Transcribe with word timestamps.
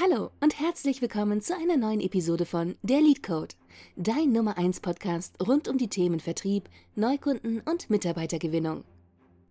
Hallo 0.00 0.32
und 0.40 0.58
herzlich 0.58 1.00
willkommen 1.02 1.40
zu 1.40 1.54
einer 1.54 1.76
neuen 1.76 2.00
Episode 2.00 2.46
von 2.46 2.76
Der 2.82 3.00
Lead 3.00 3.22
Code, 3.22 3.54
dein 3.94 4.32
Nummer 4.32 4.58
1 4.58 4.80
Podcast 4.80 5.36
rund 5.46 5.68
um 5.68 5.78
die 5.78 5.88
Themen 5.88 6.18
Vertrieb, 6.18 6.68
Neukunden 6.96 7.60
und 7.60 7.90
Mitarbeitergewinnung. 7.90 8.82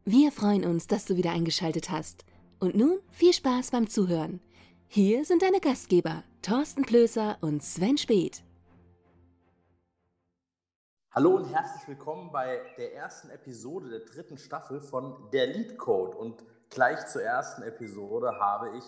Wir 0.04 0.34
freuen 0.34 0.66
uns, 0.66 0.88
dass 0.88 1.06
du 1.06 1.16
wieder 1.16 1.32
eingeschaltet 1.32 1.92
hast. 1.92 2.26
Und 2.60 2.76
nun 2.76 3.00
viel 3.10 3.32
Spaß 3.32 3.71
beim 3.71 3.88
Zuhören. 3.88 4.42
Hier 4.90 5.24
sind 5.24 5.44
deine 5.44 5.62
Gastgeber, 5.62 6.23
Thorsten 6.41 6.82
Plöser 6.82 7.38
und 7.39 7.64
Sven 7.64 7.98
Speth. 7.98 8.44
Hallo 11.12 11.38
und 11.38 11.46
herzlich 11.54 11.88
willkommen 11.88 12.34
bei 12.34 12.60
der 12.78 12.94
ersten 12.96 13.30
Episode 13.30 13.88
der 13.88 14.00
dritten 14.02 14.38
Staffel 14.38 14.82
von 14.82 15.30
Der 15.32 15.48
Lead 15.48 15.78
Code. 15.78 16.18
Und 16.18 16.44
gleich 16.70 17.07
zur 17.07 17.23
ersten 17.23 17.62
Episode 17.64 18.38
habe 18.41 18.78
ich 18.78 18.84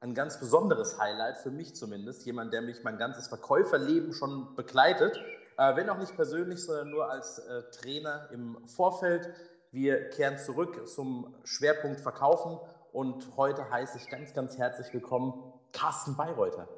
ein 0.00 0.14
ganz 0.14 0.38
besonderes 0.38 0.98
Highlight, 0.98 1.38
für 1.38 1.50
mich 1.50 1.74
zumindest. 1.74 2.24
Jemand, 2.24 2.52
der 2.52 2.62
mich 2.62 2.82
mein 2.84 2.98
ganzes 2.98 3.28
Verkäuferleben 3.28 4.12
schon 4.12 4.54
begleitet. 4.54 5.20
Äh, 5.56 5.76
wenn 5.76 5.90
auch 5.90 5.98
nicht 5.98 6.14
persönlich, 6.14 6.62
sondern 6.62 6.90
nur 6.90 7.10
als 7.10 7.38
äh, 7.38 7.62
Trainer 7.72 8.28
im 8.32 8.58
Vorfeld. 8.68 9.28
Wir 9.70 10.08
kehren 10.10 10.38
zurück 10.38 10.88
zum 10.88 11.34
Schwerpunkt 11.44 12.00
Verkaufen 12.00 12.58
und 12.92 13.36
heute 13.36 13.68
heiße 13.70 13.98
ich 13.98 14.08
ganz, 14.08 14.32
ganz 14.32 14.56
herzlich 14.56 14.92
willkommen 14.94 15.52
Carsten 15.72 16.16
Bayreuther. 16.16 16.68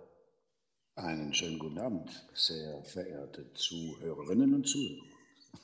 Einen 0.96 1.32
schönen 1.32 1.58
guten 1.58 1.78
Abend, 1.78 2.10
sehr 2.34 2.82
verehrte 2.82 3.52
Zuhörerinnen 3.52 4.54
und 4.54 4.68
Zuhörer. 4.68 5.04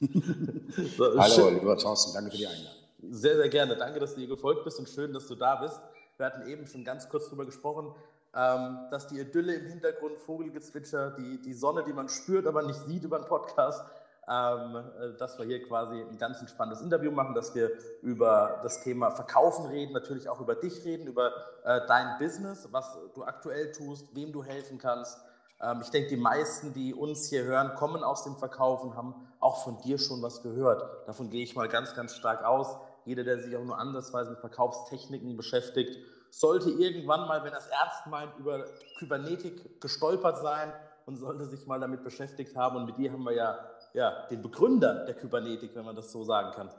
Hallo, 1.18 1.50
lieber 1.50 1.76
Thorsten, 1.76 2.14
danke 2.14 2.30
für 2.30 2.36
die 2.36 2.46
Einladung. 2.46 2.82
Sehr, 3.10 3.36
sehr 3.36 3.48
gerne. 3.48 3.76
Danke, 3.76 3.98
dass 3.98 4.14
du 4.14 4.20
ihr 4.20 4.28
gefolgt 4.28 4.64
bist 4.64 4.78
und 4.78 4.88
schön, 4.88 5.12
dass 5.12 5.26
du 5.26 5.34
da 5.34 5.56
bist. 5.56 5.80
Wir 6.16 6.26
hatten 6.26 6.46
eben 6.48 6.66
schon 6.66 6.84
ganz 6.84 7.08
kurz 7.08 7.26
darüber 7.26 7.44
gesprochen, 7.44 7.94
ähm, 8.34 8.78
dass 8.90 9.06
die 9.06 9.20
Idylle 9.20 9.54
im 9.54 9.66
Hintergrund, 9.66 10.18
Vogelgezwitscher, 10.18 11.10
die, 11.12 11.40
die 11.42 11.52
Sonne, 11.52 11.84
die 11.84 11.92
man 11.92 12.08
spürt, 12.08 12.46
aber 12.46 12.62
nicht 12.62 12.80
sieht 12.80 13.04
über 13.04 13.18
den 13.18 13.26
Podcast, 13.26 13.84
ähm, 14.28 14.76
äh, 14.76 15.16
dass 15.18 15.38
wir 15.38 15.44
hier 15.44 15.62
quasi 15.62 16.00
ein 16.00 16.18
ganz 16.18 16.40
entspanntes 16.40 16.80
Interview 16.80 17.10
machen, 17.10 17.34
dass 17.34 17.54
wir 17.54 17.70
über 18.02 18.60
das 18.62 18.82
Thema 18.82 19.10
Verkaufen 19.10 19.66
reden, 19.66 19.92
natürlich 19.92 20.28
auch 20.28 20.40
über 20.40 20.54
dich 20.54 20.84
reden, 20.84 21.06
über 21.06 21.32
äh, 21.64 21.80
dein 21.86 22.18
Business, 22.18 22.68
was 22.72 22.96
du 23.14 23.24
aktuell 23.24 23.72
tust, 23.72 24.14
wem 24.14 24.32
du 24.32 24.42
helfen 24.42 24.78
kannst. 24.78 25.18
Ähm, 25.60 25.80
ich 25.82 25.90
denke, 25.90 26.08
die 26.08 26.16
meisten, 26.16 26.72
die 26.72 26.94
uns 26.94 27.28
hier 27.28 27.44
hören, 27.44 27.74
kommen 27.74 28.02
aus 28.02 28.24
dem 28.24 28.36
Verkaufen, 28.36 28.96
haben 28.96 29.14
auch 29.38 29.62
von 29.64 29.80
dir 29.82 29.98
schon 29.98 30.22
was 30.22 30.42
gehört. 30.42 31.06
Davon 31.06 31.30
gehe 31.30 31.42
ich 31.42 31.54
mal 31.54 31.68
ganz, 31.68 31.94
ganz 31.94 32.14
stark 32.14 32.44
aus. 32.44 32.74
Jeder, 33.06 33.24
der 33.24 33.40
sich 33.40 33.56
auch 33.56 33.64
nur 33.64 33.78
andersweise 33.78 34.30
mit 34.30 34.40
Verkaufstechniken 34.40 35.36
beschäftigt, 35.36 35.98
sollte 36.30 36.70
irgendwann 36.70 37.26
mal, 37.28 37.44
wenn 37.44 37.52
er 37.52 37.58
es 37.58 37.68
ernst 37.68 38.06
meint, 38.08 38.36
über 38.38 38.66
Kybernetik 38.98 39.80
gestolpert 39.80 40.38
sein 40.42 40.72
und 41.06 41.16
sollte 41.16 41.46
sich 41.46 41.66
mal 41.66 41.80
damit 41.80 42.02
beschäftigt 42.04 42.56
haben. 42.56 42.76
Und 42.76 42.86
mit 42.86 42.98
dir 42.98 43.12
haben 43.12 43.22
wir 43.22 43.32
ja, 43.32 43.58
ja 43.94 44.26
den 44.28 44.42
Begründer 44.42 45.06
der 45.06 45.14
Kybernetik, 45.14 45.70
wenn 45.74 45.84
man 45.84 45.96
das 45.96 46.10
so 46.12 46.24
sagen 46.24 46.52
kann. 46.52 46.70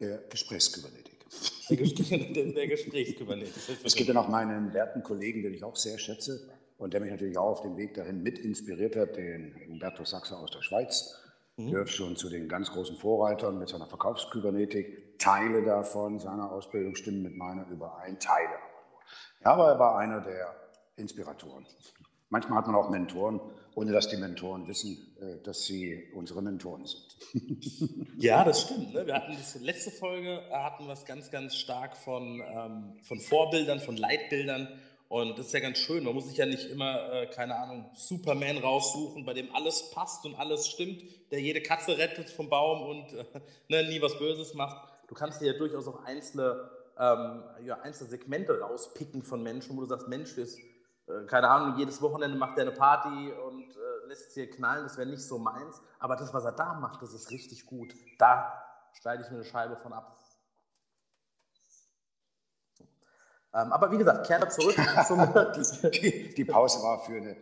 Der 0.00 0.18
Gesprächskybernetik. 0.28 1.24
Der, 1.70 1.76
der, 2.34 2.52
der 2.52 2.66
Gesprächskybernetik. 2.66 3.78
Es 3.84 3.94
gibt 3.94 4.08
ja 4.08 4.14
noch 4.14 4.28
meinen 4.28 4.74
werten 4.74 5.02
Kollegen, 5.02 5.42
den 5.42 5.54
ich 5.54 5.64
auch 5.64 5.76
sehr 5.76 5.98
schätze 5.98 6.50
und 6.76 6.92
der 6.92 7.00
mich 7.00 7.10
natürlich 7.10 7.38
auch 7.38 7.50
auf 7.50 7.62
dem 7.62 7.76
Weg 7.76 7.94
dahin 7.94 8.22
mit 8.22 8.38
inspiriert 8.38 8.96
hat, 8.96 9.16
den 9.16 9.54
Umberto 9.68 10.04
Sachse 10.04 10.36
aus 10.36 10.50
der 10.50 10.62
Schweiz 10.62 11.16
Mhm. 11.56 11.70
Gehört 11.70 11.90
schon 11.90 12.16
zu 12.16 12.28
den 12.28 12.48
ganz 12.48 12.70
großen 12.70 12.96
Vorreitern 12.96 13.58
mit 13.58 13.68
seiner 13.68 13.86
Verkaufskybernetik. 13.86 15.05
Teile 15.18 15.62
davon 15.62 16.18
seiner 16.18 16.50
Ausbildung 16.50 16.94
stimmen 16.94 17.22
mit 17.22 17.36
meiner 17.36 17.66
überein, 17.68 18.18
Teile 18.18 18.48
aber 18.48 18.90
nur. 18.90 19.00
Ja, 19.44 19.52
aber 19.52 19.68
er 19.68 19.78
war 19.78 19.98
einer 19.98 20.20
der 20.20 20.54
Inspiratoren. 20.96 21.66
Manchmal 22.28 22.58
hat 22.58 22.66
man 22.66 22.74
auch 22.74 22.90
Mentoren, 22.90 23.40
ohne 23.74 23.92
dass 23.92 24.08
die 24.08 24.16
Mentoren 24.16 24.66
wissen, 24.66 25.16
äh, 25.20 25.42
dass 25.44 25.64
sie 25.64 26.10
unsere 26.14 26.42
Mentoren 26.42 26.84
sind. 26.84 28.08
ja, 28.18 28.42
das 28.42 28.62
stimmt. 28.62 28.94
Ne? 28.94 29.06
Wir 29.06 29.14
hatten 29.14 29.36
das 29.36 29.54
letzte 29.60 29.90
Folge, 29.90 30.42
hatten 30.50 30.86
wir 30.86 30.92
es 30.92 31.04
ganz, 31.04 31.30
ganz 31.30 31.54
stark 31.56 31.96
von, 31.96 32.42
ähm, 32.44 32.94
von 33.02 33.20
Vorbildern, 33.20 33.80
von 33.80 33.96
Leitbildern 33.96 34.68
und 35.08 35.38
das 35.38 35.46
ist 35.46 35.52
ja 35.52 35.60
ganz 35.60 35.78
schön. 35.78 36.02
Man 36.02 36.14
muss 36.14 36.26
sich 36.26 36.36
ja 36.36 36.46
nicht 36.46 36.68
immer, 36.68 37.12
äh, 37.12 37.26
keine 37.26 37.54
Ahnung, 37.56 37.88
Superman 37.94 38.58
raussuchen, 38.58 39.24
bei 39.24 39.34
dem 39.34 39.54
alles 39.54 39.90
passt 39.90 40.24
und 40.26 40.34
alles 40.34 40.68
stimmt, 40.68 41.04
der 41.30 41.40
jede 41.40 41.60
Katze 41.60 41.96
rettet 41.96 42.28
vom 42.28 42.48
Baum 42.48 42.82
und 42.82 43.12
äh, 43.12 43.24
ne, 43.68 43.88
nie 43.88 44.02
was 44.02 44.18
Böses 44.18 44.54
macht. 44.54 44.88
Du 45.06 45.14
kannst 45.14 45.40
dir 45.40 45.52
ja 45.52 45.58
durchaus 45.58 45.86
auch 45.88 46.04
einzelne, 46.04 46.70
ähm, 46.98 47.44
ja, 47.62 47.80
einzelne 47.80 48.10
Segmente 48.10 48.60
rauspicken 48.60 49.22
von 49.22 49.42
Menschen, 49.42 49.76
wo 49.76 49.80
du 49.80 49.86
sagst, 49.86 50.08
Mensch, 50.08 50.36
ist, 50.36 50.58
äh, 51.06 51.24
keine 51.26 51.48
Ahnung, 51.48 51.78
jedes 51.78 52.02
Wochenende 52.02 52.36
macht 52.36 52.58
er 52.58 52.62
eine 52.62 52.72
Party 52.72 53.32
und 53.32 53.70
äh, 53.76 54.06
lässt 54.08 54.28
es 54.28 54.34
hier 54.34 54.50
knallen, 54.50 54.84
das 54.84 54.96
wäre 54.96 55.08
nicht 55.08 55.22
so 55.22 55.38
meins. 55.38 55.80
Aber 55.98 56.16
das, 56.16 56.34
was 56.34 56.44
er 56.44 56.52
da 56.52 56.74
macht, 56.74 57.02
das 57.02 57.14
ist 57.14 57.30
richtig 57.30 57.66
gut. 57.66 57.94
Da 58.18 58.62
schneide 58.92 59.22
ich 59.22 59.30
mir 59.30 59.36
eine 59.36 59.44
Scheibe 59.44 59.76
von 59.76 59.92
ab. 59.92 60.16
Ähm, 63.56 63.72
aber 63.72 63.90
wie 63.90 63.98
gesagt, 63.98 64.26
kehre 64.26 64.48
zurück 64.48 64.76
zum. 65.06 65.90
die, 65.92 66.34
die, 66.34 66.44
Pause 66.44 66.82
war 66.82 66.98
für 67.00 67.16
eine, 67.16 67.36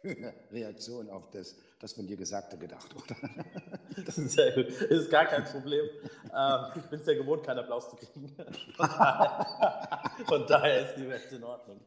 für 0.00 0.08
eine, 0.08 0.34
Reaktion 0.50 1.10
auf 1.10 1.30
das, 1.30 1.54
das 1.84 1.92
von 1.92 2.06
dir 2.06 2.16
Gesagte 2.16 2.56
gedacht, 2.56 2.88
oder? 2.94 3.16
Das 4.04 4.18
ist 4.18 4.32
sehr 4.32 4.50
gut. 4.50 4.66
Ist 4.66 5.08
gar 5.08 5.24
kein 5.26 5.44
Problem. 5.44 5.88
Ähm, 6.36 6.60
ich 6.74 6.82
bin 6.90 6.98
es 6.98 7.06
ja 7.06 7.14
gewohnt, 7.14 7.44
keinen 7.44 7.60
Applaus 7.60 7.90
zu 7.90 7.94
kriegen. 7.94 8.34
Von 10.26 10.46
daher 10.48 10.88
ist 10.88 10.96
die 10.96 11.08
Welt 11.08 11.30
in 11.30 11.44
Ordnung. 11.44 11.80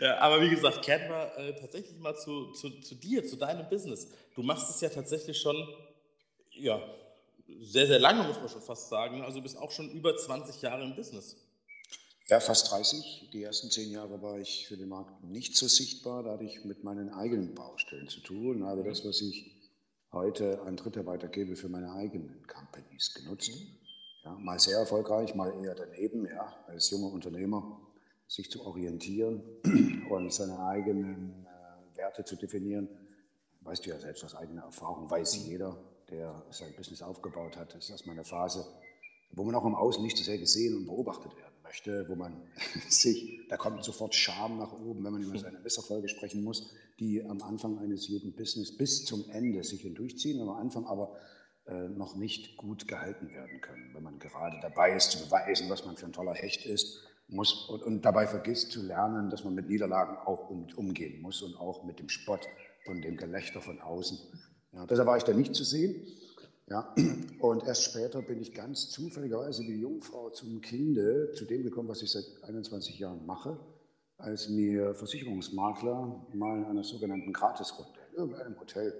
Ja, 0.00 0.18
aber 0.18 0.40
wie 0.40 0.50
gesagt, 0.50 0.82
kehren 0.82 1.08
wir 1.08 1.38
äh, 1.38 1.54
tatsächlich 1.54 1.96
mal 2.00 2.16
zu, 2.16 2.50
zu, 2.54 2.80
zu 2.80 2.96
dir, 2.96 3.24
zu 3.24 3.36
deinem 3.36 3.68
Business. 3.68 4.08
Du 4.34 4.42
machst 4.42 4.68
es 4.68 4.80
ja 4.80 4.88
tatsächlich 4.88 5.40
schon, 5.40 5.56
ja, 6.50 6.82
sehr, 7.60 7.86
sehr 7.86 8.00
lange, 8.00 8.24
muss 8.24 8.40
man 8.40 8.48
schon 8.48 8.62
fast 8.62 8.88
sagen. 8.88 9.22
Also 9.22 9.36
du 9.36 9.44
bist 9.44 9.58
auch 9.58 9.70
schon 9.70 9.88
über 9.92 10.16
20 10.16 10.60
Jahre 10.60 10.82
im 10.82 10.96
Business. 10.96 11.36
Ja, 12.28 12.40
fast 12.40 12.72
30. 12.72 13.30
Die 13.32 13.44
ersten 13.44 13.70
zehn 13.70 13.92
Jahre 13.92 14.20
war 14.20 14.36
ich 14.40 14.66
für 14.66 14.76
den 14.76 14.88
Markt 14.88 15.22
nicht 15.22 15.54
so 15.54 15.68
sichtbar. 15.68 16.24
Da 16.24 16.32
hatte 16.32 16.42
ich 16.42 16.64
mit 16.64 16.82
meinen 16.82 17.08
eigenen 17.10 17.54
Baustellen 17.54 18.08
zu 18.08 18.18
tun. 18.18 18.64
Habe 18.64 18.82
das, 18.82 19.04
was 19.04 19.20
ich 19.20 19.54
heute 20.10 20.60
an 20.62 20.76
Dritte 20.76 21.06
weitergebe, 21.06 21.54
für 21.54 21.68
meine 21.68 21.92
eigenen 21.92 22.44
Companies 22.48 23.14
genutzt. 23.14 23.52
Ja, 24.24 24.32
mal 24.32 24.58
sehr 24.58 24.76
erfolgreich, 24.76 25.36
mal 25.36 25.54
eher 25.62 25.76
daneben, 25.76 26.26
ja, 26.26 26.52
als 26.66 26.90
junger 26.90 27.12
Unternehmer 27.12 27.80
sich 28.26 28.50
zu 28.50 28.66
orientieren 28.66 29.40
und 30.10 30.32
seine 30.32 30.58
eigenen 30.58 31.46
äh, 31.46 31.96
Werte 31.96 32.24
zu 32.24 32.34
definieren. 32.34 32.88
Weißt 33.60 33.86
du 33.86 33.90
ja 33.90 34.00
selbst 34.00 34.24
aus 34.24 34.34
eigener 34.34 34.62
Erfahrung, 34.62 35.08
weiß 35.08 35.46
jeder, 35.46 35.78
der 36.10 36.44
sein 36.50 36.74
Business 36.76 37.02
aufgebaut 37.02 37.56
hat. 37.56 37.72
Das 37.72 37.84
ist 37.84 37.90
erstmal 37.90 38.16
eine 38.16 38.24
Phase, 38.24 38.66
wo 39.30 39.44
man 39.44 39.54
auch 39.54 39.64
im 39.64 39.76
Außen 39.76 40.02
nicht 40.02 40.16
so 40.16 40.24
sehr 40.24 40.38
gesehen 40.38 40.76
und 40.76 40.86
beobachtet 40.86 41.36
wird 41.36 41.55
möchte, 41.66 42.08
wo 42.08 42.14
man 42.14 42.42
sich, 42.88 43.46
da 43.48 43.56
kommt 43.56 43.84
sofort 43.84 44.14
Scham 44.14 44.58
nach 44.58 44.72
oben, 44.72 45.04
wenn 45.04 45.12
man 45.12 45.22
über 45.22 45.38
seine 45.38 45.58
Misserfolge 45.60 46.08
sprechen 46.08 46.42
muss, 46.42 46.70
die 46.98 47.22
am 47.22 47.42
Anfang 47.42 47.78
eines 47.78 48.08
jeden 48.08 48.34
Business 48.34 48.76
bis 48.76 49.04
zum 49.04 49.28
Ende 49.30 49.62
sich 49.64 49.82
hindurchziehen, 49.82 50.40
am 50.40 50.50
Anfang 50.50 50.86
aber 50.86 51.16
äh, 51.66 51.88
noch 51.88 52.16
nicht 52.16 52.56
gut 52.56 52.88
gehalten 52.88 53.28
werden 53.30 53.60
können. 53.60 53.90
Wenn 53.92 54.02
man 54.02 54.18
gerade 54.18 54.58
dabei 54.62 54.94
ist 54.94 55.10
zu 55.10 55.24
beweisen, 55.24 55.68
was 55.68 55.84
man 55.84 55.96
für 55.96 56.06
ein 56.06 56.12
toller 56.12 56.34
Hecht 56.34 56.64
ist, 56.64 57.02
muss 57.28 57.68
und, 57.68 57.82
und 57.82 58.02
dabei 58.02 58.26
vergisst 58.26 58.70
zu 58.70 58.82
lernen, 58.82 59.30
dass 59.30 59.44
man 59.44 59.54
mit 59.54 59.68
Niederlagen 59.68 60.16
auch 60.16 60.48
um, 60.48 60.68
umgehen 60.76 61.20
muss 61.20 61.42
und 61.42 61.56
auch 61.56 61.84
mit 61.84 61.98
dem 61.98 62.08
Spott 62.08 62.46
und 62.86 63.02
dem 63.02 63.16
Gelächter 63.16 63.60
von 63.60 63.80
außen. 63.80 64.18
Ja, 64.72 64.86
deshalb 64.86 65.08
war 65.08 65.16
ich 65.16 65.24
da 65.24 65.32
nicht 65.32 65.54
zu 65.54 65.64
sehen. 65.64 66.06
Ja, 66.68 66.92
und 67.40 67.64
erst 67.64 67.84
später 67.84 68.22
bin 68.22 68.40
ich 68.40 68.52
ganz 68.52 68.90
zufälligerweise 68.90 69.62
wie 69.62 69.80
Jungfrau 69.80 70.30
zum 70.30 70.60
Kinde 70.60 71.30
zu 71.32 71.44
dem 71.44 71.62
gekommen, 71.62 71.88
was 71.88 72.02
ich 72.02 72.10
seit 72.10 72.24
21 72.42 72.98
Jahren 72.98 73.24
mache, 73.24 73.56
als 74.18 74.48
mir 74.48 74.94
Versicherungsmakler 74.94 76.26
mal 76.32 76.58
in 76.58 76.64
einer 76.64 76.82
sogenannten 76.82 77.32
Gratisrunde 77.32 78.00
in 78.10 78.16
irgendeinem 78.16 78.58
Hotel 78.58 78.92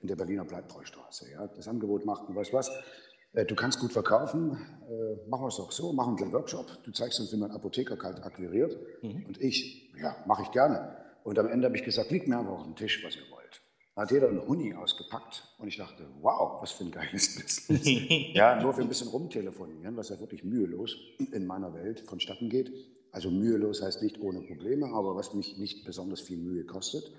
in 0.00 0.06
der 0.06 0.14
Berliner 0.14 0.44
Bleibtreustraße 0.44 1.32
ja, 1.32 1.48
das 1.48 1.66
Angebot 1.66 2.04
machten, 2.04 2.36
weißt 2.36 2.52
was, 2.52 2.70
äh, 3.32 3.44
du 3.44 3.56
kannst 3.56 3.80
gut 3.80 3.92
verkaufen, 3.92 4.52
äh, 4.88 5.28
machen 5.28 5.42
wir 5.42 5.48
es 5.48 5.56
doch 5.56 5.72
so, 5.72 5.92
machen 5.92 6.16
wir 6.16 6.24
einen 6.24 6.32
Workshop, 6.32 6.66
du 6.84 6.92
zeigst 6.92 7.18
uns, 7.18 7.32
wie 7.32 7.36
man 7.36 7.50
Apotheker 7.50 7.96
kalt 7.96 8.22
akquiriert. 8.22 8.76
Mhm. 9.02 9.24
und 9.26 9.40
ich, 9.40 9.92
ja, 10.00 10.14
mache 10.26 10.42
ich 10.42 10.52
gerne. 10.52 10.96
Und 11.24 11.36
am 11.38 11.48
Ende 11.48 11.66
habe 11.66 11.76
ich 11.76 11.82
gesagt, 11.82 12.12
liegt 12.12 12.28
mir 12.28 12.38
einfach 12.38 12.52
auf 12.52 12.62
den 12.62 12.76
Tisch, 12.76 13.04
was 13.04 13.16
ihr 13.16 13.22
wollt 13.32 13.37
hat 13.98 14.12
jeder 14.12 14.28
einen 14.28 14.46
Huni 14.46 14.74
ausgepackt 14.74 15.42
und 15.58 15.66
ich 15.66 15.76
dachte, 15.76 16.04
wow, 16.22 16.62
was 16.62 16.70
für 16.70 16.84
ein 16.84 16.90
geiles 16.92 17.34
Business. 17.68 18.32
ja, 18.32 18.60
nur 18.62 18.72
für 18.72 18.82
ein 18.82 18.88
bisschen 18.88 19.08
rumtelefonieren, 19.08 19.96
was 19.96 20.08
ja 20.10 20.20
wirklich 20.20 20.44
mühelos 20.44 20.96
in 21.32 21.46
meiner 21.46 21.74
Welt 21.74 22.00
vonstatten 22.00 22.48
geht. 22.48 22.72
Also 23.10 23.30
mühelos 23.30 23.82
heißt 23.82 24.02
nicht 24.02 24.20
ohne 24.20 24.40
Probleme, 24.40 24.86
aber 24.86 25.16
was 25.16 25.34
mich 25.34 25.58
nicht 25.58 25.84
besonders 25.84 26.20
viel 26.20 26.36
Mühe 26.36 26.64
kostet. 26.64 27.10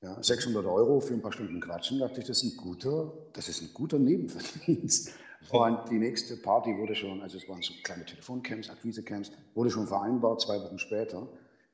Ja, 0.00 0.22
600 0.22 0.64
Euro 0.64 1.00
für 1.00 1.14
ein 1.14 1.22
paar 1.22 1.32
Stunden 1.32 1.60
Quatschen, 1.60 1.98
dachte 1.98 2.20
ich, 2.20 2.26
das 2.26 2.44
ist 2.44 2.52
ein 2.52 2.56
guter, 2.56 3.12
das 3.32 3.48
ist 3.48 3.62
ein 3.62 3.70
guter 3.74 3.98
Nebenverdienst. 3.98 5.10
Und 5.50 5.90
die 5.90 5.98
nächste 5.98 6.36
Party 6.36 6.76
wurde 6.76 6.94
schon, 6.94 7.22
also 7.22 7.38
es 7.38 7.48
waren 7.48 7.62
so 7.62 7.72
kleine 7.82 8.04
Telefoncamps, 8.04 8.70
Akquisecamps, 8.70 9.32
wurde 9.54 9.70
schon 9.70 9.86
vereinbart, 9.86 10.40
zwei 10.40 10.60
Wochen 10.60 10.78
später 10.78 11.28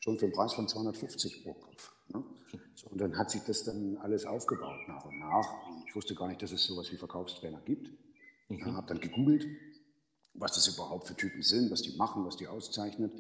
schon 0.04 0.18
für 0.18 0.26
den 0.26 0.34
Preis 0.34 0.52
von 0.52 0.68
250 0.68 1.42
pro 1.42 1.54
Kopf. 1.54 1.94
Ne? 2.12 2.22
So, 2.74 2.88
und 2.88 3.00
dann 3.00 3.16
hat 3.16 3.30
sich 3.30 3.42
das 3.44 3.64
dann 3.64 3.96
alles 4.02 4.26
aufgebaut 4.26 4.86
nach 4.86 5.06
und 5.06 5.18
nach. 5.18 5.46
Ich 5.86 5.96
wusste 5.96 6.14
gar 6.14 6.28
nicht, 6.28 6.42
dass 6.42 6.52
es 6.52 6.62
sowas 6.62 6.92
wie 6.92 6.96
Verkaufstrainer 6.96 7.62
gibt. 7.62 7.90
Mhm. 8.50 8.58
Ja, 8.58 8.74
habe 8.74 8.86
dann 8.86 9.00
gegoogelt, 9.00 9.46
was 10.34 10.52
das 10.52 10.68
überhaupt 10.68 11.08
für 11.08 11.16
Typen 11.16 11.40
sind, 11.40 11.70
was 11.70 11.80
die 11.80 11.96
machen, 11.96 12.26
was 12.26 12.36
die 12.36 12.46
auszeichnet. 12.46 13.12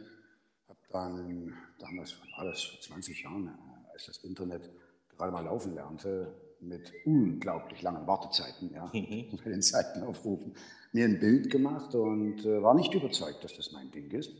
Habe 0.68 0.78
dann, 0.90 1.54
damals 1.78 2.16
war 2.36 2.44
das 2.44 2.62
vor 2.62 2.78
20 2.78 3.22
Jahren, 3.22 3.48
äh, 3.48 3.92
als 3.92 4.04
das 4.04 4.18
Internet 4.18 4.70
gerade 5.16 5.32
mal 5.32 5.44
laufen 5.44 5.74
lernte, 5.74 6.34
mit 6.60 6.92
unglaublich 7.06 7.80
langen 7.80 8.06
Wartezeiten 8.06 8.70
ja, 8.74 8.90
mhm. 8.92 9.38
bei 9.44 9.50
den 9.50 9.62
Seitenaufrufen, 9.62 10.54
mir 10.92 11.06
ein 11.06 11.18
Bild 11.18 11.50
gemacht 11.50 11.94
und 11.94 12.44
äh, 12.44 12.62
war 12.62 12.74
nicht 12.74 12.92
überzeugt, 12.92 13.42
dass 13.42 13.56
das 13.56 13.72
mein 13.72 13.90
Ding 13.90 14.10
ist. 14.10 14.32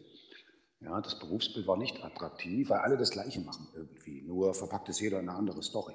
Ja, 0.84 1.00
das 1.00 1.18
Berufsbild 1.18 1.66
war 1.66 1.76
nicht 1.76 2.04
attraktiv, 2.04 2.68
weil 2.68 2.80
alle 2.80 2.96
das 2.96 3.10
Gleiche 3.10 3.40
machen 3.40 3.66
irgendwie, 3.74 4.22
nur 4.22 4.54
verpackt 4.54 4.88
es 4.88 5.00
jeder 5.00 5.20
in 5.20 5.28
eine 5.28 5.38
andere 5.38 5.62
Story. 5.62 5.94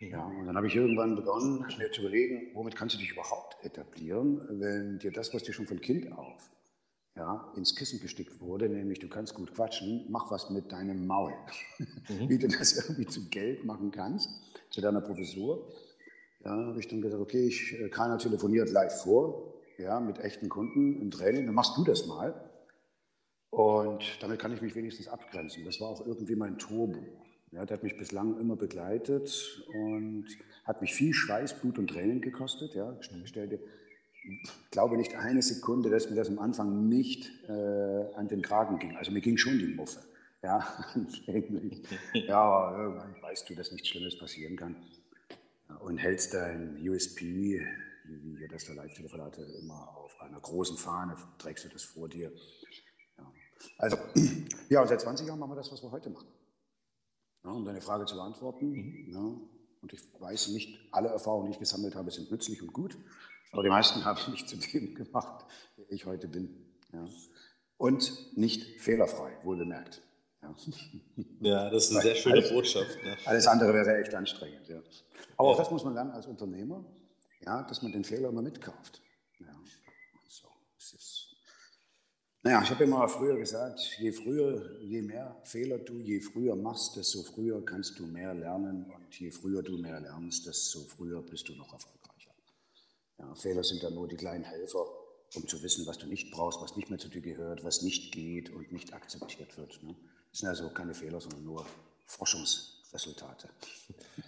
Ja, 0.00 0.24
und 0.26 0.46
dann 0.46 0.56
habe 0.56 0.66
ich 0.66 0.74
irgendwann 0.74 1.14
begonnen, 1.14 1.64
mir 1.78 1.90
zu 1.92 2.00
überlegen, 2.00 2.50
womit 2.54 2.74
kannst 2.74 2.96
du 2.96 2.98
dich 2.98 3.12
überhaupt 3.12 3.56
etablieren, 3.64 4.42
wenn 4.60 4.98
dir 4.98 5.12
das, 5.12 5.32
was 5.32 5.44
dir 5.44 5.52
schon 5.52 5.66
von 5.66 5.80
Kind 5.80 6.10
auf 6.12 6.50
ja, 7.16 7.52
ins 7.56 7.74
Kissen 7.76 8.00
gestickt 8.00 8.40
wurde, 8.40 8.68
nämlich 8.68 8.98
du 8.98 9.08
kannst 9.08 9.34
gut 9.34 9.54
quatschen, 9.54 10.06
mach 10.08 10.30
was 10.30 10.50
mit 10.50 10.72
deinem 10.72 11.06
Maul. 11.06 11.32
Mhm. 12.08 12.28
Wie 12.28 12.38
du 12.38 12.48
das 12.48 12.72
irgendwie 12.72 13.06
zu 13.06 13.28
Geld 13.28 13.64
machen 13.64 13.90
kannst, 13.90 14.30
zu 14.70 14.80
deiner 14.80 15.00
Professur. 15.00 15.68
Ja, 16.44 16.50
habe 16.50 16.80
ich 16.80 16.88
dann 16.88 17.02
gesagt, 17.02 17.22
okay, 17.22 17.46
ich, 17.46 17.78
äh, 17.78 17.88
keiner 17.88 18.18
telefoniert 18.18 18.70
live 18.70 19.02
vor, 19.02 19.54
ja, 19.78 20.00
mit 20.00 20.18
echten 20.18 20.48
Kunden 20.48 21.00
im 21.00 21.10
Training, 21.10 21.46
dann 21.46 21.54
machst 21.54 21.76
du 21.76 21.84
das 21.84 22.06
mal. 22.06 22.51
Und 23.52 24.02
damit 24.22 24.38
kann 24.38 24.54
ich 24.54 24.62
mich 24.62 24.74
wenigstens 24.74 25.08
abgrenzen. 25.08 25.62
Das 25.66 25.78
war 25.78 25.88
auch 25.88 26.06
irgendwie 26.06 26.36
mein 26.36 26.56
Turbo. 26.56 26.98
Ja, 27.50 27.66
der 27.66 27.76
hat 27.76 27.82
mich 27.82 27.98
bislang 27.98 28.40
immer 28.40 28.56
begleitet 28.56 29.62
und 29.74 30.24
hat 30.64 30.80
mich 30.80 30.94
viel 30.94 31.12
Schweiß, 31.12 31.60
Blut 31.60 31.78
und 31.78 31.88
Tränen 31.88 32.22
gekostet. 32.22 32.74
Ja, 32.74 32.96
stell 33.24 33.48
dir, 33.48 33.58
glaube 34.70 34.96
nicht 34.96 35.16
eine 35.16 35.42
Sekunde, 35.42 35.90
dass 35.90 36.08
mir 36.08 36.16
das 36.16 36.30
am 36.30 36.38
Anfang 36.38 36.88
nicht 36.88 37.30
äh, 37.46 38.14
an 38.14 38.26
den 38.28 38.40
Kragen 38.40 38.78
ging. 38.78 38.96
Also 38.96 39.12
mir 39.12 39.20
ging 39.20 39.36
schon 39.36 39.58
die 39.58 39.66
Muffe. 39.66 40.00
Ja. 40.42 40.66
Ja, 42.14 42.78
irgendwann 42.78 43.14
weißt 43.20 43.50
du, 43.50 43.54
dass 43.54 43.70
nichts 43.70 43.88
Schlimmes 43.88 44.18
passieren 44.18 44.56
kann. 44.56 44.76
Und 45.80 45.98
hältst 45.98 46.32
dein 46.32 46.78
USP, 46.88 47.60
wie 48.06 48.38
wir 48.38 48.48
das 48.48 48.64
der 48.64 48.76
Live-Telefonate 48.76 49.42
immer 49.60 49.94
auf 49.98 50.18
einer 50.22 50.40
großen 50.40 50.78
Fahne, 50.78 51.16
trägst 51.36 51.66
du 51.66 51.68
das 51.68 51.82
vor 51.82 52.08
dir. 52.08 52.32
Also, 53.78 53.96
ja, 54.68 54.82
und 54.82 54.88
seit 54.88 55.00
20 55.00 55.26
Jahren 55.26 55.38
machen 55.38 55.52
wir 55.52 55.56
das, 55.56 55.70
was 55.72 55.82
wir 55.82 55.90
heute 55.90 56.10
machen. 56.10 56.28
Ja, 57.44 57.50
um 57.50 57.64
deine 57.64 57.80
Frage 57.80 58.06
zu 58.06 58.14
beantworten. 58.14 58.70
Mhm. 58.70 59.12
Ja, 59.12 59.40
und 59.82 59.92
ich 59.92 60.00
weiß 60.20 60.48
nicht, 60.48 60.78
alle 60.92 61.08
Erfahrungen, 61.08 61.46
die 61.46 61.52
ich 61.52 61.58
gesammelt 61.58 61.94
habe, 61.94 62.10
sind 62.10 62.30
nützlich 62.30 62.62
und 62.62 62.72
gut. 62.72 62.96
Aber 63.50 63.62
die 63.62 63.68
meisten 63.68 64.04
haben 64.04 64.18
mich 64.30 64.46
zu 64.46 64.56
dem 64.56 64.94
gemacht, 64.94 65.44
der 65.76 65.90
ich 65.90 66.06
heute 66.06 66.28
bin. 66.28 66.72
Ja. 66.92 67.04
Und 67.76 68.36
nicht 68.36 68.80
fehlerfrei, 68.80 69.36
wohlbemerkt. 69.42 70.02
Ja. 70.42 70.54
ja, 71.40 71.70
das 71.70 71.84
ist 71.84 71.92
eine 71.92 72.02
sehr 72.02 72.14
schöne 72.14 72.36
alles, 72.36 72.50
Botschaft. 72.50 73.02
Ne? 73.02 73.16
Alles 73.24 73.46
andere 73.46 73.74
wäre 73.74 74.00
echt 74.00 74.14
anstrengend. 74.14 74.68
Ja. 74.68 74.80
Aber 75.36 75.48
auch 75.50 75.56
das 75.56 75.70
muss 75.70 75.84
man 75.84 75.94
lernen 75.94 76.12
als 76.12 76.26
Unternehmer, 76.26 76.84
ja, 77.44 77.62
dass 77.62 77.82
man 77.82 77.92
den 77.92 78.04
Fehler 78.04 78.28
immer 78.28 78.42
mitkauft. 78.42 79.02
Ja. 79.40 79.46
Naja, 82.44 82.60
ich 82.64 82.70
habe 82.70 82.84
immer 82.84 83.06
früher 83.08 83.36
gesagt, 83.36 83.98
je 84.00 84.10
früher, 84.10 84.80
je 84.80 85.00
mehr 85.00 85.36
Fehler 85.44 85.78
du 85.78 86.00
je 86.00 86.20
früher 86.20 86.56
machst, 86.56 86.96
desto 86.96 87.22
früher 87.22 87.64
kannst 87.64 88.00
du 88.00 88.06
mehr 88.06 88.34
lernen 88.34 88.90
und 88.90 89.14
je 89.20 89.30
früher 89.30 89.62
du 89.62 89.78
mehr 89.78 90.00
lernst, 90.00 90.46
desto 90.46 90.80
früher 90.80 91.22
bist 91.22 91.48
du 91.48 91.54
noch 91.54 91.72
erfolgreicher. 91.72 92.32
Ja, 93.18 93.32
Fehler 93.36 93.62
sind 93.62 93.84
dann 93.84 93.94
nur 93.94 94.08
die 94.08 94.16
kleinen 94.16 94.42
Helfer, 94.42 94.84
um 95.36 95.46
zu 95.46 95.62
wissen, 95.62 95.86
was 95.86 95.98
du 95.98 96.08
nicht 96.08 96.32
brauchst, 96.32 96.60
was 96.60 96.76
nicht 96.76 96.90
mehr 96.90 96.98
zu 96.98 97.08
dir 97.08 97.20
gehört, 97.20 97.62
was 97.62 97.82
nicht 97.82 98.12
geht 98.12 98.50
und 98.50 98.72
nicht 98.72 98.92
akzeptiert 98.92 99.56
wird. 99.56 99.80
Ne? 99.84 99.94
Das 100.32 100.40
sind 100.40 100.48
also 100.48 100.68
keine 100.70 100.94
Fehler, 100.94 101.20
sondern 101.20 101.44
nur 101.44 101.64
Forschungsresultate. 102.06 103.48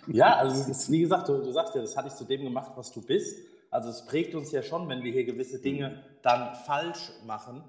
Ja, 0.06 0.36
also 0.36 0.70
ist, 0.70 0.90
wie 0.90 1.00
gesagt, 1.00 1.28
du, 1.28 1.42
du, 1.42 1.50
sagst 1.50 1.74
ja, 1.74 1.80
das 1.80 1.96
hatte 1.96 2.08
ich 2.08 2.14
zu 2.14 2.24
dem 2.24 2.42
gemacht, 2.42 2.72
was 2.76 2.92
du 2.92 3.02
bist. 3.02 3.38
Also 3.70 3.88
es 3.88 4.06
prägt 4.06 4.34
uns 4.34 4.52
ja 4.52 4.62
schon, 4.62 4.88
wenn 4.88 5.02
wir 5.02 5.12
hier 5.12 5.24
gewisse 5.24 5.58
Dinge 5.58 6.04
dann 6.22 6.54
falsch 6.54 7.10
machen. 7.26 7.64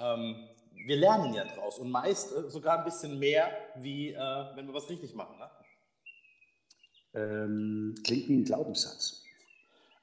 Ähm, 0.00 0.48
wir 0.86 0.96
lernen 0.96 1.34
ja 1.34 1.44
draus 1.44 1.78
und 1.78 1.90
meist 1.90 2.32
äh, 2.32 2.50
sogar 2.50 2.78
ein 2.78 2.84
bisschen 2.84 3.18
mehr, 3.18 3.50
wie 3.76 4.10
äh, 4.10 4.46
wenn 4.54 4.66
wir 4.66 4.74
was 4.74 4.88
richtig 4.88 5.14
machen. 5.14 5.38
Ne? 5.38 5.50
Ähm, 7.14 7.94
klingt 8.04 8.28
wie 8.28 8.36
ein 8.36 8.44
Glaubenssatz. 8.44 9.22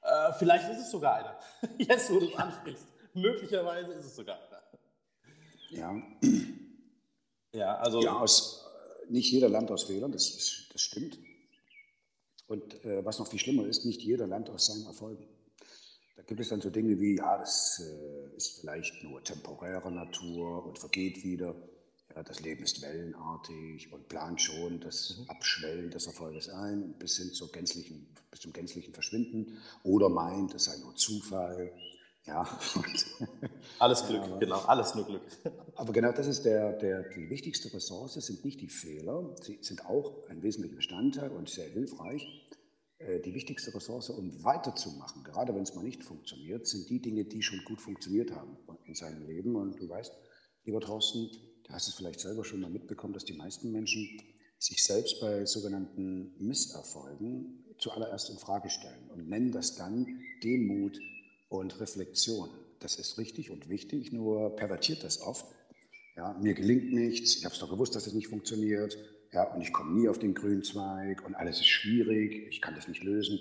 Äh, 0.02 0.32
vielleicht 0.38 0.68
ist 0.70 0.80
es 0.80 0.90
sogar 0.90 1.14
einer. 1.16 1.38
Jetzt, 1.78 2.10
wo 2.10 2.20
du 2.20 2.26
es 2.26 2.36
ansprichst. 2.36 2.86
Möglicherweise 3.14 3.92
ist 3.92 4.06
es 4.06 4.16
sogar 4.16 4.36
einer. 4.36 4.62
Ja. 5.70 6.02
Ja, 7.52 7.76
also. 7.78 8.02
Ja, 8.02 8.18
aus, 8.18 8.66
nicht 9.08 9.30
jeder 9.32 9.48
lernt 9.48 9.70
aus 9.70 9.84
Fehlern, 9.84 10.12
das, 10.12 10.28
ist, 10.28 10.68
das 10.72 10.82
stimmt. 10.82 11.18
Und 12.46 12.84
äh, 12.84 13.04
was 13.04 13.18
noch 13.18 13.28
viel 13.28 13.38
schlimmer 13.38 13.66
ist, 13.66 13.84
nicht 13.84 14.02
jeder 14.02 14.26
lernt 14.26 14.50
aus 14.50 14.66
seinen 14.66 14.86
Erfolgen. 14.86 15.26
Da 16.16 16.22
gibt 16.22 16.40
es 16.40 16.48
dann 16.48 16.60
so 16.60 16.70
Dinge 16.70 16.98
wie, 16.98 17.16
ja, 17.16 17.38
das 17.38 17.80
äh, 17.80 18.36
ist 18.36 18.60
vielleicht 18.60 19.04
nur 19.04 19.22
temporärer 19.22 19.90
Natur 19.90 20.64
und 20.64 20.78
vergeht 20.78 21.22
wieder. 21.22 21.54
Ja, 22.14 22.22
das 22.22 22.40
Leben 22.40 22.64
ist 22.64 22.80
wellenartig 22.80 23.92
und 23.92 24.08
plant 24.08 24.40
schon 24.40 24.80
das 24.80 25.18
mhm. 25.18 25.30
Abschwellen 25.30 25.90
des 25.90 26.06
Erfolges 26.06 26.48
ein 26.48 26.94
bis 26.98 27.18
hin 27.18 27.32
zur 27.32 27.52
gänzlichen, 27.52 28.08
bis 28.30 28.40
zum 28.40 28.52
gänzlichen 28.54 28.94
Verschwinden 28.94 29.58
oder 29.82 30.08
meint, 30.08 30.54
es 30.54 30.64
sei 30.64 30.78
nur 30.78 30.96
Zufall 30.96 31.72
ja. 32.26 32.44
alles 33.78 34.04
Glück, 34.06 34.22
ja, 34.28 34.36
genau, 34.38 34.58
alles 34.62 34.94
nur 34.94 35.06
Glück. 35.06 35.22
Aber 35.76 35.92
genau 35.92 36.10
das 36.10 36.26
ist 36.26 36.44
der, 36.44 36.72
der, 36.72 37.02
die 37.10 37.30
wichtigste 37.30 37.72
Ressource, 37.72 38.14
sind 38.14 38.44
nicht 38.44 38.60
die 38.60 38.68
Fehler, 38.68 39.34
sie 39.42 39.58
sind 39.60 39.86
auch 39.86 40.12
ein 40.28 40.42
wesentlicher 40.42 40.76
Bestandteil 40.76 41.30
und 41.30 41.48
sehr 41.48 41.68
hilfreich. 41.68 42.26
Äh, 42.98 43.20
die 43.20 43.34
wichtigste 43.34 43.74
Ressource, 43.74 44.10
um 44.10 44.44
weiterzumachen, 44.44 45.24
gerade 45.24 45.54
wenn 45.54 45.62
es 45.62 45.74
mal 45.74 45.84
nicht 45.84 46.02
funktioniert, 46.02 46.66
sind 46.66 46.88
die 46.88 47.00
Dinge, 47.00 47.24
die 47.24 47.42
schon 47.42 47.62
gut 47.64 47.80
funktioniert 47.80 48.32
haben 48.32 48.56
in 48.84 48.94
seinem 48.94 49.26
Leben. 49.26 49.56
Und 49.56 49.80
du 49.80 49.88
weißt, 49.88 50.12
lieber 50.64 50.80
Thorsten, 50.80 51.30
du 51.64 51.72
hast 51.72 51.88
es 51.88 51.94
vielleicht 51.94 52.20
selber 52.20 52.44
schon 52.44 52.60
mal 52.60 52.70
mitbekommen, 52.70 53.14
dass 53.14 53.24
die 53.24 53.36
meisten 53.36 53.72
Menschen 53.72 54.20
sich 54.58 54.82
selbst 54.82 55.20
bei 55.20 55.44
sogenannten 55.44 56.34
Misserfolgen 56.38 57.64
zuallererst 57.78 58.30
in 58.30 58.38
Frage 58.38 58.70
stellen 58.70 59.10
und 59.10 59.28
nennen 59.28 59.52
das 59.52 59.74
dann 59.74 60.20
Demut, 60.42 60.98
und 61.48 61.80
Reflexion. 61.80 62.50
Das 62.80 62.96
ist 62.96 63.18
richtig 63.18 63.50
und 63.50 63.68
wichtig, 63.68 64.12
nur 64.12 64.54
pervertiert 64.56 65.02
das 65.02 65.20
oft. 65.20 65.46
Ja, 66.16 66.34
mir 66.40 66.54
gelingt 66.54 66.92
nichts, 66.92 67.36
ich 67.36 67.44
habe 67.44 67.54
es 67.54 67.60
doch 67.60 67.70
gewusst, 67.70 67.94
dass 67.94 68.06
es 68.06 68.14
nicht 68.14 68.28
funktioniert. 68.28 68.96
Ja, 69.36 69.42
und 69.52 69.60
ich 69.60 69.70
komme 69.70 69.92
nie 69.92 70.08
auf 70.08 70.18
den 70.18 70.32
grünen 70.32 70.62
Zweig 70.62 71.22
und 71.26 71.34
alles 71.34 71.58
ist 71.60 71.66
schwierig, 71.66 72.46
ich 72.48 72.62
kann 72.62 72.74
das 72.74 72.88
nicht 72.88 73.04
lösen. 73.04 73.38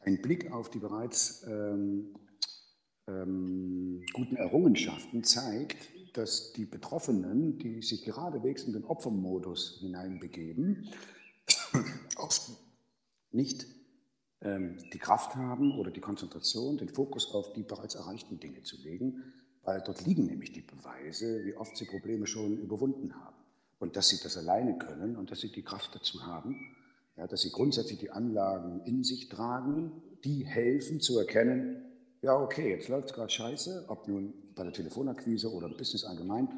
Ein 0.00 0.20
Blick 0.20 0.50
auf 0.50 0.70
die 0.70 0.80
bereits 0.80 1.46
ähm, 1.46 2.16
ähm, 3.06 4.04
guten 4.12 4.34
Errungenschaften 4.34 5.22
zeigt, 5.22 5.76
dass 6.14 6.52
die 6.52 6.64
Betroffenen, 6.64 7.58
die 7.58 7.80
sich 7.80 8.04
geradewegs 8.04 8.64
in 8.64 8.72
den 8.72 8.82
Opfermodus 8.86 9.78
hineinbegeben, 9.78 10.88
oft 12.16 12.50
nicht 13.30 13.68
ähm, 14.40 14.78
die 14.92 14.98
Kraft 14.98 15.36
haben 15.36 15.78
oder 15.78 15.92
die 15.92 16.00
Konzentration, 16.00 16.76
den 16.76 16.88
Fokus 16.88 17.32
auf 17.32 17.52
die 17.52 17.62
bereits 17.62 17.94
erreichten 17.94 18.40
Dinge 18.40 18.64
zu 18.64 18.82
legen, 18.82 19.22
weil 19.62 19.80
dort 19.80 20.04
liegen 20.04 20.26
nämlich 20.26 20.50
die 20.50 20.62
Beweise, 20.62 21.44
wie 21.44 21.54
oft 21.54 21.76
sie 21.76 21.84
Probleme 21.84 22.26
schon 22.26 22.58
überwunden 22.58 23.14
haben 23.14 23.35
und 23.78 23.96
dass 23.96 24.08
sie 24.08 24.18
das 24.22 24.36
alleine 24.36 24.78
können 24.78 25.16
und 25.16 25.30
dass 25.30 25.40
sie 25.40 25.52
die 25.52 25.62
Kraft 25.62 25.94
dazu 25.94 26.24
haben, 26.26 26.76
ja, 27.16 27.26
dass 27.26 27.42
sie 27.42 27.50
grundsätzlich 27.50 27.98
die 27.98 28.10
Anlagen 28.10 28.82
in 28.84 29.02
sich 29.02 29.28
tragen, 29.28 30.02
die 30.24 30.46
helfen 30.46 31.00
zu 31.00 31.18
erkennen, 31.18 31.82
ja, 32.22 32.34
okay, 32.34 32.70
jetzt 32.70 32.88
läuft 32.88 33.10
es 33.10 33.14
gerade 33.14 33.30
scheiße, 33.30 33.84
ob 33.88 34.08
nun 34.08 34.34
bei 34.54 34.64
der 34.64 34.72
Telefonakquise 34.72 35.52
oder 35.52 35.66
im 35.68 35.76
Business 35.76 36.04
allgemein. 36.04 36.48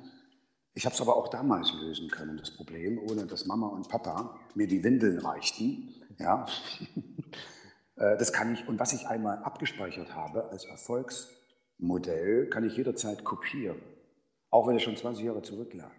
Ich 0.75 0.85
habe 0.87 0.95
es 0.95 1.01
aber 1.01 1.17
auch 1.17 1.29
damals 1.29 1.73
lösen 1.75 2.09
können, 2.09 2.37
das 2.37 2.53
Problem, 2.53 2.99
ohne 2.99 3.27
dass 3.27 3.47
Mama 3.47 3.67
und 3.67 3.89
Papa 3.89 4.39
mir 4.55 4.69
die 4.69 4.85
Windeln 4.85 5.19
reichten. 5.19 5.95
Ja. 6.19 6.47
Äh, 8.01 8.17
das 8.17 8.33
kann 8.33 8.55
ich, 8.55 8.69
und 8.69 8.79
was 8.79 8.93
ich 8.93 9.09
einmal 9.09 9.39
abgespeichert 9.39 10.15
habe 10.15 10.51
als 10.51 10.65
Erfolgsmodell, 10.67 12.49
kann 12.49 12.65
ich 12.65 12.77
jederzeit 12.77 13.25
kopieren, 13.25 13.83
auch 14.51 14.69
wenn 14.69 14.77
es 14.77 14.83
schon 14.83 14.97
20 14.97 15.25
Jahre 15.25 15.43
zurücklag. 15.43 15.91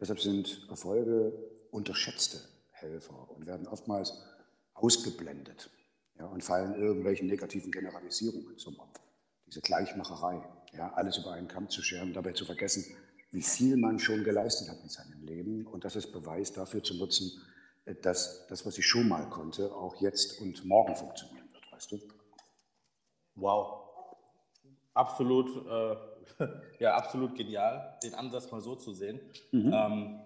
Deshalb 0.00 0.20
sind 0.20 0.66
Erfolge 0.68 1.32
unterschätzte 1.70 2.38
Helfer 2.70 3.30
und 3.30 3.46
werden 3.46 3.66
oftmals 3.66 4.12
ausgeblendet 4.74 5.70
ja, 6.18 6.26
und 6.26 6.44
fallen 6.44 6.74
irgendwelchen 6.74 7.26
negativen 7.26 7.72
Generalisierungen 7.72 8.58
zum 8.58 8.78
Opfer. 8.78 9.02
Diese 9.46 9.60
Gleichmacherei, 9.60 10.42
ja, 10.72 10.92
alles 10.94 11.18
über 11.18 11.32
einen 11.32 11.48
Kamm 11.48 11.70
zu 11.70 11.82
scheren, 11.82 12.12
dabei 12.12 12.32
zu 12.32 12.44
vergessen, 12.44 12.84
wie 13.30 13.42
viel 13.42 13.76
man 13.76 13.98
schon 13.98 14.24
geleistet 14.24 14.68
hat 14.68 14.82
in 14.82 14.88
seinem 14.88 15.22
Leben 15.22 15.66
und 15.66 15.84
das 15.84 15.96
ist 15.96 16.12
Beweis 16.12 16.52
dafür 16.52 16.82
zu 16.82 16.94
nutzen, 16.94 17.32
äh, 17.84 17.94
dass 17.94 18.46
das, 18.48 18.66
was 18.66 18.78
ich 18.78 18.86
schon 18.86 19.08
mal 19.08 19.28
konnte, 19.30 19.74
auch 19.74 19.96
jetzt 20.00 20.40
und 20.40 20.64
morgen 20.64 20.94
funktionieren 20.94 21.48
wird, 21.52 21.72
weißt 21.72 21.92
du? 21.92 22.00
Wow. 23.34 23.82
Absolut, 24.94 25.48
äh, 25.66 25.96
ja, 26.78 26.94
absolut 26.94 27.34
genial, 27.36 27.98
den 28.02 28.14
Ansatz 28.14 28.50
mal 28.50 28.60
so 28.60 28.74
zu 28.74 28.92
sehen. 28.92 29.20
Mhm. 29.52 29.72
Ähm, 29.72 30.20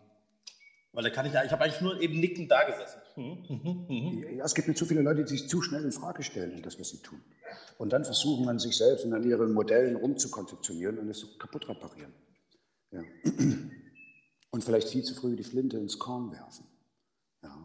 weil 0.92 1.04
da 1.04 1.11
kann 1.11 1.25
ich 1.25 1.33
ja, 1.33 1.45
ich 1.45 1.52
habe 1.52 1.64
eigentlich 1.64 1.80
nur 1.80 2.00
eben 2.00 2.19
nickend 2.19 2.50
da 2.50 2.64
gesessen. 2.64 3.00
Mhm. 3.16 3.45
Mhm. 3.49 3.87
mhm. 3.88 4.37
Ja, 4.38 4.45
es 4.45 4.54
gibt 4.54 4.69
nicht 4.69 4.78
zu 4.78 4.87
viele 4.87 5.02
Leute, 5.02 5.25
die 5.25 5.37
sich 5.37 5.49
zu 5.49 5.62
schnell 5.62 5.85
in 5.85 5.92
Frage 5.92 6.23
stellen 6.23 6.62
das, 6.62 6.80
was 6.80 6.88
sie 6.88 6.99
tun. 7.02 7.23
Und 7.78 7.92
dann 7.92 8.04
versuchen 8.04 8.49
an 8.49 8.59
sich 8.59 8.76
selbst 8.76 9.04
und 9.04 9.14
an 9.14 9.23
ihren 9.23 9.52
Modellen 9.52 9.97
rumzukonzeptionieren 9.97 10.99
und 10.99 11.09
es 11.09 11.38
kaputt 11.38 11.69
reparieren. 11.69 12.12
Ja. 12.90 13.02
Und 14.52 14.64
vielleicht 14.64 14.88
viel 14.88 15.04
zu 15.04 15.14
früh 15.14 15.37
die 15.37 15.45
Flinte 15.45 15.78
ins 15.78 16.00
Korn 16.00 16.33
werfen. 16.33 16.66
Ja. 17.40 17.57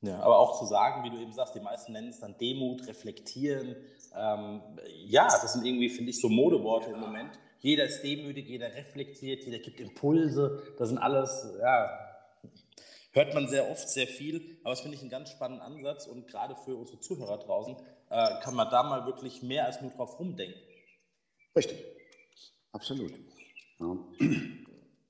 Ja, 0.00 0.20
aber 0.20 0.38
auch 0.38 0.58
zu 0.58 0.64
sagen, 0.64 1.04
wie 1.04 1.10
du 1.10 1.20
eben 1.20 1.34
sagst, 1.34 1.54
die 1.54 1.60
meisten 1.60 1.92
nennen 1.92 2.08
es 2.08 2.20
dann 2.20 2.38
Demut, 2.38 2.86
reflektieren. 2.86 3.76
Ähm, 4.14 4.62
ja, 5.06 5.24
das 5.26 5.52
sind 5.52 5.64
irgendwie, 5.64 5.88
finde 5.88 6.10
ich, 6.10 6.20
so 6.20 6.28
Modeworte 6.28 6.90
im 6.90 7.00
Moment. 7.00 7.30
Jeder 7.60 7.84
ist 7.84 8.02
demütig, 8.02 8.48
jeder 8.48 8.74
reflektiert, 8.74 9.44
jeder 9.44 9.58
gibt 9.58 9.80
Impulse. 9.80 10.62
Das 10.78 10.88
sind 10.88 10.98
alles, 10.98 11.46
ja, 11.60 11.90
hört 13.12 13.34
man 13.34 13.48
sehr 13.48 13.70
oft, 13.70 13.88
sehr 13.88 14.06
viel. 14.06 14.58
Aber 14.62 14.70
das 14.70 14.80
finde 14.80 14.96
ich 14.96 15.02
einen 15.02 15.10
ganz 15.10 15.30
spannenden 15.30 15.62
Ansatz 15.62 16.06
und 16.06 16.26
gerade 16.26 16.56
für 16.56 16.74
unsere 16.76 17.00
Zuhörer 17.00 17.38
draußen 17.38 17.76
äh, 18.08 18.40
kann 18.42 18.54
man 18.54 18.70
da 18.70 18.82
mal 18.82 19.06
wirklich 19.06 19.42
mehr 19.42 19.66
als 19.66 19.80
nur 19.80 19.90
drauf 19.90 20.18
rumdenken. 20.18 20.60
Richtig, 21.54 21.84
absolut. 22.72 23.12
Ja. 23.78 23.96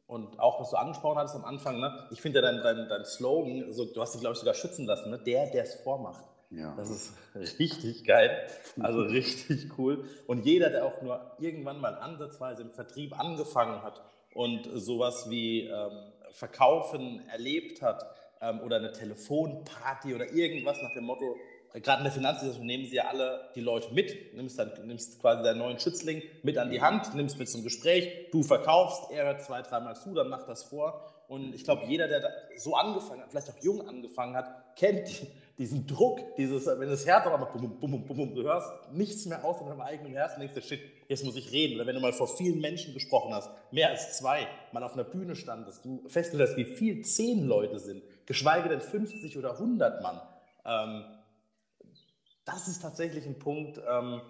Und 0.07 0.41
auch, 0.41 0.61
was 0.61 0.71
du 0.71 0.77
angesprochen 0.77 1.19
hattest 1.19 1.37
am 1.37 1.45
Anfang, 1.45 1.79
ne? 1.79 2.09
ich 2.11 2.21
finde 2.21 2.41
ja 2.41 2.51
dein, 2.51 2.63
dein, 2.65 2.89
dein 2.89 3.05
Slogan, 3.05 3.63
also, 3.65 3.85
du 3.85 4.01
hast 4.01 4.13
dich, 4.13 4.21
glaube 4.21 4.33
ich, 4.33 4.41
sogar 4.41 4.55
schützen 4.55 4.85
lassen, 4.87 5.11
ne? 5.11 5.21
der, 5.21 5.49
der 5.51 5.63
es 5.63 5.77
vormacht. 5.85 6.25
Ja. 6.51 6.75
Das 6.77 6.91
ist 6.91 7.13
richtig 7.59 8.05
geil, 8.05 8.47
also 8.81 9.03
richtig 9.03 9.79
cool. 9.79 10.05
Und 10.27 10.45
jeder, 10.45 10.71
der 10.71 10.85
auch 10.85 11.01
nur 11.03 11.37
irgendwann 11.39 11.81
mal 11.81 11.95
ansatzweise 11.95 12.63
im 12.63 12.71
Vertrieb 12.71 13.19
angefangen 13.19 13.83
hat 13.83 14.03
und 14.35 14.69
sowas 14.75 15.31
wie 15.31 15.67
ähm, 15.67 16.13
Verkaufen 16.33 17.27
erlebt 17.29 17.83
hat 17.83 18.05
ähm, 18.41 18.61
oder 18.61 18.77
eine 18.77 18.93
Telefonparty 18.93 20.15
oder 20.15 20.33
irgendwas 20.33 20.81
nach 20.83 20.93
dem 20.95 21.05
Motto, 21.05 21.37
gerade 21.73 21.99
in 21.99 22.05
der 22.05 22.13
Finanzsituation 22.13 22.67
nehmen 22.67 22.87
sie 22.87 22.97
ja 22.97 23.05
alle 23.05 23.49
die 23.55 23.61
Leute 23.61 23.95
mit, 23.95 24.35
nimmst, 24.35 24.59
dann, 24.59 24.73
nimmst 24.87 25.21
quasi 25.21 25.43
deinen 25.43 25.59
neuen 25.59 25.79
Schützling 25.79 26.23
mit 26.43 26.59
an 26.59 26.71
die 26.71 26.83
Hand, 26.83 27.15
nimmst 27.15 27.39
mit 27.39 27.49
zum 27.49 27.63
Gespräch, 27.63 28.31
du 28.33 28.43
verkaufst, 28.43 29.13
er 29.13 29.27
hört 29.27 29.43
zwei, 29.43 29.63
dreimal 29.63 29.95
zu, 29.95 30.15
dann 30.15 30.29
macht 30.29 30.49
das 30.49 30.65
vor. 30.65 31.05
Und 31.29 31.55
ich 31.55 31.63
glaube, 31.63 31.87
jeder, 31.87 32.09
der 32.09 32.29
so 32.57 32.75
angefangen 32.75 33.23
hat, 33.23 33.31
vielleicht 33.31 33.51
auch 33.51 33.63
jung 33.63 33.87
angefangen 33.87 34.35
hat, 34.35 34.75
kennt 34.75 35.23
diesen 35.59 35.87
Druck, 35.87 36.21
dieses, 36.37 36.67
wenn 36.67 36.89
das 36.89 37.07
Herz 37.07 37.27
auch 37.27 37.39
mal 37.39 37.45
bum, 37.45 37.79
bum, 37.79 38.07
bum, 38.07 38.17
bum, 38.17 38.35
du 38.35 38.43
hörst 38.43 38.93
nichts 38.93 39.27
mehr 39.27 39.45
aus 39.45 39.59
von 39.59 39.67
deinem 39.67 39.81
eigenen 39.81 40.13
Herz 40.13 40.35
und 40.35 40.41
denkst 40.41 40.55
dir, 40.55 40.63
shit, 40.63 40.81
jetzt 41.09 41.25
muss 41.25 41.37
ich 41.37 41.53
reden. 41.53 41.75
Oder 41.77 41.87
wenn 41.87 41.95
du 41.95 42.01
mal 42.01 42.13
vor 42.13 42.29
vielen 42.29 42.61
Menschen 42.61 42.95
gesprochen 42.95 43.35
hast, 43.35 43.51
mehr 43.71 43.91
als 43.91 44.17
zwei, 44.17 44.47
mal 44.73 44.83
auf 44.83 44.95
einer 44.95 45.05
Bühne 45.05 45.37
standest, 45.37 45.85
du 45.85 46.09
feststellst, 46.09 46.57
wie 46.57 46.65
viel 46.65 47.03
zehn 47.03 47.47
Leute 47.47 47.79
sind, 47.79 48.03
geschweige 48.27 48.69
denn 48.69 48.81
50 48.81 49.37
oder 49.37 49.53
100 49.53 50.03
Mann. 50.03 50.21
Ähm, 50.65 51.05
das 52.45 52.69
ist 52.69 52.81
tatsächlich 52.81 53.27
ein 53.27 53.39
Punkt, 53.39 53.81
ähm, 53.89 54.23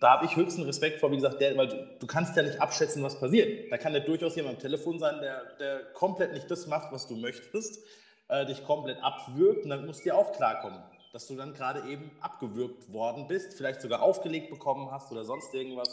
da 0.00 0.12
habe 0.12 0.24
ich 0.24 0.36
höchsten 0.36 0.62
Respekt 0.62 1.00
vor, 1.00 1.10
wie 1.10 1.16
gesagt, 1.16 1.40
der, 1.40 1.56
weil 1.56 1.68
du, 1.68 1.76
du, 2.00 2.06
kannst 2.06 2.36
ja 2.36 2.42
nicht 2.42 2.60
abschätzen, 2.60 3.02
was 3.02 3.20
passiert. 3.20 3.70
Da 3.70 3.76
kann 3.76 3.92
ja 3.92 4.00
durchaus 4.00 4.34
jemand 4.34 4.56
am 4.56 4.60
Telefon 4.62 4.98
sein, 4.98 5.20
der, 5.20 5.56
der 5.60 5.92
komplett 5.92 6.32
nicht 6.32 6.50
das 6.50 6.66
macht, 6.66 6.92
was 6.92 7.06
du 7.06 7.16
möchtest, 7.16 7.84
äh, 8.28 8.46
dich 8.46 8.64
komplett 8.64 9.02
abwürgt 9.02 9.64
und 9.64 9.70
dann 9.70 9.86
musst 9.86 10.00
du 10.00 10.04
dir 10.04 10.16
auch 10.16 10.32
klarkommen, 10.32 10.82
dass 11.12 11.26
du 11.26 11.36
dann 11.36 11.54
gerade 11.54 11.88
eben 11.88 12.10
abgewürgt 12.20 12.92
worden 12.92 13.26
bist, 13.26 13.54
vielleicht 13.54 13.80
sogar 13.80 14.02
aufgelegt 14.02 14.50
bekommen 14.50 14.90
hast 14.90 15.10
oder 15.12 15.24
sonst 15.24 15.52
irgendwas. 15.54 15.88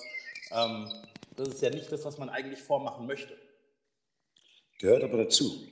Ähm, 0.52 0.92
das 1.36 1.50
ist 1.50 1.62
ja 1.62 1.70
nicht 1.70 1.92
das, 1.92 2.06
was 2.06 2.18
man 2.18 2.30
eigentlich 2.30 2.62
vormachen 2.62 3.08
möchte. 3.08 3.38
Gehört 4.80 5.04
aber 5.04 5.18
dazu. 5.18 5.68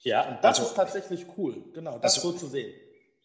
Ja, 0.00 0.28
und 0.28 0.42
das 0.42 0.58
also, 0.58 0.70
ist 0.70 0.74
tatsächlich 0.74 1.26
cool, 1.36 1.62
genau, 1.72 1.98
das 1.98 2.16
also, 2.16 2.32
so 2.32 2.38
zu 2.38 2.46
sehen. 2.48 2.74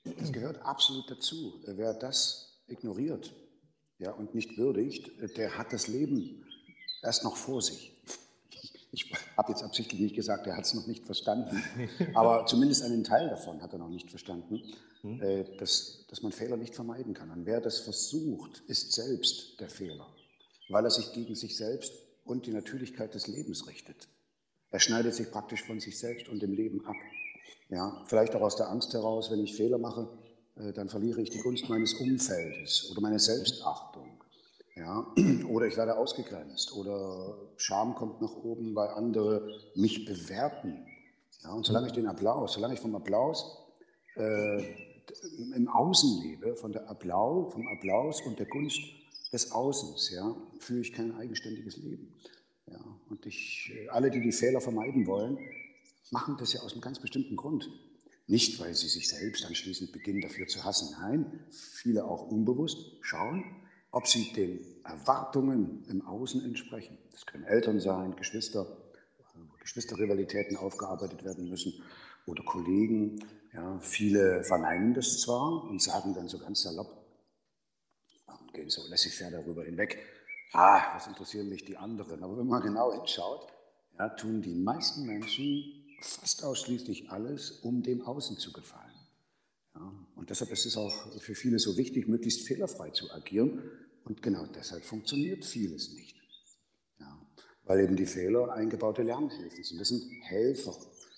Das 0.03 0.31
gehört 0.31 0.61
absolut 0.61 1.09
dazu. 1.09 1.61
Wer 1.65 1.93
das 1.93 2.61
ignoriert 2.67 3.33
ja, 3.97 4.11
und 4.11 4.35
nicht 4.35 4.57
würdigt, 4.57 5.37
der 5.37 5.57
hat 5.57 5.73
das 5.73 5.87
Leben 5.87 6.45
erst 7.01 7.23
noch 7.23 7.35
vor 7.35 7.61
sich. 7.61 7.96
Ich 8.97 9.13
habe 9.37 9.51
jetzt 9.51 9.61
absichtlich 9.61 10.01
nicht 10.01 10.15
gesagt, 10.15 10.47
er 10.47 10.57
hat 10.57 10.65
es 10.65 10.73
noch 10.73 10.87
nicht 10.87 11.05
verstanden, 11.05 11.63
aber 12.15 12.47
zumindest 12.47 12.81
einen 12.81 13.03
Teil 13.03 13.29
davon 13.29 13.61
hat 13.61 13.71
er 13.71 13.77
noch 13.77 13.89
nicht 13.89 14.09
verstanden, 14.09 14.63
hm. 15.01 15.21
äh, 15.21 15.43
dass, 15.57 16.05
dass 16.09 16.23
man 16.23 16.31
Fehler 16.31 16.57
nicht 16.57 16.73
vermeiden 16.73 17.13
kann. 17.13 17.29
Und 17.29 17.45
wer 17.45 17.61
das 17.61 17.77
versucht, 17.77 18.63
ist 18.65 18.93
selbst 18.93 19.59
der 19.59 19.69
Fehler, 19.69 20.07
weil 20.69 20.83
er 20.83 20.89
sich 20.89 21.13
gegen 21.13 21.35
sich 21.35 21.55
selbst 21.55 21.93
und 22.25 22.47
die 22.47 22.51
Natürlichkeit 22.51 23.13
des 23.13 23.27
Lebens 23.27 23.67
richtet. 23.67 24.07
Er 24.71 24.79
schneidet 24.79 25.13
sich 25.13 25.29
praktisch 25.29 25.61
von 25.63 25.79
sich 25.79 25.99
selbst 25.99 26.27
und 26.27 26.41
dem 26.41 26.53
Leben 26.53 26.83
ab. 26.87 26.95
Ja, 27.69 28.03
vielleicht 28.07 28.33
auch 28.33 28.41
aus 28.41 28.55
der 28.55 28.69
Angst 28.69 28.93
heraus, 28.93 29.29
wenn 29.29 29.43
ich 29.43 29.55
Fehler 29.55 29.77
mache, 29.77 30.09
äh, 30.55 30.73
dann 30.73 30.89
verliere 30.89 31.21
ich 31.21 31.29
die 31.29 31.39
Gunst 31.39 31.69
meines 31.69 31.93
Umfeldes 31.93 32.89
oder 32.89 33.01
meine 33.01 33.19
Selbstachtung. 33.19 34.16
Ja, 34.77 35.07
oder 35.49 35.65
ich 35.65 35.75
werde 35.75 35.97
ausgegrenzt 35.97 36.73
oder 36.75 37.35
Scham 37.57 37.95
kommt 37.95 38.21
nach 38.21 38.35
oben, 38.35 38.75
weil 38.75 38.89
andere 38.89 39.59
mich 39.75 40.05
bewerten. 40.05 40.85
Ja, 41.43 41.53
und 41.53 41.65
solange 41.65 41.87
ich 41.87 41.93
den 41.93 42.07
Applaus, 42.07 42.53
solange 42.53 42.75
ich 42.75 42.79
vom 42.79 42.95
Applaus 42.95 43.57
äh, 44.15 44.63
im 45.55 45.67
Außen 45.67 46.21
lebe, 46.21 46.55
von 46.55 46.71
der 46.71 46.89
Applaus, 46.89 47.53
vom 47.53 47.67
Applaus 47.67 48.21
und 48.21 48.37
der 48.37 48.45
Gunst 48.45 48.79
des 49.33 49.51
Außens, 49.51 50.11
ja, 50.11 50.35
führe 50.59 50.81
ich 50.81 50.93
kein 50.93 51.15
eigenständiges 51.15 51.77
Leben. 51.77 52.13
Ja, 52.67 52.79
und 53.09 53.25
ich, 53.25 53.71
äh, 53.73 53.89
alle, 53.89 54.11
die 54.11 54.21
die 54.21 54.31
Fehler 54.31 54.61
vermeiden 54.61 55.07
wollen, 55.07 55.39
machen 56.11 56.35
das 56.39 56.53
ja 56.53 56.61
aus 56.61 56.73
einem 56.73 56.81
ganz 56.81 56.99
bestimmten 56.99 57.35
Grund. 57.35 57.69
Nicht, 58.27 58.59
weil 58.59 58.73
sie 58.75 58.89
sich 58.89 59.07
selbst 59.07 59.45
anschließend 59.45 59.91
beginnen 59.91 60.21
dafür 60.21 60.47
zu 60.47 60.63
hassen. 60.63 60.95
Nein, 60.99 61.45
viele 61.49 62.05
auch 62.05 62.29
unbewusst 62.29 62.97
schauen, 63.01 63.43
ob 63.97 64.05
sie 64.05 64.31
den 64.31 64.63
Erwartungen 64.83 65.83
im 65.89 66.05
Außen 66.05 66.45
entsprechen. 66.45 66.99
Das 67.11 67.25
können 67.25 67.45
Eltern 67.45 67.79
sein, 67.79 68.15
Geschwister, 68.15 68.67
Geschwisterrivalitäten 69.59 70.55
aufgearbeitet 70.55 71.23
werden 71.23 71.49
müssen 71.49 71.73
oder 72.27 72.43
Kollegen. 72.43 73.25
Ja, 73.53 73.79
viele 73.79 74.43
verneinen 74.43 74.93
das 74.93 75.19
zwar 75.21 75.63
und 75.63 75.81
sagen 75.81 76.13
dann 76.13 76.27
so 76.27 76.37
ganz 76.37 76.61
salopp 76.61 76.95
und 78.27 78.53
gehen 78.53 78.69
so 78.69 78.83
laissez-faire 78.87 79.31
darüber 79.31 79.63
hinweg. 79.63 79.97
Ah, 80.53 80.93
was 80.93 81.07
interessieren 81.07 81.49
mich 81.49 81.65
die 81.65 81.77
anderen? 81.77 82.21
Aber 82.21 82.37
wenn 82.37 82.45
man 82.45 82.61
genau 82.61 82.93
hinschaut, 82.93 83.51
ja, 83.97 84.09
tun 84.09 84.43
die 84.43 84.53
meisten 84.53 85.07
Menschen 85.07 85.73
fast 86.01 86.43
ausschließlich 86.43 87.09
alles, 87.09 87.49
um 87.63 87.81
dem 87.81 88.03
Außen 88.03 88.37
zu 88.37 88.53
gefallen. 88.53 88.93
Ja, 89.73 89.91
und 90.15 90.29
deshalb 90.29 90.51
ist 90.51 90.67
es 90.67 90.77
auch 90.77 90.93
für 91.19 91.33
viele 91.33 91.57
so 91.57 91.77
wichtig, 91.77 92.07
möglichst 92.07 92.47
fehlerfrei 92.47 92.91
zu 92.91 93.11
agieren. 93.11 93.63
Und 94.07 94.21
genau 94.21 94.45
deshalb 94.45 94.85
funktioniert 94.85 95.43
vieles 95.43 95.93
nicht. 95.93 96.15
Ja, 96.99 97.19
weil 97.65 97.81
eben 97.81 97.97
die 97.97 98.05
Fehler 98.05 98.53
eingebaute 98.53 99.03
Lernhilfen 99.03 99.63
sind. 99.63 99.81
Das 99.81 99.89
sind 99.89 100.03
Helfer, 100.21 100.73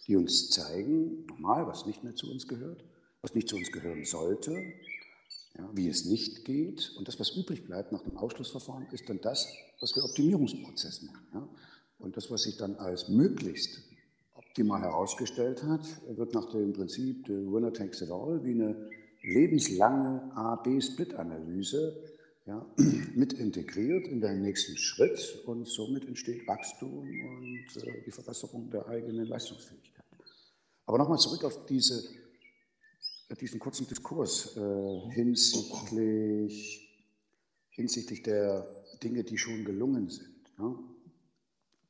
die 0.07 0.15
uns 0.15 0.49
zeigen, 0.49 1.25
nochmal, 1.27 1.67
was 1.67 1.85
nicht 1.85 2.03
mehr 2.03 2.15
zu 2.15 2.31
uns 2.31 2.47
gehört, 2.47 2.83
was 3.21 3.35
nicht 3.35 3.47
zu 3.47 3.57
uns 3.57 3.71
gehören 3.71 4.05
sollte, 4.05 4.55
ja, 5.55 5.69
wie 5.73 5.87
es 5.87 6.05
nicht 6.05 6.45
geht. 6.45 6.95
Und 6.97 7.07
das, 7.07 7.19
was 7.19 7.35
übrig 7.35 7.63
bleibt 7.65 7.91
nach 7.91 8.01
dem 8.01 8.17
Ausschlussverfahren, 8.17 8.87
ist 8.91 9.07
dann 9.07 9.21
das, 9.21 9.47
was 9.79 9.95
wir 9.95 10.03
Optimierungsprozess 10.03 11.03
nennen. 11.03 11.27
Ja. 11.33 11.47
Und 11.99 12.17
das, 12.17 12.31
was 12.31 12.43
sich 12.43 12.57
dann 12.57 12.75
als 12.77 13.07
möglichst 13.07 13.83
die 14.57 14.63
mal 14.63 14.81
herausgestellt 14.81 15.63
hat, 15.63 15.85
wird 16.17 16.33
nach 16.33 16.49
dem 16.49 16.73
Prinzip 16.73 17.27
the 17.27 17.33
winner 17.33 17.71
takes 17.71 18.01
it 18.01 18.09
all 18.09 18.43
wie 18.43 18.51
eine 18.51 18.89
lebenslange 19.21 20.31
A-B-Split-Analyse 20.35 21.95
ja, 22.49 22.65
mit 23.15 23.33
integriert 23.33 24.07
in 24.07 24.21
den 24.21 24.41
nächsten 24.41 24.75
Schritt 24.75 25.43
und 25.45 25.67
somit 25.67 26.05
entsteht 26.05 26.47
Wachstum 26.47 27.07
und 27.07 27.83
äh, 27.83 28.03
die 28.05 28.11
Verbesserung 28.11 28.71
der 28.71 28.87
eigenen 28.87 29.25
Leistungsfähigkeit. 29.27 30.05
Aber 30.87 30.97
nochmal 30.97 31.19
zurück 31.19 31.43
auf 31.43 31.67
diese, 31.67 32.03
diesen 33.39 33.59
kurzen 33.59 33.87
Diskurs 33.87 34.57
äh, 34.57 35.11
hinsichtlich, 35.11 36.89
hinsichtlich 37.69 38.23
der 38.23 38.67
Dinge, 39.03 39.23
die 39.23 39.37
schon 39.37 39.63
gelungen 39.63 40.09
sind. 40.09 40.51
Ja. 40.57 40.75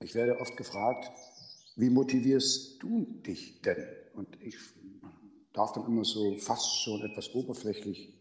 Ich 0.01 0.13
werde 0.13 0.39
oft 0.39 0.57
gefragt, 0.57 1.09
wie 1.77 1.89
motivierst 1.89 2.83
du 2.83 3.05
dich 3.25 3.61
denn? 3.61 3.87
Und 4.13 4.27
ich 4.41 4.57
darf 5.53 5.71
dann 5.71 5.85
immer 5.85 6.03
so 6.03 6.35
fast 6.35 6.81
schon 6.83 7.01
etwas 7.01 7.33
oberflächlich 7.33 8.18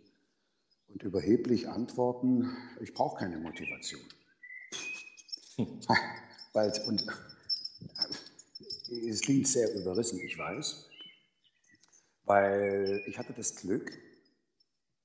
und 0.89 1.03
überheblich 1.03 1.69
antworten, 1.69 2.57
ich 2.81 2.95
brauche 2.95 3.19
keine 3.19 3.39
Motivation. 3.39 4.03
Weil, 6.53 6.73
und 6.87 7.05
es 8.91 9.21
klingt 9.21 9.49
sehr 9.49 9.75
überrissen, 9.75 10.19
ich 10.21 10.39
weiß, 10.39 10.89
weil 12.25 13.03
ich 13.07 13.19
hatte 13.19 13.33
das 13.33 13.55
Glück, 13.57 13.93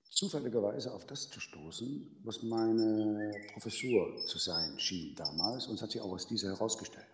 zufälligerweise 0.09 0.93
auf 0.93 1.05
das 1.05 1.29
zu 1.29 1.39
stoßen, 1.39 2.21
was 2.23 2.43
meine 2.43 3.31
Professur 3.51 4.15
zu 4.27 4.37
sein 4.37 4.79
schien 4.79 5.15
damals. 5.15 5.67
Und 5.67 5.75
es 5.75 5.81
hat 5.81 5.91
sich 5.91 6.01
auch 6.01 6.11
aus 6.11 6.27
dieser 6.27 6.49
herausgestellt. 6.49 7.07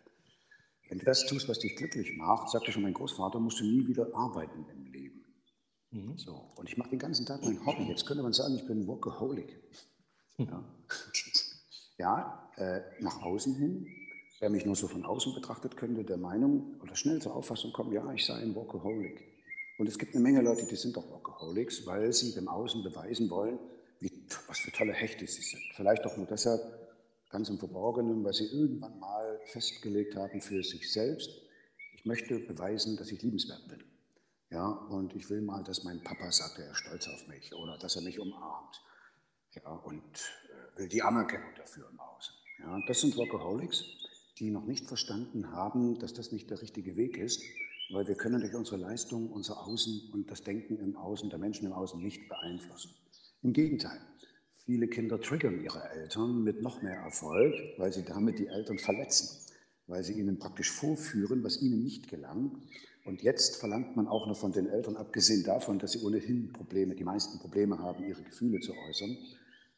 Wenn 0.90 1.00
du 1.00 1.06
das 1.06 1.26
tust, 1.26 1.48
was 1.48 1.60
dich 1.60 1.76
glücklich 1.76 2.18
macht, 2.18 2.50
sagte 2.50 2.72
schon 2.72 2.82
mein 2.82 2.94
Großvater, 2.94 3.40
musst 3.40 3.60
du 3.60 3.64
nie 3.64 3.88
wieder 3.88 4.14
arbeiten 4.14 4.66
im. 4.70 4.89
Mhm. 5.92 6.18
So. 6.18 6.52
Und 6.56 6.70
ich 6.70 6.78
mache 6.78 6.90
den 6.90 7.00
ganzen 7.00 7.26
Tag 7.26 7.44
mein 7.44 7.66
Hobby. 7.66 7.84
Jetzt 7.84 8.06
könnte 8.06 8.24
man 8.24 8.34
sagen, 8.34 8.56
ich 8.56 8.66
bin 8.66 8.88
Workaholic. 8.88 9.60
Ja, 10.38 10.64
ja 11.98 12.52
äh, 12.58 12.82
nach 13.00 13.22
außen 13.22 13.56
hin. 13.56 13.88
Wer 14.40 14.50
mich 14.50 14.66
nur 14.66 14.76
so 14.76 14.88
von 14.88 15.04
außen 15.04 15.34
betrachtet, 15.34 15.76
könnte 15.76 16.04
der 16.04 16.18
Meinung 16.18 16.80
oder 16.82 16.96
schnell 16.96 17.22
zur 17.22 17.36
Auffassung 17.36 17.74
kommen, 17.74 17.92
ja, 17.92 18.10
ich 18.14 18.26
sei 18.26 18.36
ein 18.36 18.56
Workaholic. 18.56 19.22
Und 19.78 19.88
es 19.88 19.98
gibt 19.98 20.14
eine 20.14 20.24
Menge 20.24 20.42
Leute, 20.42 20.66
die 20.66 20.76
sind 20.76 20.96
doch 20.96 21.10
Workaholics, 21.10 21.86
weil 21.86 22.14
sie 22.14 22.34
dem 22.34 22.48
Außen 22.48 22.82
beweisen 22.84 23.30
wollen, 23.30 23.60
wie, 24.00 24.12
was 24.48 24.60
für 24.60 24.72
tolle 24.72 24.94
Hechte 24.94 25.28
sie 25.28 25.42
sind. 25.42 25.62
Vielleicht 25.74 26.06
auch 26.06 26.16
nur 26.16 26.26
deshalb, 26.26 26.62
ganz 27.30 27.50
im 27.50 27.60
Verborgenen, 27.60 28.24
weil 28.24 28.34
sie 28.34 28.46
irgendwann 28.46 28.98
mal 29.00 29.40
festgelegt 29.46 30.16
haben 30.16 30.42
für 30.42 30.64
sich 30.64 30.92
selbst, 30.92 31.30
ich 31.96 32.06
möchte 32.06 32.40
beweisen, 32.40 32.96
dass 32.96 33.12
ich 33.12 33.22
liebenswert 33.22 33.68
bin. 33.68 33.84
Ja, 34.50 34.68
und 34.68 35.16
ich 35.16 35.30
will 35.30 35.42
mal, 35.42 35.64
dass 35.64 35.84
mein 35.84 36.04
Papa 36.04 36.32
sagt, 36.32 36.60
er 36.60 36.72
ist 36.72 36.78
stolz 36.78 37.08
auf 37.08 37.28
mich 37.28 37.54
oder 37.54 37.78
dass 37.78 37.96
er 37.96 38.02
mich 38.02 38.20
umarmt. 38.20 38.82
Ja, 39.52 39.72
und 39.72 40.04
äh, 40.74 40.80
will 40.80 40.88
die 40.88 41.02
Anerkennung 41.02 41.54
dafür 41.56 41.90
im 41.90 42.00
Außen. 42.00 42.36
Ja, 42.60 42.80
das 42.88 43.02
sind 43.02 43.16
Workaholics, 43.16 43.84
die 44.38 44.50
noch 44.50 44.66
nicht 44.66 44.88
verstanden 44.88 45.52
haben, 45.52 46.00
dass 46.00 46.14
das 46.14 46.32
nicht 46.32 46.50
der 46.50 46.62
richtige 46.62 46.96
Weg 46.96 47.18
ist 47.18 47.42
weil 47.90 48.08
wir 48.08 48.16
können 48.16 48.42
durch 48.42 48.54
unsere 48.54 48.78
Leistung 48.78 49.30
unser 49.32 49.66
Außen 49.66 50.12
und 50.14 50.30
das 50.30 50.44
Denken 50.44 50.78
im 50.78 50.96
Außen, 50.96 51.30
der 51.30 51.40
Menschen 51.40 51.66
im 51.66 51.74
Außen 51.74 52.02
nicht 52.02 52.30
beeinflussen. 52.30 52.92
Im 53.42 53.54
Gegenteil, 53.54 54.00
viele 54.66 54.88
Kinder 54.88 55.20
triggern 55.20 55.64
ihre 55.64 55.90
Eltern 55.90 56.44
mit 56.44 56.62
noch 56.62 56.82
mehr 56.82 56.98
Erfolg, 56.98 57.56
weil 57.78 57.92
sie 57.92 58.04
damit 58.04 58.40
die 58.40 58.48
Eltern 58.48 58.78
verletzen, 58.78 59.40
weil 59.88 60.04
sie 60.04 60.14
ihnen 60.14 60.38
praktisch 60.38 60.72
vorführen, 60.72 61.44
was 61.44 61.62
ihnen 61.62 61.84
nicht 61.84 62.08
gelang. 62.08 62.62
Und 63.10 63.24
jetzt 63.24 63.56
verlangt 63.56 63.96
man 63.96 64.08
auch 64.08 64.28
noch 64.28 64.38
von 64.38 64.52
den 64.52 64.68
Eltern, 64.68 64.96
abgesehen 64.96 65.44
davon, 65.44 65.80
dass 65.80 65.94
sie 65.94 66.04
ohnehin 66.04 66.54
Probleme, 66.54 66.94
die 66.94 67.04
meisten 67.04 67.40
Probleme 67.40 67.80
haben, 67.80 68.04
ihre 68.04 68.22
Gefühle 68.22 68.60
zu 68.60 68.72
äußern, 68.88 69.18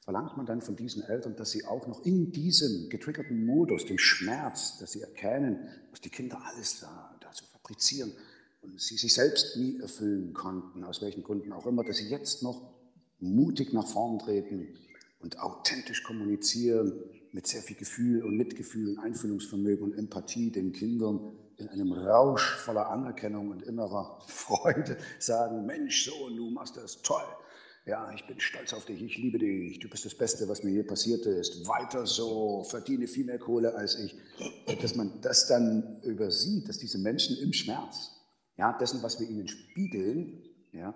verlangt 0.02 0.36
man 0.36 0.46
dann 0.46 0.62
von 0.62 0.76
diesen 0.76 1.02
Eltern, 1.04 1.38
dass 1.38 1.52
sie 1.52 1.64
auch 1.64 1.88
noch 1.88 2.04
in 2.04 2.34
diesem 2.34 2.90
getriggerten 2.90 3.46
Modus, 3.46 3.86
dem 3.86 3.98
Schmerz, 3.98 4.80
dass 4.80 4.92
sie 4.92 5.02
erkennen, 5.02 5.70
was 5.92 6.02
die 6.02 6.10
Kinder 6.10 6.42
alles 6.44 6.82
da 6.82 7.18
fabrizieren 7.54 8.12
und 8.64 8.82
sie 8.82 8.98
sich 8.98 9.14
selbst 9.14 9.56
nie 9.56 9.80
erfüllen 9.80 10.34
konnten, 10.34 10.84
aus 10.84 11.02
welchen 11.02 11.24
Gründen 11.24 11.54
auch 11.54 11.66
immer, 11.66 11.86
dass 11.86 11.98
sie 11.98 12.10
jetzt 12.10 12.44
noch 12.44 12.74
mutig 13.22 13.72
nach 13.72 13.88
vorn 13.88 14.20
treten 14.20 14.68
und 15.22 15.40
authentisch 15.40 16.04
kommunizieren 16.04 16.92
mit 17.32 17.48
sehr 17.48 17.62
viel 17.62 17.78
Gefühl 17.78 18.24
und 18.24 18.36
Mitgefühl 18.36 18.90
und 18.90 19.00
Einfühlungsvermögen 19.00 19.86
und 19.86 19.98
Empathie 19.98 20.52
den 20.52 20.74
Kindern 20.74 21.32
in 21.62 21.70
einem 21.70 21.94
Rausch 21.94 22.56
voller 22.58 22.90
Anerkennung 22.90 23.50
und 23.50 23.62
innerer 23.62 24.20
Freude 24.28 24.98
sagen, 25.20 25.66
Mensch, 25.66 26.06
so, 26.06 26.30
du 26.30 26.50
machst 26.50 26.78
das 26.78 27.02
toll. 27.02 27.24
Ja, 27.86 28.12
ich 28.14 28.28
bin 28.28 28.40
stolz 28.40 28.74
auf 28.74 28.86
dich, 28.86 29.02
ich 29.02 29.18
liebe 29.18 29.40
dich, 29.40 29.80
du 29.80 29.90
bist 29.90 30.06
das 30.06 30.14
Beste, 30.14 30.48
was 30.48 30.64
mir 30.64 30.70
hier 30.70 30.86
passiert 30.86 31.26
ist. 31.26 31.68
Weiter 31.68 32.06
so, 32.06 32.64
verdiene 32.64 33.08
viel 33.08 33.26
mehr 33.26 33.40
Kohle 33.40 33.74
als 33.76 33.98
ich. 33.98 34.16
Dass 34.82 34.96
man 34.96 35.20
das 35.22 35.48
dann 35.48 36.00
übersieht, 36.04 36.70
dass 36.70 36.78
diese 36.78 37.00
Menschen 37.00 37.38
im 37.38 37.54
Schmerz, 37.54 38.12
ja, 38.58 38.78
dessen, 38.78 39.02
was 39.02 39.20
wir 39.20 39.28
ihnen 39.28 39.48
spiegeln, 39.48 40.44
ja, 40.74 40.94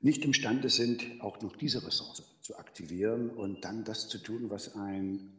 nicht 0.00 0.24
imstande 0.24 0.70
sind, 0.70 1.02
auch 1.20 1.40
noch 1.42 1.56
diese 1.56 1.86
Ressource 1.86 2.22
zu 2.40 2.56
aktivieren 2.56 3.30
und 3.30 3.64
dann 3.64 3.84
das 3.84 4.08
zu 4.08 4.18
tun, 4.18 4.50
was 4.50 4.74
ein 4.76 5.32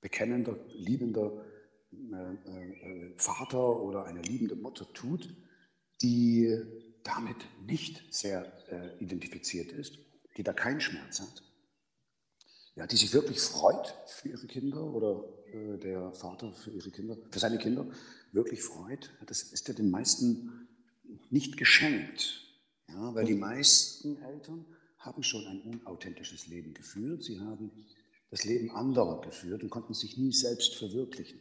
bekennender, 0.00 0.56
liebender 0.74 1.44
Vater 3.16 3.80
oder 3.80 4.04
eine 4.04 4.22
liebende 4.22 4.56
Mutter 4.56 4.90
tut, 4.92 5.34
die 6.02 6.56
damit 7.02 7.36
nicht 7.66 8.02
sehr 8.12 8.52
äh, 8.70 9.02
identifiziert 9.02 9.72
ist, 9.72 9.98
die 10.36 10.42
da 10.42 10.52
keinen 10.52 10.80
Schmerz 10.80 11.20
hat, 11.20 11.42
ja, 12.76 12.86
die 12.86 12.96
sich 12.96 13.12
wirklich 13.12 13.40
freut 13.40 13.94
für 14.06 14.28
ihre 14.28 14.46
Kinder 14.46 14.82
oder 14.82 15.24
äh, 15.52 15.78
der 15.78 16.12
Vater 16.12 16.52
für 16.52 16.70
ihre 16.70 16.90
Kinder, 16.90 17.16
für 17.30 17.38
seine 17.38 17.58
Kinder 17.58 17.86
wirklich 18.32 18.62
freut, 18.62 19.10
das 19.26 19.42
ist 19.42 19.68
ja 19.68 19.74
den 19.74 19.90
meisten 19.90 20.68
nicht 21.30 21.56
geschenkt, 21.56 22.46
ja, 22.88 23.14
weil 23.14 23.24
die 23.24 23.34
meisten 23.34 24.22
Eltern 24.22 24.64
haben 24.98 25.22
schon 25.22 25.46
ein 25.46 25.62
unauthentisches 25.62 26.46
Leben 26.46 26.74
geführt, 26.74 27.24
sie 27.24 27.40
haben 27.40 27.70
das 28.30 28.44
Leben 28.44 28.70
anderer 28.70 29.20
geführt 29.22 29.62
und 29.62 29.70
konnten 29.70 29.94
sich 29.94 30.16
nie 30.16 30.32
selbst 30.32 30.76
verwirklichen 30.76 31.40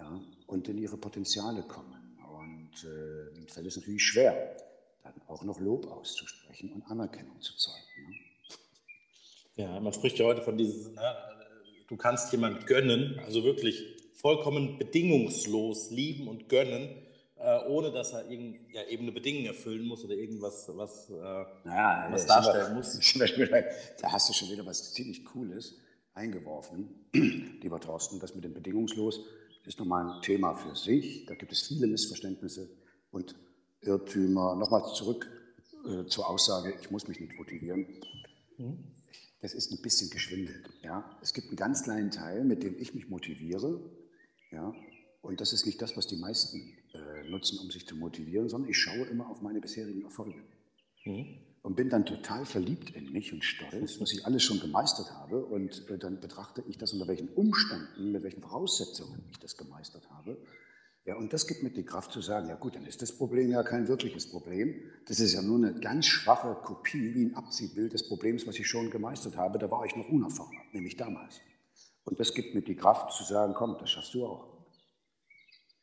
ja, 0.00 0.20
und 0.46 0.68
in 0.68 0.78
ihre 0.78 0.96
Potenziale 0.96 1.62
kommen. 1.62 2.16
Und 2.38 2.84
äh, 2.84 3.50
fällt 3.50 3.66
es 3.66 3.76
natürlich 3.76 4.02
schwer, 4.02 4.56
dann 5.02 5.14
auch 5.28 5.44
noch 5.44 5.60
Lob 5.60 5.86
auszusprechen 5.86 6.72
und 6.72 6.82
Anerkennung 6.90 7.40
zu 7.40 7.56
zeigen. 7.56 7.84
Ne? 8.08 8.16
Ja, 9.56 9.80
man 9.80 9.92
spricht 9.92 10.18
ja 10.18 10.24
heute 10.24 10.42
von 10.42 10.56
diesem, 10.56 10.94
ne, 10.94 11.16
du 11.88 11.96
kannst 11.96 12.32
jemand 12.32 12.66
gönnen, 12.66 13.20
also 13.24 13.44
wirklich 13.44 13.84
vollkommen 14.14 14.78
bedingungslos 14.78 15.90
lieben 15.90 16.28
und 16.28 16.48
gönnen, 16.48 16.88
äh, 17.36 17.58
ohne 17.66 17.90
dass 17.90 18.12
er 18.12 18.30
irgend, 18.30 18.72
ja, 18.72 18.84
eben 18.84 19.02
eine 19.04 19.12
Bedingung 19.12 19.46
erfüllen 19.46 19.86
muss 19.86 20.04
oder 20.04 20.14
irgendwas 20.14 20.70
was, 20.74 21.10
äh, 21.10 21.14
ja, 21.14 22.08
was 22.10 22.26
darstellen 22.26 22.74
muss. 22.74 22.98
Da 24.00 24.12
hast 24.12 24.28
du 24.28 24.32
schon 24.32 24.50
wieder 24.50 24.64
was 24.64 24.92
ziemlich 24.92 25.24
Cooles 25.24 25.76
eingeworfen, 26.14 26.88
lieber 27.12 27.80
Thorsten, 27.80 28.18
das 28.20 28.34
mit 28.34 28.44
dem 28.44 28.54
bedingungslos 28.54 29.24
ist 29.66 29.78
nochmal 29.78 30.08
ein 30.08 30.22
Thema 30.22 30.54
für 30.54 30.74
sich. 30.74 31.26
Da 31.26 31.34
gibt 31.34 31.52
es 31.52 31.62
viele 31.62 31.86
Missverständnisse 31.86 32.68
und 33.10 33.34
Irrtümer. 33.80 34.56
Nochmal 34.56 34.82
zurück 34.94 35.28
äh, 35.86 36.04
zur 36.06 36.28
Aussage, 36.28 36.74
ich 36.80 36.90
muss 36.90 37.08
mich 37.08 37.20
nicht 37.20 37.36
motivieren. 37.36 37.86
Das 39.40 39.54
ist 39.54 39.72
ein 39.72 39.80
bisschen 39.80 40.10
geschwindelt. 40.10 40.68
Ja? 40.82 41.18
Es 41.22 41.32
gibt 41.32 41.48
einen 41.48 41.56
ganz 41.56 41.82
kleinen 41.82 42.10
Teil, 42.10 42.44
mit 42.44 42.62
dem 42.62 42.78
ich 42.78 42.94
mich 42.94 43.08
motiviere. 43.08 43.80
Ja? 44.50 44.74
Und 45.22 45.40
das 45.40 45.52
ist 45.52 45.66
nicht 45.66 45.80
das, 45.80 45.96
was 45.96 46.06
die 46.06 46.16
meisten 46.16 46.76
äh, 46.92 47.28
nutzen, 47.28 47.58
um 47.58 47.70
sich 47.70 47.86
zu 47.86 47.96
motivieren, 47.96 48.48
sondern 48.48 48.70
ich 48.70 48.78
schaue 48.78 49.06
immer 49.06 49.30
auf 49.30 49.40
meine 49.42 49.60
bisherigen 49.60 50.02
Erfolge. 50.02 50.42
Mhm 51.04 51.49
und 51.62 51.76
bin 51.76 51.90
dann 51.90 52.06
total 52.06 52.46
verliebt 52.46 52.90
in 52.90 53.12
mich 53.12 53.32
und 53.32 53.44
stolz, 53.44 54.00
was 54.00 54.12
ich 54.12 54.24
alles 54.24 54.42
schon 54.42 54.60
gemeistert 54.60 55.12
habe. 55.12 55.44
Und 55.44 55.88
äh, 55.90 55.98
dann 55.98 56.20
betrachte 56.20 56.64
ich 56.66 56.78
das, 56.78 56.92
unter 56.92 57.06
welchen 57.06 57.28
Umständen, 57.28 58.12
mit 58.12 58.22
welchen 58.22 58.40
Voraussetzungen 58.40 59.22
ich 59.30 59.38
das 59.38 59.56
gemeistert 59.56 60.08
habe. 60.10 60.38
Ja, 61.04 61.16
und 61.16 61.32
das 61.32 61.46
gibt 61.46 61.62
mir 61.62 61.70
die 61.70 61.84
Kraft 61.84 62.12
zu 62.12 62.20
sagen, 62.20 62.48
ja 62.48 62.56
gut, 62.56 62.76
dann 62.76 62.86
ist 62.86 63.02
das 63.02 63.12
Problem 63.12 63.50
ja 63.50 63.62
kein 63.62 63.88
wirkliches 63.88 64.30
Problem. 64.30 64.74
Das 65.06 65.20
ist 65.20 65.32
ja 65.32 65.42
nur 65.42 65.56
eine 65.56 65.74
ganz 65.74 66.06
schwache 66.06 66.54
Kopie, 66.62 67.14
wie 67.14 67.24
ein 67.26 67.34
Abziehbild 67.34 67.92
des 67.92 68.08
Problems, 68.08 68.46
was 68.46 68.58
ich 68.58 68.66
schon 68.66 68.90
gemeistert 68.90 69.36
habe. 69.36 69.58
Da 69.58 69.70
war 69.70 69.84
ich 69.84 69.96
noch 69.96 70.08
unerfahren, 70.08 70.56
nämlich 70.72 70.96
damals. 70.96 71.40
Und 72.04 72.20
das 72.20 72.32
gibt 72.32 72.54
mir 72.54 72.62
die 72.62 72.76
Kraft 72.76 73.12
zu 73.12 73.24
sagen, 73.24 73.54
komm, 73.54 73.76
das 73.78 73.90
schaffst 73.90 74.14
du 74.14 74.24
auch. 74.24 74.48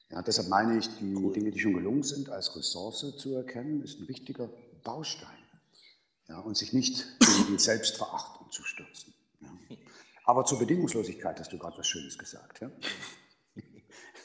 Ja, 0.09 0.21
deshalb 0.21 0.49
meine 0.49 0.77
ich, 0.77 0.87
die 0.97 1.15
cool. 1.15 1.33
Dinge, 1.33 1.51
die 1.51 1.59
schon 1.59 1.73
gelungen 1.73 2.03
sind, 2.03 2.29
als 2.29 2.55
Ressource 2.55 3.15
zu 3.17 3.35
erkennen, 3.35 3.83
ist 3.83 3.99
ein 3.99 4.07
wichtiger 4.07 4.49
Baustein 4.83 5.36
ja, 6.27 6.39
und 6.39 6.57
sich 6.57 6.73
nicht 6.73 7.05
in 7.21 7.55
die 7.55 7.59
Selbstverachtung 7.59 8.51
zu 8.51 8.63
stürzen. 8.63 9.13
Ja. 9.41 9.49
Aber 10.25 10.45
zur 10.45 10.59
Bedingungslosigkeit 10.59 11.39
hast 11.39 11.53
du 11.53 11.57
gerade 11.57 11.77
was 11.77 11.87
Schönes 11.87 12.17
gesagt. 12.17 12.61
Ja? 12.61 12.71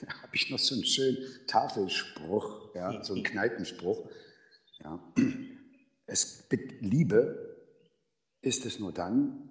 da 0.00 0.22
habe 0.22 0.34
ich 0.34 0.50
noch 0.50 0.58
so 0.58 0.74
einen 0.74 0.84
schönen 0.84 1.18
Tafelspruch, 1.46 2.74
ja, 2.74 3.04
so 3.04 3.14
einen 3.14 3.22
Kneipenspruch. 3.22 4.08
Ja. 4.82 5.00
Es, 6.06 6.44
Liebe 6.80 7.56
ist 8.40 8.66
es 8.66 8.80
nur 8.80 8.92
dann, 8.92 9.48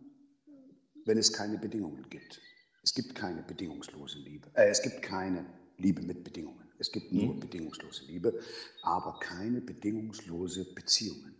wenn 1.05 1.17
es 1.17 1.31
keine 1.31 1.57
Bedingungen 1.57 2.09
gibt. 2.09 2.41
Es 2.83 2.93
gibt 2.93 3.15
keine 3.15 3.41
bedingungslose 3.43 4.19
Liebe. 4.19 4.49
Äh, 4.53 4.69
es 4.69 4.81
gibt 4.81 5.01
keine 5.01 5.45
Liebe 5.77 6.01
mit 6.01 6.23
Bedingungen. 6.23 6.69
Es 6.77 6.91
gibt 6.91 7.11
nur 7.11 7.35
mhm. 7.35 7.39
bedingungslose 7.39 8.05
Liebe, 8.05 8.39
aber 8.81 9.19
keine 9.19 9.61
bedingungslose 9.61 10.73
Beziehungen. 10.73 11.35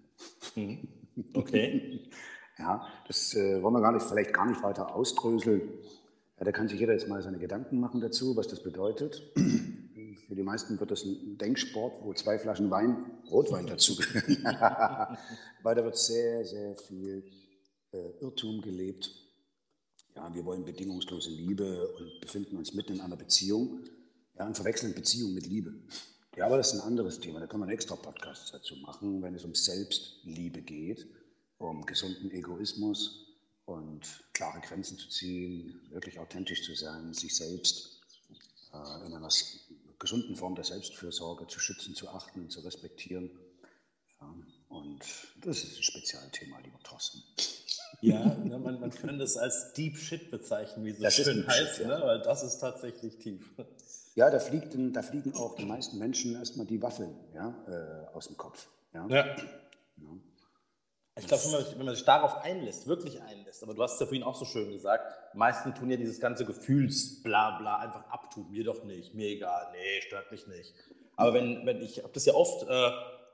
Mhm. 0.56 0.88
Okay. 1.34 2.10
ja, 2.58 2.88
das 3.08 3.36
äh, 3.36 3.62
wollen 3.62 3.74
wir 3.74 3.82
gar 3.82 3.91
nicht, 3.91 4.06
vielleicht 4.06 4.34
gar 4.34 4.45
nicht 4.45 4.63
weiter 4.63 4.95
ausdröseln. 4.95 5.62
Ja, 6.38 6.45
da 6.45 6.52
kann 6.52 6.67
sich 6.67 6.80
jeder 6.80 6.93
jetzt 6.93 7.08
mal 7.08 7.21
seine 7.21 7.39
Gedanken 7.39 7.80
machen 7.80 8.02
dazu, 8.02 8.36
was 8.36 8.47
das 8.47 8.63
bedeutet. 8.63 9.21
Für 10.28 10.36
die 10.36 10.43
meisten 10.43 10.80
wird 10.80 10.91
das 10.91 11.04
ein 11.04 11.38
Denksport, 11.38 12.04
wo 12.04 12.13
zwei 12.13 12.39
Flaschen 12.39 12.71
Wein, 12.71 13.06
Rotwein 13.30 13.67
dazugehören. 13.67 14.38
Weil 15.62 15.76
da 15.76 15.84
wird 15.84 15.97
sehr, 15.97 16.45
sehr 16.45 16.76
viel 16.76 17.24
äh, 17.91 18.12
Irrtum 18.21 18.62
gelebt. 18.62 19.12
Ja, 20.15 20.34
wir 20.34 20.45
wollen 20.45 20.65
bedingungslose 20.65 21.30
Liebe 21.30 21.88
und 21.97 22.21
befinden 22.21 22.58
uns 22.58 22.74
mitten 22.74 22.93
in 22.93 23.02
einer 23.02 23.17
Beziehung 23.17 23.84
ja, 24.38 24.45
und 24.45 24.56
verwechseln 24.56 24.93
Beziehung 24.93 25.34
mit 25.34 25.47
Liebe. 25.47 25.74
Ja, 26.36 26.46
aber 26.46 26.58
das 26.58 26.74
ist 26.74 26.80
ein 26.80 26.88
anderes 26.88 27.20
Thema. 27.20 27.39
Da 27.39 27.48
kann 27.48 27.60
man 27.60 27.70
extra 27.70 27.96
Podcasts 27.96 28.52
dazu 28.52 28.76
machen, 28.78 29.22
wenn 29.22 29.36
es 29.36 29.44
um 29.44 29.54
Selbstliebe 29.54 30.62
geht, 30.62 31.06
um 31.58 31.86
gesunden 31.86 32.32
Egoismus 32.32 33.28
und 33.65 34.24
klare 34.34 34.62
Grenzen 34.62 34.98
zu 34.98 35.10
ziehen, 35.10 35.82
wirklich 35.89 36.20
authentisch 36.20 36.63
zu 36.63 36.74
sein, 36.74 37.13
sich 37.13 37.36
selbst 37.36 38.02
äh, 38.74 39.06
in 39.06 39.13
einer 39.13 39.30
gesunden 40.00 40.36
Form 40.36 40.56
der 40.56 40.63
Selbstfürsorge 40.63 41.48
zu 41.48 41.60
schützen, 41.60 41.96
zu 41.96 42.10
achten 42.10 42.41
und 42.41 42.52
zu 42.52 42.62
respektieren. 42.62 43.30
Ja, 44.20 44.34
und 44.70 45.02
das 45.41 45.63
ist 45.63 45.78
ein 45.78 45.84
Spezialthema, 45.84 46.60
lieber 46.60 46.80
Thorsten. 46.84 47.22
Ja, 48.00 48.24
ne, 48.36 48.58
man, 48.58 48.80
man 48.80 48.89
könnte 48.89 49.24
es 49.24 49.38
als 49.38 49.74
Deep 49.74 49.98
Shit 49.98 50.32
bezeichnen, 50.32 50.86
wie 50.86 50.91
es 50.91 50.98
so 50.98 51.04
das 51.04 51.15
schön 51.15 51.46
heißt, 51.46 51.76
Shit, 51.76 51.88
ja. 51.88 52.00
ne? 52.00 52.06
weil 52.06 52.22
das 52.22 52.41
ist 52.41 52.58
tatsächlich 52.60 53.17
tief. 53.17 53.54
Ja, 54.15 54.30
da, 54.30 54.39
fliegt, 54.39 54.76
da 54.76 55.02
fliegen 55.02 55.34
auch 55.36 55.56
die 55.56 55.65
meisten 55.65 55.97
Menschen 55.97 56.36
erstmal 56.36 56.65
die 56.65 56.82
Waffeln 56.82 57.15
ja, 57.34 57.56
äh, 57.67 58.15
aus 58.15 58.28
dem 58.28 58.38
Kopf. 58.38 58.67
Ja. 58.93 59.08
ja. 59.08 59.26
ja. 59.26 59.36
Ich 61.17 61.28
glaube, 61.28 61.43
wenn, 61.43 61.80
wenn 61.80 61.86
man, 61.86 61.95
sich 61.95 62.06
darauf 62.06 62.38
einlässt, 62.38 62.88
wirklich 62.88 63.21
einlässt, 63.21 63.63
aber 63.63 63.74
du 63.74 63.84
hast 63.84 63.93
es 63.95 64.00
ja 64.00 64.06
vorhin 64.06 64.24
auch 64.24 64.36
so 64.36 64.45
schön 64.45 64.71
gesagt, 64.71 65.36
meisten 65.36 65.74
tun 65.76 65.91
ja 65.91 65.97
dieses 65.97 66.19
ganze 66.19 66.45
Gefühlsblabla 66.45 67.80
einfach 67.80 68.10
abtun. 68.10 68.50
Mir 68.50 68.63
doch 68.63 68.84
nicht, 68.84 69.13
mir 69.13 69.28
egal, 69.28 69.67
nee, 69.71 70.02
stört 70.02 70.32
mich 70.32 70.47
nicht. 70.47 70.74
Aber 71.15 71.34
wenn, 71.34 71.65
wenn 71.65 71.82
ich 71.82 72.00
habe 72.00 72.13
das 72.13 72.26
ja 72.26 72.34
oft 72.34 72.67
äh, 72.67 72.88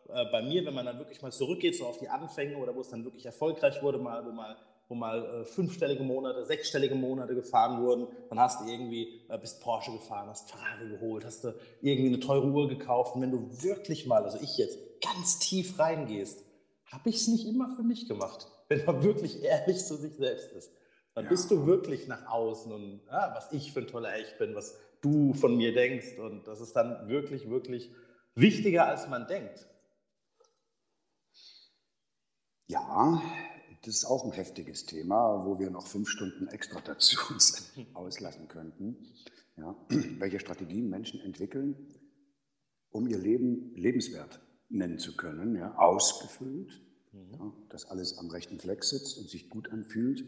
äh, 0.10 0.26
bei 0.32 0.42
mir, 0.42 0.66
wenn 0.66 0.74
man 0.74 0.86
dann 0.86 0.98
wirklich 0.98 1.22
mal 1.22 1.32
zurückgeht, 1.32 1.76
so 1.76 1.86
auf 1.86 2.00
die 2.00 2.10
Anfänge 2.10 2.58
oder 2.58 2.76
wo 2.76 2.82
es 2.82 2.90
dann 2.90 3.04
wirklich 3.04 3.26
erfolgreich 3.26 3.82
wurde, 3.82 3.98
mal, 3.98 4.26
wo 4.26 4.32
mal 4.32 4.58
wo 4.88 4.95
mal 4.95 5.41
äh, 5.41 5.45
fünfstellige 5.45 6.04
Monate, 6.04 6.45
sechsstellige 6.45 6.95
Monate 6.95 7.36
gefahren 7.36 7.84
wurden, 7.84 8.08
dann 8.30 8.39
hast 8.39 8.62
du 8.62 8.69
irgendwie, 8.69 9.21
äh, 9.28 9.38
bist 9.38 9.62
Porsche 9.62 9.91
gefahren, 9.91 10.30
hast 10.30 10.50
Ferrari 10.50 10.89
geholt, 10.89 11.26
hast 11.26 11.43
du 11.43 11.54
irgendwie 11.82 12.08
eine 12.08 12.19
teure 12.19 12.47
Uhr 12.47 12.69
gekauft. 12.69 13.15
Und 13.15 13.21
wenn 13.21 13.32
du 13.32 13.50
wirklich 13.63 14.06
mal, 14.06 14.23
also 14.23 14.39
ich 14.41 14.58
jetzt, 14.58 14.80
ganz 15.02 15.39
tief 15.39 15.78
reingehst, 15.78 16.43
habe 16.86 17.10
ich 17.10 17.17
es 17.17 17.28
nicht 17.28 17.45
immer 17.47 17.69
für 17.76 17.84
mich 17.84 18.08
gemacht. 18.08 18.47
Wenn 18.69 18.84
man 18.86 19.04
wirklich 19.04 19.43
ehrlich 19.43 19.86
zu 19.86 19.95
sich 19.95 20.15
selbst 20.15 20.52
ist, 20.52 20.71
dann 21.13 21.26
ja. 21.26 21.30
bist 21.30 21.50
du 21.52 21.65
wirklich 21.65 22.08
nach 22.08 22.28
außen 22.28 22.71
und 22.71 23.02
ja, 23.08 23.32
was 23.36 23.52
ich 23.52 23.71
für 23.71 23.80
ein 23.80 23.88
toller 23.88 24.13
Echt 24.15 24.38
bin, 24.38 24.56
was 24.56 24.78
du 25.02 25.34
von 25.34 25.56
mir 25.56 25.73
denkst. 25.73 26.17
Und 26.17 26.47
das 26.47 26.60
ist 26.60 26.76
dann 26.76 27.08
wirklich, 27.08 27.50
wirklich 27.50 27.91
wichtiger, 28.36 28.88
als 28.88 29.08
man 29.08 29.28
denkt. 29.28 29.67
Ja, 32.67 33.21
das 33.88 33.95
ist 33.95 34.06
auch 34.06 34.26
ein 34.26 34.32
heftiges 34.32 34.86
Thema, 34.86 35.45
wo 35.45 35.60
wir 35.60 35.69
noch 35.69 35.88
fünf 35.88 36.10
Stunden 36.10 36.47
extra 36.50 36.82
dazu 36.82 37.17
auslassen 37.93 38.50
könnten. 38.50 38.97
Ja, 39.56 39.76
welche 40.19 40.41
Strategien 40.41 40.89
Menschen 40.89 41.21
entwickeln, 41.21 41.76
um 42.89 43.08
ihr 43.08 43.17
Leben 43.17 43.73
lebenswert 43.76 44.41
nennen 44.67 45.00
zu 45.00 45.15
können, 45.15 45.56
ja, 45.56 45.73
ausgefüllt, 45.78 46.82
mhm. 47.13 47.32
ja, 47.32 47.54
dass 47.69 47.86
alles 47.86 48.17
am 48.17 48.30
rechten 48.30 48.60
Fleck 48.60 48.84
sitzt 48.84 49.17
und 49.19 49.30
sich 49.30 49.50
gut 49.50 49.71
anfühlt, 49.71 50.26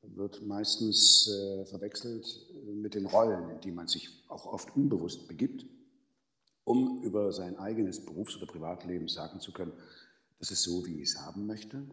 wird 0.00 0.46
meistens 0.46 1.28
äh, 1.28 1.66
verwechselt 1.66 2.24
äh, 2.54 2.72
mit 2.72 2.94
den 2.94 3.04
Rollen, 3.04 3.50
in 3.50 3.60
die 3.60 3.72
man 3.72 3.88
sich 3.88 4.24
auch 4.28 4.46
oft 4.46 4.74
unbewusst 4.74 5.28
begibt, 5.28 5.66
um 6.64 7.02
über 7.02 7.30
sein 7.32 7.58
eigenes 7.58 8.02
Berufs- 8.02 8.36
oder 8.36 8.46
Privatleben 8.46 9.08
sagen 9.08 9.40
zu 9.40 9.52
können, 9.52 9.72
das 10.38 10.50
ist 10.50 10.62
so, 10.62 10.86
wie 10.86 11.02
ich 11.02 11.10
es 11.10 11.20
haben 11.20 11.46
möchte. 11.46 11.86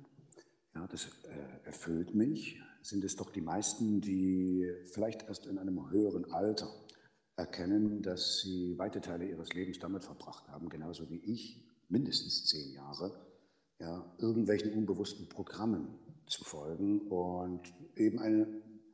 Ja, 0.75 0.87
das 0.87 1.05
äh, 1.05 1.65
erfüllt 1.65 2.15
mich. 2.15 2.61
Sind 2.81 3.03
es 3.03 3.15
doch 3.15 3.31
die 3.31 3.41
meisten, 3.41 4.01
die 4.01 4.69
vielleicht 4.85 5.23
erst 5.23 5.45
in 5.45 5.57
einem 5.57 5.89
höheren 5.89 6.31
Alter 6.31 6.69
erkennen, 7.35 8.01
dass 8.01 8.41
sie 8.41 8.77
weite 8.77 9.01
Teile 9.01 9.25
ihres 9.25 9.53
Lebens 9.53 9.79
damit 9.79 10.03
verbracht 10.03 10.47
haben, 10.49 10.69
genauso 10.69 11.09
wie 11.09 11.17
ich, 11.17 11.63
mindestens 11.89 12.45
zehn 12.45 12.73
Jahre, 12.73 13.15
ja, 13.79 14.13
irgendwelchen 14.17 14.73
unbewussten 14.73 15.29
Programmen 15.29 15.87
zu 16.27 16.43
folgen 16.43 17.01
und 17.09 17.61
eben 17.95 18.19
eine, 18.19 18.47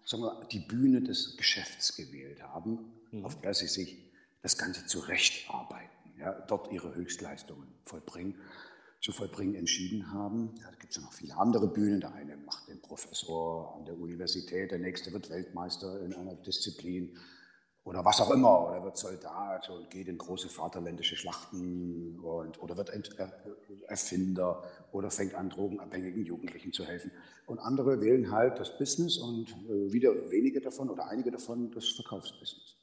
sagen 0.06 0.24
wir, 0.24 0.46
die 0.52 0.60
Bühne 0.60 1.02
des 1.02 1.36
Geschäfts 1.38 1.96
gewählt 1.96 2.42
haben, 2.42 2.92
mhm. 3.12 3.26
auf 3.26 3.40
der 3.42 3.54
sie 3.54 3.68
sich 3.68 4.12
das 4.42 4.58
Ganze 4.58 4.86
zurechtarbeiten, 4.86 6.14
ja, 6.18 6.40
dort 6.48 6.72
ihre 6.72 6.96
Höchstleistungen 6.96 7.68
vollbringen 7.84 8.36
zu 9.02 9.12
vollbringen 9.12 9.56
entschieden 9.56 10.12
haben. 10.12 10.56
Ja, 10.60 10.70
da 10.70 10.76
gibt 10.76 10.92
es 10.92 10.98
ja 10.98 11.02
noch 11.04 11.14
viele 11.14 11.38
andere 11.38 11.68
Bühnen. 11.68 12.02
Der 12.02 12.14
eine 12.14 12.38
macht 12.38 12.68
den 12.68 12.82
Professor 12.82 13.76
an 13.76 13.86
der 13.86 13.98
Universität, 13.98 14.72
der 14.72 14.80
nächste 14.80 15.14
wird 15.14 15.30
Weltmeister 15.30 16.02
in 16.02 16.14
einer 16.14 16.36
Disziplin 16.36 17.18
oder 17.86 18.04
was 18.06 18.22
auch 18.22 18.30
immer, 18.30 18.68
oder 18.68 18.84
wird 18.84 18.98
Soldat 18.98 19.70
und 19.70 19.90
geht 19.90 20.08
in 20.10 20.18
große 20.18 20.50
vaterländische 20.50 21.16
Schlachten 21.16 22.20
und, 22.20 22.62
oder 22.62 22.78
wird 22.78 22.90
äh, 22.90 23.30
Erfinder 23.88 24.64
oder 24.92 25.10
fängt 25.10 25.34
an, 25.34 25.50
drogenabhängigen 25.50 26.26
Jugendlichen 26.26 26.74
zu 26.74 26.86
helfen. 26.86 27.12
Und 27.48 27.58
andere 27.60 28.00
wählen 28.02 28.32
halt 28.32 28.60
das 28.60 28.78
Business 28.78 29.18
und 29.18 29.50
äh, 29.50 29.92
wieder 29.92 30.12
wenige 30.30 30.62
davon 30.62 30.90
oder 30.90 31.08
einige 31.08 31.32
davon 31.32 31.72
das 31.72 31.88
Verkaufsbusiness. 31.90 32.76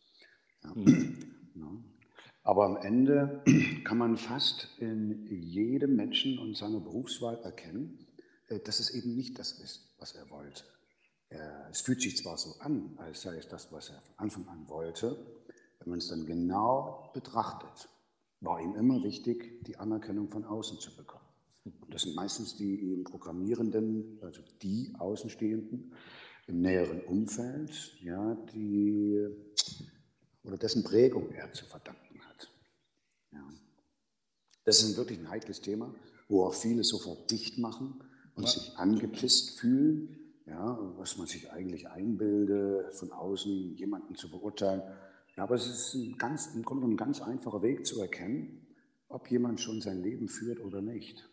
Ja. 0.64 0.72
Mhm. 0.74 1.32
Ja. 1.56 1.64
Aber 2.46 2.64
am 2.64 2.76
Ende 2.76 3.42
kann 3.84 3.98
man 3.98 4.16
fast 4.16 4.68
in 4.78 5.26
jedem 5.26 5.96
Menschen 5.96 6.38
und 6.38 6.56
seiner 6.56 6.78
Berufswahl 6.78 7.40
erkennen, 7.42 8.06
äh, 8.46 8.60
dass 8.60 8.78
es 8.78 8.90
eben 8.90 9.16
nicht 9.16 9.36
das 9.36 9.50
ist, 9.50 9.92
was 9.98 10.14
er 10.14 10.30
wollte. 10.30 10.62
Es 11.72 11.80
fühlt 11.80 12.00
sich 12.00 12.16
zwar 12.16 12.38
so 12.38 12.54
an, 12.60 12.94
als 12.98 13.22
sei 13.22 13.36
es 13.36 13.48
das, 13.48 13.72
was 13.72 13.90
er 13.90 14.00
von 14.00 14.14
Anfang 14.16 14.46
an 14.46 14.68
wollte, 14.68 15.18
wenn 15.80 15.90
man 15.90 15.98
es 15.98 16.06
dann 16.06 16.24
genau 16.24 17.10
betrachtet, 17.14 17.88
war 18.40 18.60
ihm 18.60 18.76
immer 18.76 19.02
wichtig, 19.02 19.64
die 19.64 19.76
Anerkennung 19.76 20.28
von 20.28 20.44
außen 20.44 20.78
zu 20.78 20.94
bekommen. 20.94 21.26
Und 21.64 21.92
das 21.92 22.02
sind 22.02 22.14
meistens 22.14 22.56
die 22.56 23.02
Programmierenden, 23.02 24.20
also 24.22 24.40
die 24.62 24.94
Außenstehenden 24.96 25.92
im 26.46 26.60
näheren 26.60 27.00
Umfeld, 27.00 28.00
ja, 28.00 28.36
die 28.54 29.26
oder 30.44 30.58
dessen 30.58 30.84
Prägung 30.84 31.32
er 31.32 31.52
zu 31.52 31.64
verdanken. 31.64 32.05
Ja. 33.36 33.54
Das 34.64 34.82
ist 34.82 34.96
wirklich 34.96 35.18
ein 35.18 35.30
heikles 35.30 35.60
Thema, 35.60 35.94
wo 36.28 36.44
auch 36.44 36.54
viele 36.54 36.82
sofort 36.82 37.30
dicht 37.30 37.58
machen 37.58 38.02
und 38.34 38.44
ja. 38.44 38.50
sich 38.50 38.76
angepisst 38.76 39.58
fühlen 39.60 40.26
ja, 40.46 40.78
was 40.96 41.16
man 41.16 41.26
sich 41.26 41.50
eigentlich 41.50 41.88
einbilde, 41.88 42.88
von 42.92 43.12
außen 43.12 43.76
jemanden 43.76 44.14
zu 44.14 44.30
beurteilen. 44.30 44.82
Ja, 45.36 45.42
aber 45.42 45.56
es 45.56 45.66
ist 45.66 45.94
ein 45.94 46.16
ganz, 46.18 46.54
im 46.54 46.62
Grunde 46.62 46.86
ein 46.86 46.96
ganz 46.96 47.20
einfacher 47.20 47.62
Weg 47.62 47.86
zu 47.86 48.00
erkennen, 48.00 48.66
ob 49.08 49.30
jemand 49.30 49.60
schon 49.60 49.80
sein 49.80 50.02
Leben 50.02 50.28
führt 50.28 50.60
oder 50.60 50.80
nicht. 50.80 51.28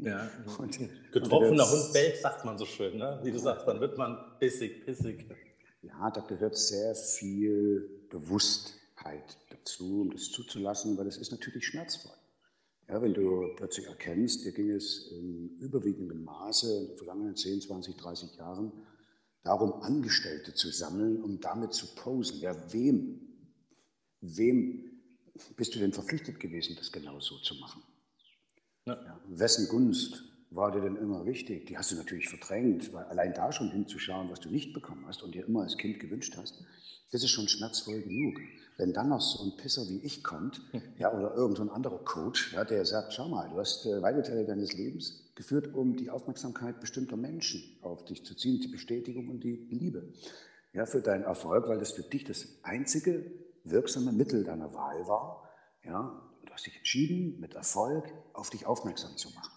Ja, 0.00 0.28
getroffener 1.12 1.70
Hund 1.70 1.92
bellt, 1.92 2.18
sagt 2.18 2.44
man 2.44 2.58
so 2.58 2.66
schön, 2.66 2.98
ne? 2.98 3.20
wie 3.22 3.32
du 3.32 3.38
sagst, 3.38 3.66
dann 3.66 3.80
wird 3.80 3.96
man 3.96 4.18
pissig, 4.38 4.84
pissig. 4.84 5.26
Ja, 5.82 6.10
da 6.10 6.20
gehört 6.20 6.56
sehr 6.56 6.94
viel 6.94 8.06
Bewusstheit 9.04 9.36
dazu, 9.50 10.02
um 10.02 10.10
das 10.10 10.30
zuzulassen, 10.30 10.96
weil 10.96 11.04
das 11.04 11.16
ist 11.16 11.30
natürlich 11.30 11.66
schmerzvoll. 11.66 12.12
Ja, 12.88 13.00
wenn 13.00 13.14
du 13.14 13.54
plötzlich 13.56 13.86
erkennst, 13.86 14.44
dir 14.44 14.52
ging 14.52 14.70
es 14.70 15.10
im 15.12 15.56
überwiegenden 15.58 16.22
Maße 16.22 16.80
in 16.80 16.86
den 16.88 16.96
vergangenen 16.96 17.36
10, 17.36 17.62
20, 17.62 17.96
30 17.96 18.36
Jahren 18.36 18.72
darum, 19.42 19.72
Angestellte 19.82 20.54
zu 20.54 20.70
sammeln, 20.70 21.22
um 21.22 21.40
damit 21.40 21.72
zu 21.72 21.86
posen. 21.94 22.40
Ja, 22.40 22.54
wem, 22.72 23.20
wem 24.20 25.00
bist 25.56 25.74
du 25.74 25.78
denn 25.78 25.92
verpflichtet 25.92 26.38
gewesen, 26.40 26.76
das 26.76 26.92
genau 26.92 27.20
so 27.20 27.38
zu 27.38 27.54
machen? 27.54 27.82
Ja. 28.86 29.02
Ja, 29.02 29.20
wessen 29.28 29.68
Gunst 29.68 30.22
war 30.50 30.70
dir 30.70 30.82
denn 30.82 30.96
immer 30.96 31.24
wichtig? 31.24 31.66
Die 31.66 31.78
hast 31.78 31.90
du 31.90 31.96
natürlich 31.96 32.28
verdrängt, 32.28 32.92
weil 32.92 33.04
allein 33.04 33.32
da 33.32 33.50
schon 33.50 33.70
hinzuschauen, 33.70 34.30
was 34.30 34.40
du 34.40 34.50
nicht 34.50 34.74
bekommen 34.74 35.06
hast 35.06 35.22
und 35.22 35.34
dir 35.34 35.46
immer 35.46 35.62
als 35.62 35.78
Kind 35.78 35.98
gewünscht 36.00 36.36
hast, 36.36 36.62
das 37.10 37.22
ist 37.22 37.30
schon 37.30 37.48
schmerzvoll 37.48 38.02
genug. 38.02 38.40
Wenn 38.76 38.92
dann 38.92 39.08
noch 39.08 39.20
so 39.20 39.44
ein 39.44 39.56
Pisser 39.56 39.88
wie 39.88 39.98
ich 39.98 40.24
kommt, 40.24 40.60
ja, 40.98 41.12
oder 41.12 41.34
irgendein 41.34 41.70
anderer 41.70 41.98
Coach, 42.04 42.54
ja, 42.54 42.64
der 42.64 42.84
sagt, 42.84 43.12
schau 43.12 43.28
mal, 43.28 43.48
du 43.50 43.58
hast 43.58 43.86
äh, 43.86 44.02
weite 44.02 44.22
Teile 44.22 44.44
deines 44.44 44.72
Lebens 44.72 45.32
geführt, 45.34 45.74
um 45.74 45.96
die 45.96 46.10
Aufmerksamkeit 46.10 46.80
bestimmter 46.80 47.16
Menschen 47.16 47.62
auf 47.82 48.04
dich 48.04 48.24
zu 48.24 48.34
ziehen, 48.34 48.60
die 48.60 48.68
Bestätigung 48.68 49.28
und 49.28 49.44
die 49.44 49.68
Liebe 49.70 50.12
ja, 50.72 50.86
für 50.86 51.00
deinen 51.00 51.24
Erfolg, 51.24 51.68
weil 51.68 51.78
das 51.78 51.92
für 51.92 52.02
dich 52.02 52.24
das 52.24 52.46
einzige 52.62 53.30
wirksame 53.62 54.12
Mittel 54.12 54.44
deiner 54.44 54.74
Wahl 54.74 55.06
war. 55.06 55.48
Ja, 55.84 56.20
du 56.44 56.52
hast 56.52 56.66
dich 56.66 56.76
entschieden, 56.76 57.40
mit 57.40 57.54
Erfolg 57.54 58.12
auf 58.32 58.50
dich 58.50 58.66
aufmerksam 58.66 59.16
zu 59.16 59.30
machen. 59.30 59.52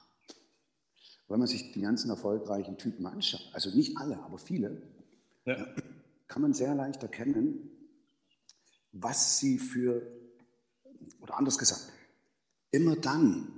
Wenn 1.28 1.40
man 1.40 1.48
sich 1.48 1.72
die 1.74 1.82
ganzen 1.82 2.10
erfolgreichen 2.10 2.78
Typen 2.78 3.06
anschaut, 3.06 3.50
also 3.54 3.70
nicht 3.76 3.98
alle, 3.98 4.20
aber 4.24 4.38
viele, 4.38 4.82
ja. 5.46 5.68
kann 6.28 6.42
man 6.42 6.54
sehr 6.54 6.74
leicht 6.74 7.04
erkennen, 7.04 7.72
was 9.02 9.40
sie 9.40 9.60
für, 9.60 10.02
oder 11.22 11.38
anders 11.38 11.58
gesagt, 11.58 11.92
immer 12.72 12.96
dann, 12.96 13.54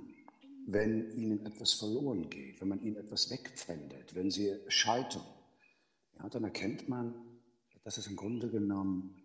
wenn 0.66 1.10
ihnen 1.12 1.44
etwas 1.46 1.72
verloren 1.72 2.30
geht, 2.30 2.60
wenn 2.60 2.68
man 2.68 2.82
ihnen 2.82 2.96
etwas 2.96 3.30
wegpfändet, 3.30 4.14
wenn 4.14 4.30
sie 4.30 4.56
scheitern, 4.68 5.24
ja, 6.18 6.28
dann 6.28 6.44
erkennt 6.44 6.88
man, 6.88 7.14
dass 7.82 7.96
es 7.96 8.06
im 8.06 8.16
Grunde 8.16 8.50
genommen 8.50 9.16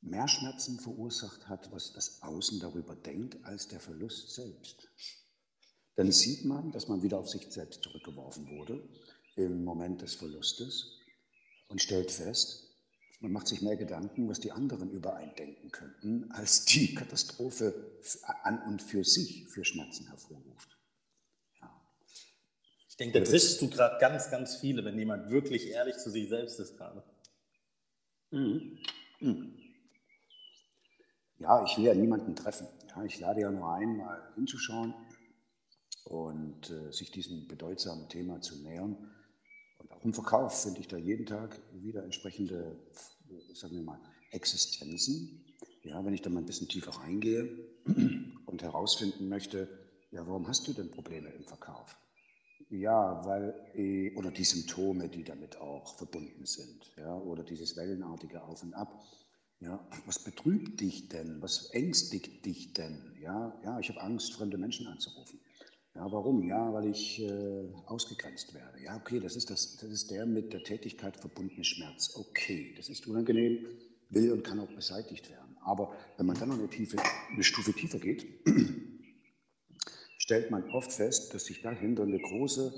mehr 0.00 0.28
Schmerzen 0.28 0.78
verursacht 0.78 1.48
hat, 1.48 1.72
was 1.72 1.92
das 1.92 2.22
Außen 2.22 2.60
darüber 2.60 2.94
denkt, 2.94 3.42
als 3.44 3.68
der 3.68 3.80
Verlust 3.80 4.34
selbst. 4.34 4.90
Dann 5.96 6.12
sieht 6.12 6.44
man, 6.44 6.72
dass 6.72 6.88
man 6.88 7.02
wieder 7.02 7.18
auf 7.18 7.28
sich 7.28 7.50
selbst 7.50 7.82
zurückgeworfen 7.82 8.48
wurde 8.50 8.86
im 9.36 9.64
Moment 9.64 10.02
des 10.02 10.14
Verlustes 10.14 10.98
und 11.68 11.80
stellt 11.80 12.10
fest, 12.10 12.63
man 13.24 13.32
macht 13.32 13.48
sich 13.48 13.62
mehr 13.62 13.76
Gedanken, 13.76 14.28
was 14.28 14.38
die 14.38 14.52
anderen 14.52 14.90
übereindenken 14.90 15.70
könnten, 15.70 16.30
als 16.32 16.66
die 16.66 16.94
Katastrophe 16.94 17.74
an 18.42 18.60
und 18.66 18.82
für 18.82 19.02
sich 19.02 19.48
für 19.48 19.64
Schmerzen 19.64 20.06
hervorruft. 20.08 20.78
Ja. 21.58 21.70
Ich 22.86 22.96
denke, 22.98 23.18
da 23.18 23.24
triffst 23.24 23.62
du 23.62 23.70
gerade 23.70 23.98
ganz, 23.98 24.30
ganz 24.30 24.56
viele, 24.56 24.84
wenn 24.84 24.98
jemand 24.98 25.30
wirklich 25.30 25.68
ehrlich 25.68 25.96
zu 25.96 26.10
sich 26.10 26.28
selbst 26.28 26.60
ist 26.60 26.76
gerade. 26.76 27.02
Mhm. 28.30 28.78
Mhm. 29.20 29.58
Ja, 31.38 31.64
ich 31.64 31.78
will 31.78 31.84
ja 31.84 31.94
niemanden 31.94 32.36
treffen. 32.36 32.68
Ja, 32.94 33.04
ich 33.04 33.18
lade 33.20 33.40
ja 33.40 33.50
nur 33.50 33.72
ein, 33.72 33.96
mal 33.96 34.20
hinzuschauen 34.34 34.92
und 36.04 36.68
äh, 36.68 36.92
sich 36.92 37.10
diesem 37.10 37.48
bedeutsamen 37.48 38.10
Thema 38.10 38.42
zu 38.42 38.62
nähern. 38.62 39.10
Und 39.78 39.92
auch 39.92 40.04
im 40.04 40.14
Verkauf 40.14 40.62
finde 40.62 40.80
ich 40.80 40.88
da 40.88 40.96
jeden 40.96 41.26
Tag 41.26 41.60
wieder 41.72 42.04
entsprechende, 42.04 42.78
sagen 43.54 43.76
wir 43.76 43.82
mal, 43.82 44.00
Existenzen. 44.30 45.44
Ja, 45.82 46.04
wenn 46.04 46.14
ich 46.14 46.22
da 46.22 46.30
mal 46.30 46.40
ein 46.40 46.46
bisschen 46.46 46.68
tiefer 46.68 46.92
reingehe 46.92 47.48
und 48.46 48.62
herausfinden 48.62 49.28
möchte, 49.28 49.68
ja, 50.10 50.26
warum 50.26 50.48
hast 50.48 50.66
du 50.66 50.72
denn 50.72 50.90
Probleme 50.90 51.28
im 51.30 51.44
Verkauf? 51.44 51.96
Ja, 52.70 53.24
weil, 53.24 53.54
äh, 53.74 54.14
oder 54.16 54.30
die 54.30 54.44
Symptome, 54.44 55.08
die 55.08 55.24
damit 55.24 55.56
auch 55.56 55.96
verbunden 55.96 56.46
sind, 56.46 56.92
ja, 56.96 57.14
oder 57.14 57.44
dieses 57.44 57.76
wellenartige 57.76 58.42
Auf 58.42 58.62
und 58.62 58.74
Ab. 58.74 59.04
Ja, 59.60 59.86
was 60.06 60.18
betrübt 60.18 60.80
dich 60.80 61.08
denn? 61.08 61.40
Was 61.40 61.70
ängstigt 61.70 62.44
dich 62.44 62.72
denn? 62.72 63.16
Ja, 63.20 63.58
ja 63.64 63.78
ich 63.78 63.88
habe 63.88 64.00
Angst, 64.00 64.32
fremde 64.32 64.58
Menschen 64.58 64.86
anzurufen. 64.86 65.40
Ja, 65.94 66.10
warum? 66.10 66.42
Ja, 66.48 66.72
weil 66.72 66.86
ich 66.86 67.22
äh, 67.22 67.68
ausgegrenzt 67.86 68.52
werde. 68.52 68.82
Ja, 68.82 68.96
okay, 68.96 69.20
das 69.20 69.36
ist, 69.36 69.48
das, 69.50 69.76
das 69.76 69.90
ist 69.90 70.10
der 70.10 70.26
mit 70.26 70.52
der 70.52 70.64
Tätigkeit 70.64 71.16
verbundene 71.16 71.64
Schmerz. 71.64 72.16
Okay, 72.16 72.74
das 72.76 72.88
ist 72.88 73.06
unangenehm, 73.06 73.64
will 74.10 74.32
und 74.32 74.42
kann 74.42 74.58
auch 74.58 74.72
beseitigt 74.72 75.30
werden. 75.30 75.56
Aber 75.62 75.94
wenn 76.16 76.26
man 76.26 76.36
dann 76.38 76.48
noch 76.48 76.58
eine, 76.58 76.68
tiefe, 76.68 76.96
eine 77.32 77.44
Stufe 77.44 77.72
tiefer 77.72 78.00
geht, 78.00 78.26
stellt 80.18 80.50
man 80.50 80.68
oft 80.70 80.92
fest, 80.92 81.32
dass 81.32 81.44
sich 81.44 81.62
dahinter 81.62 82.02
eine 82.02 82.18
große, 82.18 82.74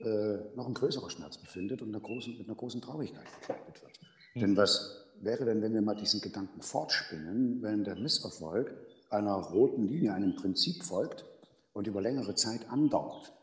äh, 0.00 0.56
noch 0.56 0.68
ein 0.68 0.74
größerer 0.74 1.10
Schmerz 1.10 1.38
befindet 1.38 1.82
und 1.82 1.88
eine 1.88 2.00
großen, 2.00 2.38
mit 2.38 2.46
einer 2.46 2.56
großen 2.56 2.80
Traurigkeit 2.80 3.26
begleitet 3.40 3.82
wird. 3.82 4.00
Mhm. 4.34 4.40
Denn 4.40 4.56
was 4.56 5.06
wäre 5.20 5.44
denn, 5.44 5.60
wenn 5.60 5.74
wir 5.74 5.82
mal 5.82 5.96
diesen 5.96 6.20
Gedanken 6.20 6.62
fortspinnen, 6.62 7.62
wenn 7.62 7.82
der 7.82 7.96
Misserfolg 7.96 8.72
einer 9.10 9.34
roten 9.34 9.88
Linie, 9.88 10.14
einem 10.14 10.36
Prinzip 10.36 10.84
folgt, 10.84 11.24
und 11.74 11.86
über 11.86 12.00
längere 12.00 12.34
Zeit 12.34 12.68
andauert, 12.70 13.34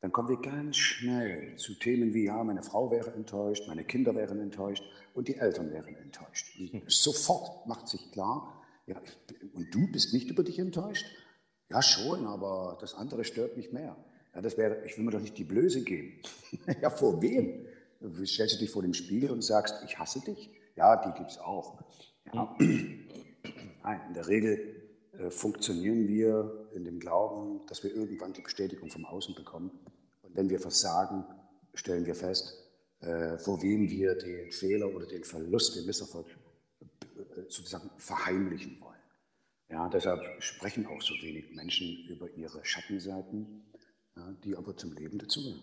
dann 0.00 0.12
kommen 0.12 0.28
wir 0.28 0.40
ganz 0.40 0.76
schnell 0.76 1.56
zu 1.56 1.74
Themen 1.74 2.14
wie, 2.14 2.26
ja, 2.26 2.42
meine 2.44 2.62
Frau 2.62 2.90
wäre 2.90 3.12
enttäuscht, 3.14 3.66
meine 3.66 3.84
Kinder 3.84 4.14
wären 4.14 4.38
enttäuscht 4.38 4.84
und 5.14 5.26
die 5.26 5.36
Eltern 5.36 5.72
wären 5.72 5.96
enttäuscht. 5.96 6.56
Und 6.60 6.72
hm. 6.72 6.82
sofort 6.86 7.66
macht 7.66 7.88
sich 7.88 8.12
klar, 8.12 8.62
ja, 8.86 9.00
und 9.54 9.74
du 9.74 9.90
bist 9.90 10.14
nicht 10.14 10.30
über 10.30 10.44
dich 10.44 10.58
enttäuscht? 10.60 11.06
Ja, 11.70 11.82
schon, 11.82 12.26
aber 12.26 12.78
das 12.80 12.94
andere 12.94 13.24
stört 13.24 13.56
mich 13.56 13.72
mehr. 13.72 13.96
Ja, 14.34 14.40
das 14.40 14.56
wäre, 14.56 14.84
ich 14.86 14.96
will 14.96 15.04
mir 15.04 15.10
doch 15.10 15.20
nicht 15.20 15.36
die 15.36 15.44
Blöße 15.44 15.82
geben. 15.82 16.20
ja, 16.80 16.90
vor 16.90 17.20
wem? 17.20 17.66
Stellst 18.24 18.54
du 18.54 18.58
dich 18.60 18.70
vor 18.70 18.82
dem 18.82 18.94
Spiegel 18.94 19.30
und 19.32 19.42
sagst, 19.42 19.74
ich 19.84 19.98
hasse 19.98 20.20
dich? 20.20 20.50
Ja, 20.76 20.96
die 20.96 21.12
gibt 21.18 21.32
es 21.32 21.38
auch. 21.38 21.82
Ja. 22.32 22.56
Hm. 22.58 23.08
Nein, 23.82 24.00
in 24.08 24.14
der 24.14 24.28
Regel 24.28 24.77
funktionieren 25.30 26.06
wir 26.06 26.68
in 26.72 26.84
dem 26.84 27.00
Glauben, 27.00 27.66
dass 27.66 27.82
wir 27.82 27.94
irgendwann 27.94 28.32
die 28.32 28.42
Bestätigung 28.42 28.88
vom 28.88 29.04
Außen 29.04 29.34
bekommen. 29.34 29.70
Und 30.22 30.36
wenn 30.36 30.48
wir 30.48 30.60
versagen, 30.60 31.24
stellen 31.74 32.06
wir 32.06 32.14
fest, 32.14 32.54
äh, 33.00 33.36
vor 33.38 33.60
wem 33.62 33.88
wir 33.90 34.14
den 34.14 34.52
Fehler 34.52 34.94
oder 34.94 35.06
den 35.06 35.24
Verlust, 35.24 35.76
den 35.76 35.86
Misserfolg 35.86 36.26
äh, 36.30 37.42
sozusagen 37.48 37.90
verheimlichen 37.96 38.80
wollen. 38.80 38.94
Ja, 39.70 39.88
deshalb 39.88 40.22
sprechen 40.42 40.86
auch 40.86 41.02
so 41.02 41.14
wenig 41.14 41.54
Menschen 41.54 42.06
über 42.08 42.30
ihre 42.30 42.64
Schattenseiten, 42.64 43.64
die 44.42 44.56
aber 44.56 44.74
zum 44.76 44.94
Leben 44.94 45.18
dazugehören. 45.18 45.62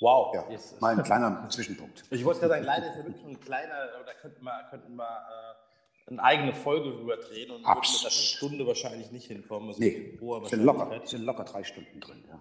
Wow. 0.00 0.34
Ja, 0.34 0.58
mal 0.80 0.96
ein 0.96 1.04
kleiner 1.04 1.48
Zwischenpunkt. 1.48 2.04
Ich 2.10 2.24
wollte 2.24 2.40
gerade 2.40 2.54
sagen, 2.54 2.64
leider 2.64 2.90
ist 2.90 2.96
ja 2.96 3.04
wirklich 3.04 3.24
ein 3.24 3.38
kleiner, 3.38 4.02
da 4.04 4.14
könnten 4.14 4.42
wir, 4.42 4.66
könnten 4.70 4.96
wir 4.96 5.04
äh 5.04 5.69
eine 6.06 6.22
eigene 6.22 6.54
Folge 6.54 6.90
drüber 6.90 7.14
und 7.14 7.64
Absolut. 7.64 8.02
mit 8.02 8.02
einer 8.02 8.10
Stunde 8.10 8.66
wahrscheinlich 8.66 9.12
nicht 9.12 9.26
hinkommen. 9.26 9.68
Also 9.68 9.80
nee, 9.80 10.18
sind 10.44 10.64
locker, 10.64 11.00
sind 11.04 11.24
locker 11.24 11.44
drei 11.44 11.62
Stunden 11.62 12.00
drin. 12.00 12.24
Ja, 12.28 12.40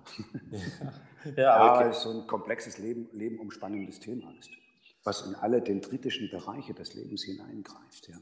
ja, 1.35 1.43
ja 1.43 1.75
okay. 1.75 1.89
es 1.89 2.01
so 2.01 2.09
ein 2.09 2.27
komplexes 2.27 2.77
Leben, 2.77 3.09
Leben 3.11 3.39
umspannendes 3.39 3.99
Thema 3.99 4.33
ist, 4.39 4.49
was 5.03 5.21
in 5.21 5.35
alle 5.35 5.61
dendritischen 5.61 6.29
Bereiche 6.29 6.73
des 6.73 6.93
Lebens 6.95 7.23
hineingreift. 7.23 8.09
Ja. 8.09 8.17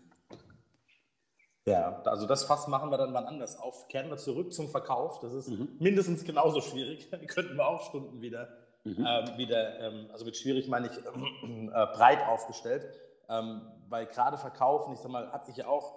Ja, 1.68 2.02
also 2.06 2.26
das 2.26 2.46
Fass 2.46 2.70
machen 2.70 2.92
wir 2.92 2.98
dann 2.98 3.12
mal 3.12 3.26
anders 3.26 3.60
auf. 3.60 3.90
Kehren 3.90 4.10
wir 4.10 4.16
zurück 4.16 4.54
zum 4.54 4.70
Verkauf. 4.70 5.20
Das 5.20 5.34
ist 5.34 5.50
mhm. 5.50 5.68
mindestens 5.80 6.24
genauso 6.24 6.62
schwierig. 6.62 7.12
Könnten 7.28 7.58
wir 7.58 7.68
auch 7.68 7.82
Stunden 7.90 8.22
wieder, 8.22 8.48
mhm. 8.86 9.06
ähm, 9.06 9.38
wieder 9.38 9.78
ähm, 9.82 10.08
also 10.14 10.24
mit 10.24 10.38
schwierig 10.38 10.70
meine 10.70 10.88
ich 10.88 10.98
äh, 10.98 11.70
breit 11.70 12.26
aufgestellt. 12.26 12.88
Ähm, 13.30 13.62
weil 13.90 14.06
gerade 14.08 14.38
Verkaufen, 14.38 14.94
ich 14.94 15.00
sag 15.00 15.12
mal, 15.12 15.32
hat 15.32 15.46
sich 15.46 15.58
ja 15.58 15.68
auch, 15.68 15.96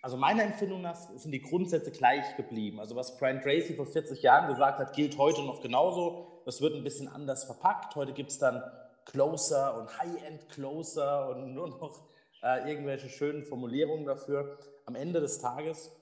also 0.00 0.16
meiner 0.16 0.42
Empfindung 0.42 0.82
nach 0.82 0.96
sind 0.96 1.32
die 1.32 1.42
Grundsätze 1.42 1.90
gleich 1.90 2.36
geblieben. 2.36 2.80
Also 2.80 2.96
was 2.96 3.18
Brian 3.18 3.40
Tracy 3.40 3.74
vor 3.74 3.86
40 3.86 4.22
Jahren 4.22 4.48
gesagt 4.48 4.78
hat, 4.78 4.94
gilt 4.94 5.18
heute 5.18 5.42
noch 5.42 5.60
genauso. 5.60 6.42
Das 6.44 6.60
wird 6.60 6.74
ein 6.74 6.84
bisschen 6.84 7.08
anders 7.08 7.44
verpackt. 7.44 7.94
Heute 7.94 8.12
gibt 8.12 8.30
es 8.30 8.38
dann 8.38 8.62
Closer 9.04 9.78
und 9.78 9.98
High-End 9.98 10.48
Closer 10.48 11.28
und 11.28 11.54
nur 11.54 11.68
noch 11.68 12.08
äh, 12.42 12.68
irgendwelche 12.68 13.08
schönen 13.08 13.44
Formulierungen 13.44 14.06
dafür. 14.06 14.58
Am 14.86 14.94
Ende 14.94 15.20
des 15.20 15.38
Tages 15.38 15.92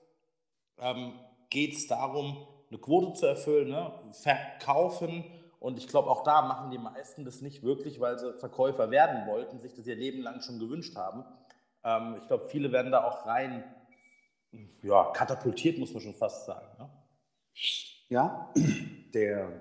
ähm, 0.79 1.13
geht 1.51 1.75
es 1.75 1.87
darum, 1.87 2.47
eine 2.71 2.79
Quote 2.79 3.15
zu 3.15 3.27
erfüllen, 3.27 3.69
ne? 3.69 3.93
verkaufen 4.13 5.25
und 5.61 5.79
ich 5.79 5.87
glaube, 5.87 6.09
auch 6.11 6.25
da 6.25 6.43
machen 6.43 6.71
die 6.71 6.79
meisten 6.79 7.27
das 7.27 7.43
nicht 7.43 7.63
wirklich, 7.63 8.01
weil 8.01 8.19
sie 8.19 8.33
Verkäufer 8.33 8.91
werden 8.91 9.27
wollten, 9.27 9.61
sich 9.61 9.75
das 9.75 9.87
ihr 9.87 9.95
Leben 9.95 10.23
lang 10.23 10.41
schon 10.41 10.59
gewünscht 10.59 10.97
haben. 10.97 11.23
Ähm, 11.85 12.17
ich 12.19 12.27
glaube, 12.27 12.49
viele 12.49 12.73
werden 12.73 12.91
da 12.91 13.05
auch 13.05 13.27
rein 13.27 13.63
ja, 14.83 15.13
katapultiert, 15.13 15.79
muss 15.79 15.93
man 15.93 16.03
schon 16.03 16.15
fast 16.15 16.47
sagen. 16.47 16.67
Ne? 16.79 16.91
Ja, 18.09 18.53
der 19.15 19.61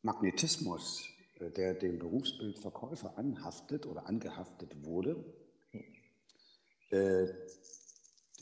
Magnetismus, 0.00 1.06
äh, 1.40 1.50
der 1.50 1.74
dem 1.74 1.98
Berufsbild 1.98 2.58
Verkäufer 2.58 3.16
anhaftet 3.18 3.84
oder 3.84 4.06
angehaftet 4.06 4.82
wurde, 4.82 5.24
äh, 6.90 7.26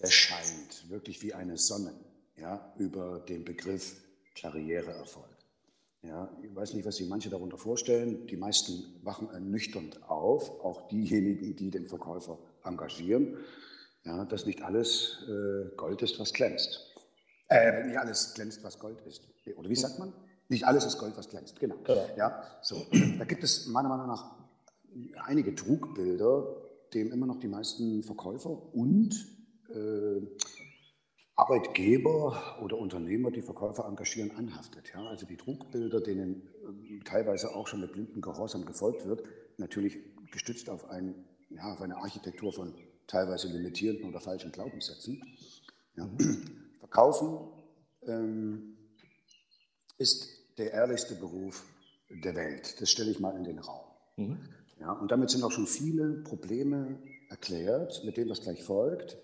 der 0.00 0.08
scheint 0.08 0.88
wirklich 0.88 1.20
wie 1.22 1.34
eine 1.34 1.58
Sonne 1.58 1.92
ja, 2.36 2.72
über 2.78 3.18
den 3.18 3.44
Begriff 3.44 3.96
Karriereerfolg. 4.36 5.35
Ja, 6.06 6.30
ich 6.42 6.54
weiß 6.54 6.74
nicht, 6.74 6.86
was 6.86 6.96
sich 6.96 7.08
manche 7.08 7.30
darunter 7.30 7.58
vorstellen. 7.58 8.26
Die 8.26 8.36
meisten 8.36 8.84
wachen 9.02 9.28
ernüchternd 9.30 10.08
auf, 10.08 10.60
auch 10.64 10.88
diejenigen, 10.88 11.56
die 11.56 11.70
den 11.70 11.86
Verkäufer 11.86 12.38
engagieren, 12.64 13.36
ja, 14.04 14.24
dass 14.24 14.46
nicht 14.46 14.62
alles 14.62 15.24
äh, 15.28 15.74
Gold 15.76 16.02
ist, 16.02 16.20
was 16.20 16.32
glänzt. 16.32 16.94
Äh, 17.48 17.86
nicht 17.86 17.98
alles 17.98 18.34
glänzt, 18.34 18.62
was 18.62 18.78
Gold 18.78 19.00
ist. 19.02 19.22
Oder 19.56 19.68
wie 19.68 19.76
sagt 19.76 19.98
man? 19.98 20.12
Nicht 20.48 20.64
alles 20.64 20.84
ist 20.84 20.98
Gold, 20.98 21.16
was 21.16 21.28
glänzt. 21.28 21.58
Genau. 21.58 21.76
Ja, 22.16 22.42
so. 22.62 22.86
Da 23.18 23.24
gibt 23.24 23.42
es 23.42 23.66
meiner 23.66 23.88
Meinung 23.88 24.06
nach 24.06 24.36
einige 25.24 25.54
Trugbilder, 25.54 26.56
dem 26.94 27.12
immer 27.12 27.26
noch 27.26 27.40
die 27.40 27.48
meisten 27.48 28.02
Verkäufer 28.04 28.74
und 28.74 29.12
äh, 29.68 30.20
Arbeitgeber 31.36 32.58
oder 32.62 32.78
Unternehmer, 32.78 33.30
die 33.30 33.42
Verkäufer 33.42 33.84
engagieren, 33.86 34.30
anhaftet. 34.32 34.90
Ja? 34.94 35.06
Also 35.06 35.26
die 35.26 35.36
Trugbilder, 35.36 36.00
denen 36.00 36.48
äh, 36.64 37.04
teilweise 37.04 37.54
auch 37.54 37.66
schon 37.66 37.82
mit 37.82 37.92
blinden 37.92 38.22
Gehorsam 38.22 38.64
gefolgt 38.64 39.06
wird, 39.06 39.22
natürlich 39.58 39.98
gestützt 40.32 40.70
auf, 40.70 40.88
ein, 40.88 41.14
ja, 41.50 41.72
auf 41.72 41.82
eine 41.82 41.96
Architektur 41.98 42.52
von 42.52 42.74
teilweise 43.06 43.48
limitierenden 43.48 44.08
oder 44.08 44.18
falschen 44.18 44.50
Glaubenssätzen. 44.50 45.22
Ja? 45.96 46.08
Verkaufen 46.78 47.52
ähm, 48.06 48.78
ist 49.98 50.28
der 50.56 50.72
ehrlichste 50.72 51.16
Beruf 51.16 51.64
der 52.08 52.34
Welt. 52.34 52.80
Das 52.80 52.90
stelle 52.90 53.10
ich 53.10 53.20
mal 53.20 53.36
in 53.36 53.44
den 53.44 53.58
Raum. 53.58 53.84
Mhm. 54.16 54.38
Ja, 54.80 54.92
und 54.92 55.10
damit 55.10 55.30
sind 55.30 55.42
auch 55.42 55.52
schon 55.52 55.66
viele 55.66 56.22
Probleme 56.22 56.98
erklärt, 57.28 58.04
mit 58.04 58.16
dem, 58.16 58.28
was 58.28 58.40
gleich 58.40 58.62
folgt, 58.62 59.18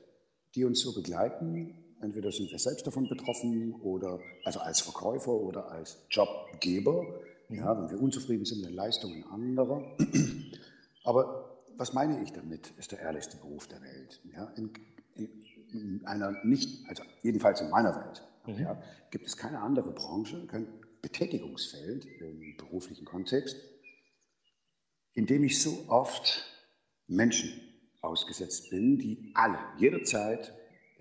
die 0.55 0.65
uns 0.65 0.81
so 0.81 0.95
begleiten 0.95 1.82
Entweder 2.03 2.33
sind 2.33 2.51
wir 2.51 2.59
selbst 2.59 2.85
davon 2.85 3.09
betroffen 3.09 3.75
oder 3.81 4.19
also 4.45 4.59
als 4.59 4.81
Verkäufer 4.81 5.31
oder 5.31 5.71
als 5.71 6.05
Jobgeber. 6.11 7.07
Ja, 7.49 7.81
wenn 7.81 7.91
wir 7.91 8.01
unzufrieden 8.01 8.45
sind 8.45 8.61
mit 8.61 8.71
den 8.71 8.77
Leistungen 8.77 9.25
anderer. 9.31 9.97
Aber 11.05 11.61
was 11.77 11.93
meine 11.93 12.21
ich 12.23 12.33
damit, 12.33 12.73
ist 12.77 12.91
der 12.91 12.99
ehrlichste 12.99 13.37
Beruf 13.37 13.69
der 13.69 13.81
Welt. 13.83 14.21
Ja, 14.35 14.53
in, 14.57 14.73
in 15.73 16.01
einer 16.05 16.45
nicht, 16.45 16.89
also 16.89 17.05
jedenfalls 17.23 17.61
in 17.61 17.71
meiner 17.71 17.95
Welt, 17.95 18.23
mhm. 18.47 18.63
ja, 18.63 18.83
gibt 19.11 19.27
es 19.27 19.37
keine 19.37 19.61
andere 19.61 19.93
Branche, 19.93 20.45
kein 20.47 20.67
Betätigungsfeld 21.03 22.05
im 22.21 22.57
beruflichen 22.57 23.05
Kontext, 23.05 23.57
in 25.15 25.27
dem 25.27 25.45
ich 25.45 25.63
so 25.63 25.85
oft 25.89 26.45
Menschen 27.07 27.61
ausgesetzt 28.01 28.71
bin, 28.71 28.99
die 28.99 29.31
alle 29.35 29.59
jederzeit 29.79 30.53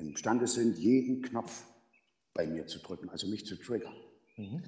imstande 0.07 0.47
sind, 0.47 0.77
jeden 0.77 1.21
Knopf 1.21 1.65
bei 2.33 2.47
mir 2.47 2.67
zu 2.67 2.79
drücken, 2.79 3.09
also 3.09 3.27
mich 3.27 3.45
zu 3.45 3.55
triggern. 3.55 3.93
Mhm. 4.37 4.63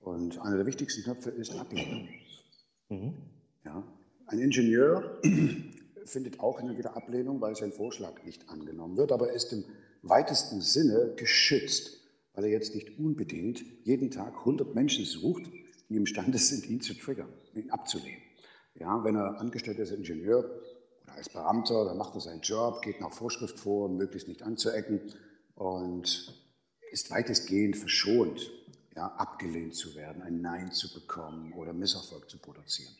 Und 0.00 0.38
einer 0.40 0.56
der 0.56 0.66
wichtigsten 0.66 1.02
Knöpfe 1.02 1.30
ist 1.30 1.54
Ablehnung. 1.54 2.08
Mhm. 2.88 3.14
Ja, 3.64 3.84
ein 4.26 4.38
Ingenieur 4.38 5.20
findet 6.04 6.40
auch 6.40 6.60
und 6.60 6.78
wieder 6.78 6.96
Ablehnung, 6.96 7.40
weil 7.40 7.54
sein 7.56 7.72
Vorschlag 7.72 8.24
nicht 8.24 8.48
angenommen 8.48 8.96
wird, 8.96 9.12
aber 9.12 9.28
er 9.28 9.34
ist 9.34 9.52
im 9.52 9.64
weitesten 10.02 10.60
Sinne 10.60 11.14
geschützt, 11.16 12.00
weil 12.34 12.44
er 12.44 12.50
jetzt 12.50 12.74
nicht 12.74 12.98
unbedingt 12.98 13.62
jeden 13.84 14.10
Tag 14.10 14.34
100 14.38 14.74
Menschen 14.74 15.04
sucht, 15.04 15.50
die 15.88 15.96
imstande 15.96 16.38
sind, 16.38 16.68
ihn 16.68 16.80
zu 16.80 16.94
triggern, 16.94 17.28
ihn 17.54 17.70
abzulehnen. 17.70 18.22
Ja, 18.74 19.04
wenn 19.04 19.16
er 19.16 19.40
angestellt 19.40 19.78
ist 19.78 19.90
Ingenieur 19.90 20.48
als 21.16 21.28
Beamter, 21.28 21.84
dann 21.84 21.96
macht 21.96 22.14
er 22.14 22.20
seinen 22.20 22.40
Job, 22.40 22.82
geht 22.82 23.00
nach 23.00 23.12
Vorschrift 23.12 23.58
vor, 23.58 23.88
möglichst 23.88 24.28
nicht 24.28 24.42
anzuecken 24.42 25.00
und 25.54 26.34
ist 26.90 27.10
weitestgehend 27.10 27.76
verschont, 27.76 28.50
ja, 28.96 29.06
abgelehnt 29.06 29.74
zu 29.74 29.94
werden, 29.94 30.22
ein 30.22 30.40
Nein 30.40 30.72
zu 30.72 30.92
bekommen 30.92 31.52
oder 31.52 31.72
Misserfolg 31.72 32.28
zu 32.28 32.38
produzieren. 32.38 32.94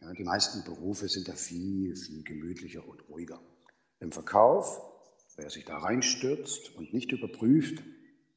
Ja, 0.00 0.12
die 0.12 0.24
meisten 0.24 0.64
Berufe 0.64 1.08
sind 1.08 1.28
da 1.28 1.34
viel, 1.34 1.96
viel 1.96 2.22
gemütlicher 2.22 2.86
und 2.86 3.08
ruhiger. 3.08 3.40
Im 4.00 4.12
Verkauf, 4.12 4.80
wer 5.36 5.50
sich 5.50 5.64
da 5.64 5.78
reinstürzt 5.78 6.76
und 6.76 6.92
nicht 6.92 7.10
überprüft, 7.12 7.82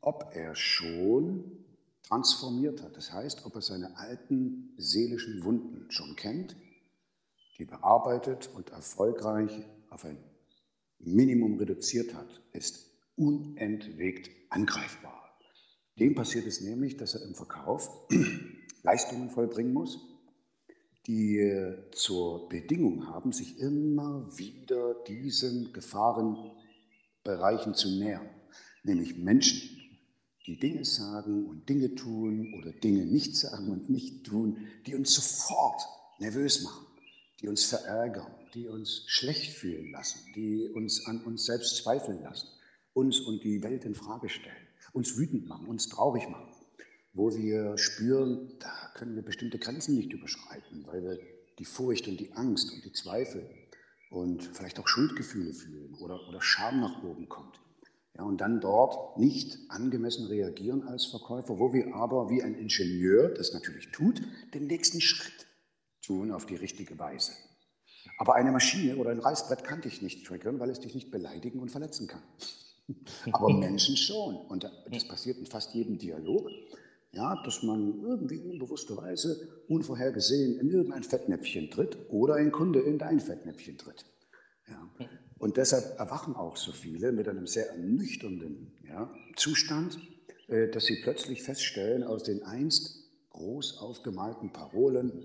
ob 0.02 0.32
er 0.34 0.56
schon 0.56 1.66
transformiert 2.04 2.82
hat, 2.82 2.96
das 2.96 3.12
heißt, 3.12 3.46
ob 3.46 3.56
er 3.56 3.62
seine 3.62 3.98
alten 3.98 4.74
seelischen 4.78 5.44
Wunden 5.44 5.92
schon 5.92 6.16
kennt, 6.16 6.56
die 7.58 7.66
bearbeitet 7.66 8.50
und 8.56 8.70
erfolgreich 8.70 9.52
auf 9.90 10.06
ein 10.06 10.18
Minimum 11.00 11.58
reduziert 11.58 12.14
hat, 12.14 12.42
ist 12.54 12.92
unentwegt 13.16 14.30
angreifbar. 14.50 15.18
Dem 16.00 16.16
passiert 16.16 16.46
es 16.46 16.62
nämlich, 16.62 16.98
dass 16.98 17.16
er 17.16 17.24
im 17.24 17.34
Verkauf 17.34 17.90
Leistungen 18.84 19.30
vollbringen 19.30 19.74
muss, 19.74 20.00
die 21.08 21.40
äh, 21.40 21.90
zur 21.92 22.48
Bedingung 22.50 23.08
haben, 23.08 23.32
sich 23.32 23.60
immer 23.60 24.28
wieder 24.38 24.94
diesen 25.08 25.74
Gefahrenbereichen 25.74 27.74
zu 27.74 27.98
nähern, 27.98 28.30
nämlich 28.84 29.18
Menschen, 29.18 29.72
die 30.46 30.60
Dinge 30.60 30.86
sagen 30.86 31.48
und 31.48 31.68
Dinge 31.68 31.96
tun 31.96 32.54
oder 32.58 32.72
Dinge 32.72 33.06
nicht 33.06 33.36
sagen 33.36 33.70
und 33.70 33.90
nicht 33.90 34.26
tun, 34.26 34.68
die 34.86 34.96
uns 34.96 35.14
sofort 35.14 35.82
nervös 36.20 36.64
machen, 36.64 36.87
die 37.42 37.48
uns 37.48 37.66
verärgern, 37.66 38.34
die 38.54 38.68
uns 38.68 39.04
schlecht 39.08 39.54
fühlen 39.54 39.92
lassen, 39.92 40.20
die 40.36 40.70
uns 40.74 41.06
an 41.06 41.22
uns 41.24 41.46
selbst 41.46 41.78
zweifeln 41.78 42.22
lassen, 42.24 42.48
uns 42.94 43.20
und 43.20 43.44
die 43.44 43.62
Welt 43.64 43.86
in 43.86 43.96
Frage 43.96 44.30
stellen, 44.30 44.68
uns 44.94 45.18
wütend 45.18 45.48
machen, 45.48 45.68
uns 45.68 45.90
traurig 45.90 46.28
machen 46.30 46.58
wo 47.18 47.36
wir 47.36 47.78
spüren, 47.78 48.54
da 48.60 48.92
können 48.94 49.16
wir 49.16 49.24
bestimmte 49.24 49.58
Grenzen 49.58 49.96
nicht 49.96 50.14
überschreiten, 50.14 50.86
weil 50.86 51.04
wir 51.04 51.20
die 51.58 51.66
Furcht 51.66 52.08
und 52.08 52.20
die 52.20 52.32
Angst 52.34 52.72
und 52.72 52.86
die 52.86 52.94
Zweifel 52.94 53.50
und 54.12 54.44
vielleicht 54.54 54.80
auch 54.80 54.88
Schuldgefühle 54.88 55.52
fühlen 55.52 55.96
oder, 55.96 56.30
oder 56.30 56.42
Scham 56.42 56.80
nach 56.80 57.04
oben 57.04 57.28
kommt. 57.28 57.60
Ja, 58.16 58.24
und 58.24 58.40
dann 58.40 58.62
dort 58.62 59.18
nicht 59.18 59.58
angemessen 59.70 60.28
reagieren 60.28 60.84
als 60.84 61.06
Verkäufer, 61.08 61.58
wo 61.58 61.74
wir 61.74 61.96
aber 61.96 62.30
wie 62.30 62.44
ein 62.44 62.54
Ingenieur 62.54 63.30
das 63.30 63.52
natürlich 63.52 63.92
tut, 63.92 64.22
den 64.54 64.68
nächsten 64.68 65.02
Schritt 65.02 65.47
tun 66.08 66.32
auf 66.32 66.46
die 66.46 66.56
richtige 66.56 66.98
Weise. 66.98 67.34
Aber 68.18 68.36
eine 68.36 68.52
Maschine 68.52 68.96
oder 68.98 69.12
ein 69.12 69.20
Reißbrett 69.20 69.64
kann 69.64 69.82
dich 69.82 70.02
nicht 70.02 70.26
triggern, 70.26 70.60
weil 70.60 70.70
es 70.70 70.80
dich 70.80 70.96
nicht 70.96 71.12
beleidigen 71.12 71.60
und 71.60 71.70
verletzen 71.70 72.08
kann. 72.08 72.24
Aber 73.32 73.54
Menschen 73.54 73.98
schon. 73.98 74.38
Und 74.38 74.70
das 74.90 75.08
passiert 75.08 75.38
in 75.38 75.46
fast 75.46 75.74
jedem 75.74 75.98
Dialog 75.98 76.50
ja, 77.18 77.42
dass 77.44 77.64
man 77.64 78.02
irgendwie 78.02 78.38
unbewussterweise 78.38 79.64
unvorhergesehen 79.68 80.60
in 80.60 80.70
irgendein 80.70 81.04
Fettnäpfchen 81.04 81.72
tritt 81.72 81.98
oder 82.10 82.36
ein 82.36 82.52
Kunde 82.52 82.80
in 82.80 82.98
dein 82.98 83.20
Fettnäpfchen 83.20 83.78
tritt. 83.78 84.06
Ja. 84.68 84.90
Und 85.38 85.58
deshalb 85.58 86.00
erwachen 86.00 86.36
auch 86.36 86.58
so 86.58 86.72
viele 86.72 87.12
mit 87.12 87.28
einem 87.28 87.48
sehr 87.48 87.70
ernüchternden 87.70 88.74
ja, 88.88 89.12
Zustand, 89.36 90.00
äh, 90.48 90.70
dass 90.70 90.86
sie 90.86 91.02
plötzlich 91.02 91.44
feststellen, 91.44 92.04
aus 92.04 92.24
den 92.24 92.44
einst 92.44 93.04
groß 93.32 93.80
aufgemalten 93.80 94.52
Parolen, 94.52 95.24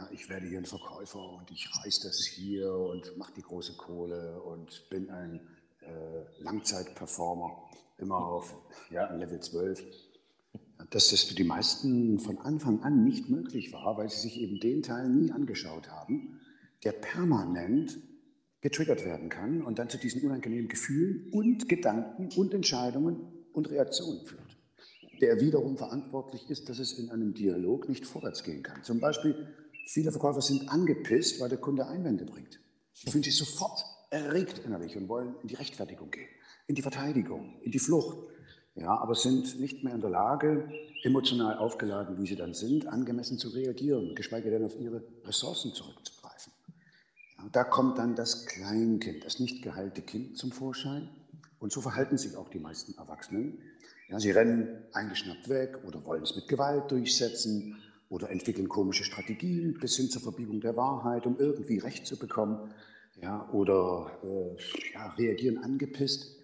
ja, 0.00 0.08
ich 0.12 0.28
werde 0.28 0.46
hier 0.46 0.58
ein 0.58 0.66
Verkäufer 0.66 1.32
und 1.32 1.50
ich 1.50 1.68
reiß 1.76 2.00
das 2.00 2.24
hier 2.24 2.72
und 2.72 3.16
mache 3.16 3.32
die 3.36 3.42
große 3.42 3.76
Kohle 3.76 4.40
und 4.42 4.88
bin 4.90 5.10
ein 5.10 5.40
äh, 5.80 6.42
Langzeitperformer, 6.42 7.68
immer 7.98 8.16
auf 8.16 8.54
ja, 8.90 9.12
Level 9.14 9.40
12 9.40 9.82
dass 10.88 11.10
das 11.10 11.22
für 11.22 11.34
die 11.34 11.44
meisten 11.44 12.18
von 12.18 12.38
Anfang 12.38 12.82
an 12.82 13.04
nicht 13.04 13.28
möglich 13.28 13.72
war, 13.72 13.98
weil 13.98 14.08
sie 14.08 14.20
sich 14.20 14.40
eben 14.40 14.58
den 14.58 14.82
Teil 14.82 15.10
nie 15.10 15.30
angeschaut 15.30 15.90
haben, 15.90 16.40
der 16.84 16.92
permanent 16.92 17.98
getriggert 18.62 19.04
werden 19.04 19.28
kann 19.28 19.62
und 19.62 19.78
dann 19.78 19.90
zu 19.90 19.98
diesen 19.98 20.22
unangenehmen 20.22 20.68
Gefühlen 20.68 21.30
und 21.32 21.68
Gedanken 21.68 22.30
und 22.34 22.54
Entscheidungen 22.54 23.20
und 23.52 23.70
Reaktionen 23.70 24.24
führt, 24.24 24.56
der 25.20 25.40
wiederum 25.40 25.76
verantwortlich 25.76 26.48
ist, 26.48 26.70
dass 26.70 26.78
es 26.78 26.98
in 26.98 27.10
einem 27.10 27.34
Dialog 27.34 27.88
nicht 27.88 28.06
vorwärts 28.06 28.42
gehen 28.42 28.62
kann. 28.62 28.82
Zum 28.82 29.00
Beispiel, 29.00 29.46
viele 29.86 30.10
Verkäufer 30.10 30.42
sind 30.42 30.68
angepisst, 30.68 31.40
weil 31.40 31.48
der 31.48 31.58
Kunde 31.58 31.86
Einwände 31.86 32.24
bringt. 32.24 32.60
Sie 32.92 33.10
fühlen 33.10 33.24
sich 33.24 33.36
sofort 33.36 33.84
erregt 34.10 34.60
innerlich 34.64 34.96
und 34.96 35.08
wollen 35.08 35.34
in 35.42 35.48
die 35.48 35.54
Rechtfertigung 35.54 36.10
gehen, 36.10 36.28
in 36.66 36.74
die 36.74 36.82
Verteidigung, 36.82 37.60
in 37.62 37.70
die 37.70 37.78
Flucht 37.78 38.18
ja, 38.74 38.96
aber 38.96 39.14
sind 39.14 39.58
nicht 39.60 39.82
mehr 39.82 39.94
in 39.94 40.00
der 40.00 40.10
Lage, 40.10 40.68
emotional 41.02 41.58
aufgeladen, 41.58 42.18
wie 42.18 42.26
sie 42.26 42.36
dann 42.36 42.54
sind, 42.54 42.86
angemessen 42.86 43.38
zu 43.38 43.48
reagieren, 43.48 44.14
geschweige 44.14 44.50
denn 44.50 44.64
auf 44.64 44.78
ihre 44.78 45.02
Ressourcen 45.24 45.74
zurückzugreifen. 45.74 46.52
Ja, 47.36 47.48
da 47.52 47.64
kommt 47.64 47.98
dann 47.98 48.14
das 48.14 48.46
Kleinkind, 48.46 49.24
das 49.24 49.40
nicht 49.40 49.62
geheilte 49.62 50.02
Kind 50.02 50.38
zum 50.38 50.52
Vorschein. 50.52 51.08
Und 51.58 51.72
so 51.72 51.80
verhalten 51.80 52.16
sich 52.16 52.36
auch 52.36 52.48
die 52.48 52.58
meisten 52.58 52.96
Erwachsenen. 52.96 53.58
Ja, 54.08 54.18
sie 54.18 54.30
rennen 54.30 54.82
eingeschnappt 54.92 55.48
weg 55.48 55.78
oder 55.84 56.04
wollen 56.04 56.22
es 56.22 56.34
mit 56.34 56.48
Gewalt 56.48 56.90
durchsetzen 56.90 57.76
oder 58.10 58.28
entwickeln 58.30 58.68
komische 58.68 59.04
Strategien 59.04 59.78
bis 59.80 59.96
hin 59.96 60.10
zur 60.10 60.20
Verbiegung 60.20 60.60
der 60.60 60.76
Wahrheit, 60.76 61.24
um 61.24 61.38
irgendwie 61.38 61.78
Recht 61.78 62.06
zu 62.06 62.18
bekommen. 62.18 62.70
Ja, 63.22 63.48
oder 63.50 64.18
äh, 64.22 64.92
ja, 64.94 65.10
reagieren 65.12 65.58
angepisst 65.58 66.40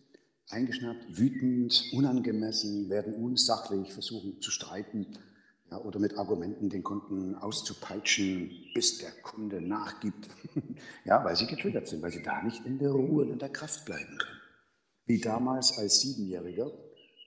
eingeschnappt, 0.51 1.19
wütend, 1.19 1.91
unangemessen, 1.93 2.89
werden 2.89 3.15
unsachlich, 3.15 3.93
versuchen 3.93 4.41
zu 4.41 4.51
streiten 4.51 5.07
ja, 5.71 5.79
oder 5.79 5.99
mit 5.99 6.17
Argumenten 6.17 6.71
den 6.71 6.83
Kunden 6.83 7.35
auszupeitschen, 7.35 8.51
bis 8.75 8.99
der 8.99 9.11
Kunde 9.23 9.61
nachgibt, 9.61 10.29
ja, 11.05 11.25
weil 11.25 11.37
sie 11.37 11.47
getriggert 11.47 11.89
sind, 11.89 12.03
weil 12.03 12.13
sie 12.13 12.23
da 12.23 12.43
nicht 12.43 12.65
in 12.65 12.79
der 12.79 12.91
Ruhe 12.91 13.25
und 13.25 13.33
in 13.33 13.39
der 13.39 13.49
Kraft 13.49 13.85
bleiben 13.85 14.17
können. 14.19 14.41
Wie 15.07 15.21
damals 15.21 15.79
als 15.79 16.01
Siebenjähriger, 16.01 16.71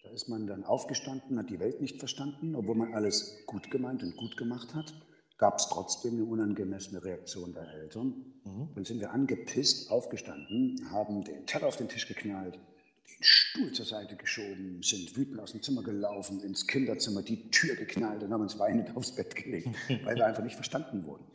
da 0.09 0.15
ist 0.15 0.27
man 0.27 0.47
dann 0.47 0.63
aufgestanden, 0.63 1.37
hat 1.37 1.49
die 1.49 1.59
Welt 1.59 1.81
nicht 1.81 1.99
verstanden, 1.99 2.55
obwohl 2.55 2.75
man 2.75 2.93
alles 2.95 3.43
gut 3.45 3.69
gemeint 3.69 4.01
und 4.01 4.17
gut 4.17 4.37
gemacht 4.37 4.73
hat, 4.73 4.93
gab 5.37 5.59
es 5.59 5.67
trotzdem 5.69 6.15
eine 6.15 6.25
unangemessene 6.25 7.03
Reaktion 7.03 7.53
der 7.53 7.67
Eltern. 7.73 8.15
Mhm. 8.43 8.69
Dann 8.73 8.85
sind 8.85 8.99
wir 8.99 9.11
angepisst 9.11 9.91
aufgestanden, 9.91 10.89
haben 10.91 11.23
den 11.23 11.45
Teller 11.45 11.67
auf 11.67 11.77
den 11.77 11.89
Tisch 11.89 12.07
geknallt, 12.07 12.55
den 12.55 13.21
Stuhl 13.23 13.71
zur 13.71 13.85
Seite 13.85 14.15
geschoben, 14.15 14.81
sind 14.81 15.15
wütend 15.15 15.39
aus 15.39 15.51
dem 15.51 15.61
Zimmer 15.61 15.83
gelaufen, 15.83 16.41
ins 16.41 16.65
Kinderzimmer, 16.65 17.21
die 17.21 17.51
Tür 17.51 17.75
geknallt 17.75 18.23
und 18.23 18.33
haben 18.33 18.41
uns 18.41 18.57
weinend 18.57 18.95
aufs 18.97 19.13
Bett 19.13 19.35
gelegt, 19.35 19.69
weil 20.03 20.15
wir 20.15 20.25
einfach 20.25 20.43
nicht 20.43 20.55
verstanden 20.55 21.05
wurden. 21.05 21.25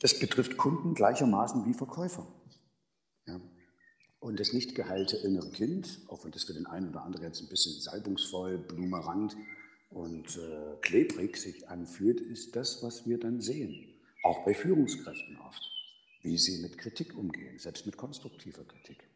Das 0.00 0.18
betrifft 0.18 0.56
Kunden 0.56 0.94
gleichermaßen 0.94 1.64
wie 1.66 1.74
Verkäufer. 1.74 2.26
Ja. 4.20 4.28
Und 4.28 4.40
das 4.40 4.52
nicht 4.52 4.74
geheilte 4.74 5.16
innere 5.16 5.50
Kind, 5.50 6.00
auch 6.08 6.24
wenn 6.24 6.32
das 6.32 6.44
für 6.44 6.54
den 6.54 6.66
einen 6.66 6.90
oder 6.90 7.02
anderen 7.02 7.26
jetzt 7.26 7.40
ein 7.40 7.48
bisschen 7.48 7.80
salbungsvoll, 7.80 8.58
blumerant 8.58 9.36
und 9.90 10.36
äh, 10.36 10.76
klebrig 10.80 11.36
sich 11.36 11.68
anfühlt, 11.68 12.20
ist 12.20 12.56
das, 12.56 12.82
was 12.82 13.06
wir 13.06 13.18
dann 13.18 13.40
sehen. 13.40 13.94
Auch 14.24 14.44
bei 14.44 14.54
Führungskräften 14.54 15.38
oft, 15.46 15.62
wie 16.22 16.36
sie 16.36 16.58
mit 16.58 16.78
Kritik 16.78 17.16
umgehen, 17.16 17.58
selbst 17.58 17.86
mit 17.86 17.96
konstruktiver 17.96 18.64
Kritik. 18.64 19.08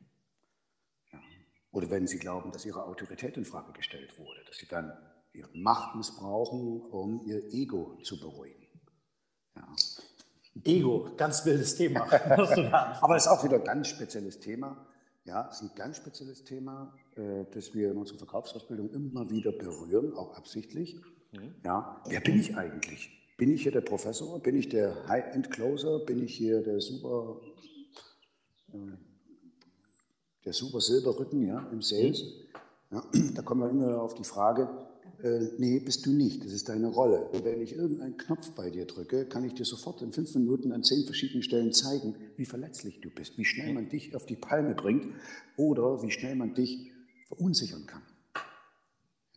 Oder 1.73 1.91
wenn 1.91 2.07
sie 2.07 2.19
glauben, 2.19 2.53
dass 2.53 2.67
ihre 2.67 2.85
Autorität 2.85 3.37
in 3.39 3.47
Frage 3.47 3.73
gestellt 3.73 4.19
wurde, 4.19 4.45
dass 4.47 4.59
sie 4.59 4.67
dann 4.67 4.93
ihre 5.33 5.49
Macht 5.55 5.97
missbrauchen, 5.97 6.83
um 6.83 7.25
ihr 7.27 7.53
Ego 7.53 7.99
zu 8.03 8.21
beruhigen. 8.21 8.69
Ja. 9.57 9.75
Ego, 10.65 11.11
ganz 11.17 11.47
wildes 11.47 11.75
Thema. 11.77 12.03
Aber 13.01 13.17
es 13.17 13.25
ist 13.25 13.29
auch 13.29 13.43
wieder 13.43 13.57
ein 13.57 13.65
ganz 13.65 13.89
spezielles 13.89 14.39
Thema. 14.39 14.87
Ja, 15.25 15.49
es 15.49 15.61
ist 15.61 15.71
ein 15.71 15.77
ganz 15.77 15.99
spezielles 15.99 16.43
Thema, 16.43 16.93
äh, 17.15 17.45
das 17.53 17.75
wir 17.75 17.93
in 17.93 17.97
unserer 17.97 18.19
Verkaufsausbildung 18.19 18.91
immer 18.91 19.31
wieder 19.31 19.53
berühren, 19.53 20.15
auch 20.15 20.37
absichtlich. 20.37 21.01
Mhm. 21.33 21.55
Ja, 21.65 22.03
wer 22.07 22.21
bin 22.21 22.41
ich 22.41 22.57
eigentlich? 22.57 23.11
Bin 23.37 23.53
ich 23.53 23.63
hier 23.63 23.73
der 23.73 23.83
Professor? 23.83 24.41
Bin 24.41 24.57
ich 24.57 24.69
der 24.69 25.07
High-End-Closer? 25.09 26.01
Bin 26.01 26.23
ich 26.25 26.35
hier 26.37 26.61
der 26.63 26.81
super, 26.81 27.41
äh, 28.73 28.77
der 30.45 30.53
super 30.53 30.81
Silberrücken 30.81 31.47
ja, 31.47 31.69
im 31.71 31.83
Sales? 31.83 32.25
Ja, 32.91 33.05
da 33.35 33.43
kommen 33.43 33.61
wir 33.61 33.71
immer 33.71 34.03
auf 34.03 34.15
die 34.15 34.25
Frage, 34.25 34.69
äh, 35.23 35.51
nee, 35.59 35.79
bist 35.79 36.05
du 36.05 36.13
nicht, 36.13 36.45
das 36.45 36.53
ist 36.53 36.69
deine 36.69 36.89
Rolle. 36.89 37.29
Und 37.29 37.45
wenn 37.45 37.61
ich 37.61 37.77
irgendeinen 37.77 38.17
Knopf 38.17 38.51
bei 38.53 38.71
dir 38.71 38.87
drücke, 38.87 39.27
kann 39.27 39.45
ich 39.45 39.55
dir 39.55 39.65
sofort 39.65 40.03
in 40.03 40.13
fünf 40.13 40.35
Minuten 40.35 40.73
an 40.73 40.83
zehn 40.83 41.05
verschiedenen 41.05 41.43
Stellen 41.43 41.73
zeigen, 41.73 42.17
wie 42.37 42.45
verletzlich 42.45 43.01
du 43.01 43.11
bist, 43.11 43.39
wie 43.39 43.45
schnell 43.45 43.73
man 43.73 43.89
dich 43.89 44.17
auf 44.17 44.27
die 44.27 44.37
Palme 44.37 44.75
bringt 44.75 45.07
oder 45.57 46.03
wie 46.03 46.11
schnell 46.11 46.35
man 46.35 46.55
dich 46.55 46.91
verunsichern 47.29 47.87
kann. 47.87 48.03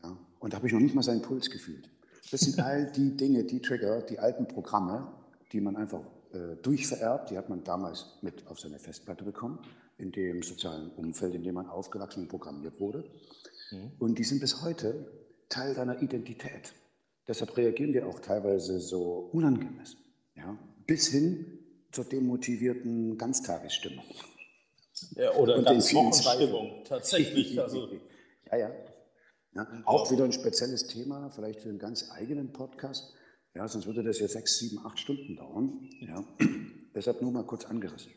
Ja? 0.04 0.18
Und 0.40 0.54
da 0.54 0.58
habe 0.58 0.68
ich 0.68 0.74
noch 0.74 0.80
nicht 0.80 0.96
mal 0.96 1.04
seinen 1.04 1.22
Puls 1.22 1.52
gefühlt. 1.52 1.90
Das 2.32 2.42
sind 2.42 2.60
all 2.60 2.92
die 2.92 3.16
Dinge, 3.16 3.44
die 3.44 3.62
Trigger, 3.62 4.02
die 4.02 4.18
alten 4.18 4.48
Programme, 4.48 5.14
die 5.52 5.62
man 5.62 5.76
einfach 5.76 6.02
äh, 6.34 6.56
durchvererbt. 6.64 7.30
Die 7.30 7.38
hat 7.38 7.50
man 7.50 7.64
damals 7.64 8.18
mit 8.24 8.48
auf 8.48 8.60
seine 8.60 8.80
Festplatte 8.80 9.24
bekommen, 9.24 9.60
in 10.00 10.12
dem 10.12 10.42
sozialen 10.42 10.90
Umfeld, 10.92 11.36
in 11.36 11.44
dem 11.44 11.54
man 11.54 11.68
aufgewachsen 11.68 12.24
und 12.24 12.30
programmiert 12.30 12.80
wurde. 12.80 13.04
Mhm. 13.72 13.92
Und 14.00 14.18
die 14.18 14.24
sind 14.24 14.42
bis 14.42 14.64
heute 14.64 15.25
Teil 15.50 15.74
deiner 15.74 16.02
Identität. 16.02 16.74
Deshalb 17.28 17.56
reagieren 17.58 17.94
wir 17.94 18.08
auch 18.08 18.20
teilweise 18.20 18.80
so 18.80 19.30
unangemessen, 19.32 20.00
ja? 20.36 20.58
bis 20.86 21.08
hin 21.08 21.60
zur 21.92 22.06
demotivierten 22.06 23.18
Ganztagesstimmung. 23.18 24.06
Ja, 25.16 25.34
oder 25.34 25.62
ganz 25.62 25.94
Wochenstimmung, 25.94 26.84
tatsächlich. 26.84 27.58
Also. 27.60 27.90
ja, 28.52 28.58
ja. 28.58 28.72
ja 29.54 29.68
auch 29.86 30.12
wieder 30.12 30.24
ein 30.24 30.32
spezielles 30.32 30.88
Thema, 30.88 31.30
vielleicht 31.30 31.62
für 31.62 31.70
einen 31.70 31.80
ganz 31.80 32.12
eigenen 32.12 32.54
Podcast. 32.54 33.14
Ja, 33.56 33.68
sonst 33.68 33.88
würde 33.88 34.04
das 34.04 34.20
ja 34.20 34.28
sechs, 34.28 34.60
sieben, 34.60 34.86
acht 34.86 35.00
Stunden 35.00 35.36
dauern. 35.38 35.90
Ja. 36.02 36.24
Deshalb 36.96 37.22
nur 37.22 37.32
mal 37.32 37.44
kurz 37.44 37.66
angerissen. 37.66 38.12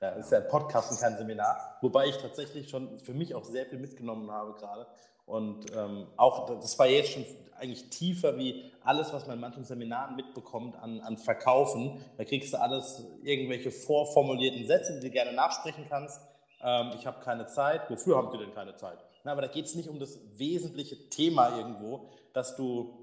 Ja, 0.00 0.16
das 0.16 0.26
ist 0.26 0.32
ja 0.32 0.38
ein 0.38 0.48
Podcast 0.48 0.90
und 0.90 1.00
kein 1.00 1.16
Seminar. 1.16 1.78
Wobei 1.80 2.08
ich 2.08 2.16
tatsächlich 2.16 2.68
schon 2.68 2.98
für 2.98 3.14
mich 3.14 3.34
auch 3.36 3.44
sehr 3.44 3.66
viel 3.66 3.78
mitgenommen 3.78 4.30
habe 4.30 4.54
gerade. 4.54 4.86
Und 5.26 5.66
ähm, 5.76 6.06
auch, 6.16 6.46
das 6.60 6.78
war 6.78 6.86
jetzt 6.86 7.12
schon 7.12 7.24
eigentlich 7.58 7.88
tiefer 7.90 8.36
wie 8.36 8.72
alles, 8.82 9.12
was 9.12 9.26
man 9.26 9.36
in 9.36 9.40
manchen 9.40 9.64
Seminaren 9.64 10.16
mitbekommt 10.16 10.76
an, 10.76 11.00
an 11.00 11.16
Verkaufen. 11.16 12.04
Da 12.18 12.24
kriegst 12.24 12.52
du 12.52 12.60
alles, 12.60 13.04
irgendwelche 13.22 13.70
vorformulierten 13.70 14.66
Sätze, 14.66 14.98
die 14.98 15.06
du 15.06 15.10
gerne 15.10 15.32
nachsprechen 15.32 15.86
kannst. 15.88 16.20
Ähm, 16.60 16.90
ich 16.96 17.06
habe 17.06 17.20
keine 17.22 17.46
Zeit. 17.46 17.88
Wofür 17.88 18.16
haben 18.16 18.30
Sie 18.32 18.38
denn 18.38 18.52
keine 18.52 18.74
Zeit? 18.76 18.98
Na, 19.24 19.32
aber 19.32 19.42
da 19.42 19.48
geht 19.48 19.66
es 19.66 19.74
nicht 19.74 19.88
um 19.88 20.00
das 20.00 20.18
wesentliche 20.36 21.08
Thema 21.08 21.56
irgendwo, 21.56 22.08
dass 22.32 22.56
du 22.56 22.98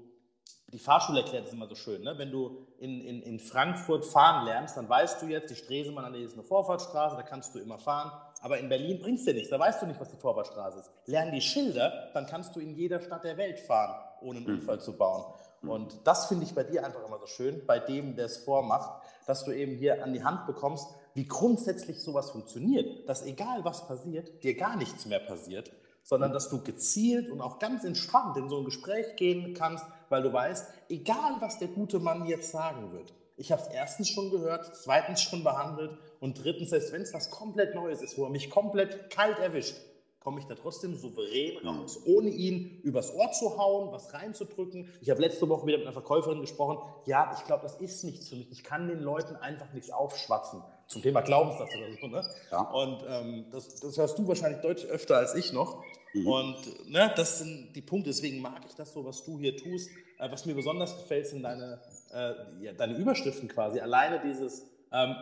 die 0.72 0.78
Fahrschule 0.78 1.20
erklärt 1.20 1.46
es 1.46 1.52
immer 1.52 1.66
so 1.66 1.74
schön. 1.74 2.02
Ne? 2.02 2.16
Wenn 2.16 2.30
du 2.30 2.66
in, 2.78 3.00
in, 3.00 3.22
in 3.22 3.40
Frankfurt 3.40 4.04
fahren 4.04 4.44
lernst, 4.44 4.76
dann 4.76 4.88
weißt 4.88 5.20
du 5.20 5.26
jetzt, 5.26 5.50
die 5.50 5.56
Stresemann 5.56 6.14
ist 6.14 6.34
eine 6.34 6.44
Vorfahrtsstraße, 6.44 7.16
da 7.16 7.22
kannst 7.22 7.54
du 7.54 7.58
immer 7.58 7.78
fahren. 7.78 8.12
Aber 8.40 8.58
in 8.58 8.68
Berlin 8.68 9.00
bringt 9.00 9.18
es 9.18 9.24
dir 9.26 9.34
nichts, 9.34 9.50
da 9.50 9.58
weißt 9.58 9.82
du 9.82 9.86
nicht, 9.86 10.00
was 10.00 10.10
die 10.10 10.16
Vorfahrtsstraße 10.16 10.78
ist. 10.78 10.90
Lern 11.06 11.30
die 11.30 11.42
Schilder, 11.42 12.10
dann 12.14 12.26
kannst 12.26 12.56
du 12.56 12.60
in 12.60 12.74
jeder 12.74 13.00
Stadt 13.00 13.24
der 13.24 13.36
Welt 13.36 13.60
fahren, 13.60 13.94
ohne 14.22 14.38
einen 14.38 14.46
mhm. 14.46 14.54
Unfall 14.54 14.80
zu 14.80 14.96
bauen. 14.96 15.24
Und 15.62 15.98
das 16.04 16.26
finde 16.26 16.44
ich 16.44 16.54
bei 16.54 16.64
dir 16.64 16.84
einfach 16.84 17.06
immer 17.06 17.18
so 17.18 17.26
schön, 17.26 17.66
bei 17.66 17.78
dem, 17.78 18.16
der 18.16 18.26
es 18.26 18.38
vormacht, 18.38 19.02
dass 19.26 19.44
du 19.44 19.52
eben 19.52 19.76
hier 19.76 20.02
an 20.02 20.14
die 20.14 20.24
Hand 20.24 20.46
bekommst, 20.46 20.88
wie 21.14 21.26
grundsätzlich 21.26 22.02
sowas 22.02 22.30
funktioniert. 22.30 23.06
Dass 23.08 23.26
egal 23.26 23.62
was 23.62 23.86
passiert, 23.86 24.42
dir 24.42 24.56
gar 24.56 24.76
nichts 24.76 25.04
mehr 25.04 25.20
passiert, 25.20 25.70
sondern 26.02 26.32
dass 26.32 26.48
du 26.48 26.62
gezielt 26.62 27.30
und 27.30 27.42
auch 27.42 27.58
ganz 27.58 27.84
entspannt 27.84 28.38
in 28.38 28.48
so 28.48 28.58
ein 28.58 28.64
Gespräch 28.64 29.16
gehen 29.16 29.52
kannst, 29.52 29.84
weil 30.08 30.22
du 30.22 30.32
weißt, 30.32 30.66
egal 30.88 31.36
was 31.40 31.58
der 31.58 31.68
gute 31.68 31.98
Mann 31.98 32.24
jetzt 32.24 32.50
sagen 32.50 32.92
wird, 32.92 33.12
ich 33.40 33.50
habe 33.50 33.62
es 33.62 33.68
erstens 33.68 34.10
schon 34.10 34.30
gehört, 34.30 34.76
zweitens 34.76 35.22
schon 35.22 35.42
behandelt 35.42 35.96
und 36.20 36.44
drittens, 36.44 36.70
selbst 36.70 36.92
wenn 36.92 37.00
es 37.00 37.14
was 37.14 37.30
komplett 37.30 37.74
Neues 37.74 38.02
ist, 38.02 38.18
wo 38.18 38.24
er 38.24 38.30
mich 38.30 38.50
komplett 38.50 39.08
kalt 39.08 39.38
erwischt, 39.38 39.76
komme 40.20 40.38
ich 40.40 40.46
da 40.46 40.54
trotzdem 40.54 40.94
souverän 40.94 41.56
raus, 41.66 41.98
ohne 42.04 42.28
ihn 42.28 42.80
übers 42.82 43.14
Ohr 43.14 43.32
zu 43.32 43.56
hauen, 43.56 43.90
was 43.92 44.12
reinzudrücken. 44.12 44.90
Ich 45.00 45.08
habe 45.08 45.22
letzte 45.22 45.48
Woche 45.48 45.66
wieder 45.66 45.78
mit 45.78 45.86
einer 45.86 45.94
Verkäuferin 45.94 46.42
gesprochen. 46.42 46.78
Ja, 47.06 47.34
ich 47.38 47.46
glaube, 47.46 47.62
das 47.62 47.80
ist 47.80 48.04
nichts 48.04 48.28
für 48.28 48.36
mich. 48.36 48.52
Ich 48.52 48.62
kann 48.62 48.86
den 48.88 49.00
Leuten 49.00 49.34
einfach 49.36 49.72
nichts 49.72 49.90
aufschwatzen. 49.90 50.62
Zum 50.86 51.00
Thema 51.00 51.22
Glaubenssatz 51.22 51.70
oder 51.74 51.98
so. 51.98 52.06
Ne? 52.08 52.24
Ja. 52.50 52.60
Und 52.60 53.04
ähm, 53.08 53.46
das, 53.50 53.80
das 53.80 53.96
hörst 53.96 54.18
du 54.18 54.28
wahrscheinlich 54.28 54.60
deutlich 54.60 54.90
öfter 54.90 55.16
als 55.16 55.34
ich 55.34 55.54
noch. 55.54 55.82
Mhm. 56.12 56.26
Und 56.26 56.90
ne, 56.90 57.10
das 57.16 57.38
sind 57.38 57.72
die 57.74 57.80
Punkte. 57.80 58.10
Deswegen 58.10 58.42
mag 58.42 58.60
ich 58.68 58.74
das 58.74 58.92
so, 58.92 59.02
was 59.02 59.24
du 59.24 59.38
hier 59.38 59.56
tust. 59.56 59.88
Äh, 60.18 60.30
was 60.30 60.44
mir 60.44 60.54
besonders 60.54 60.98
gefällt, 60.98 61.28
sind 61.28 61.42
deine, 61.42 61.80
äh, 62.12 62.34
ja, 62.60 62.72
deine 62.72 62.96
Überschriften 62.96 63.48
quasi. 63.48 63.80
Alleine 63.80 64.20
dieses 64.20 64.66
ähm, 64.92 65.14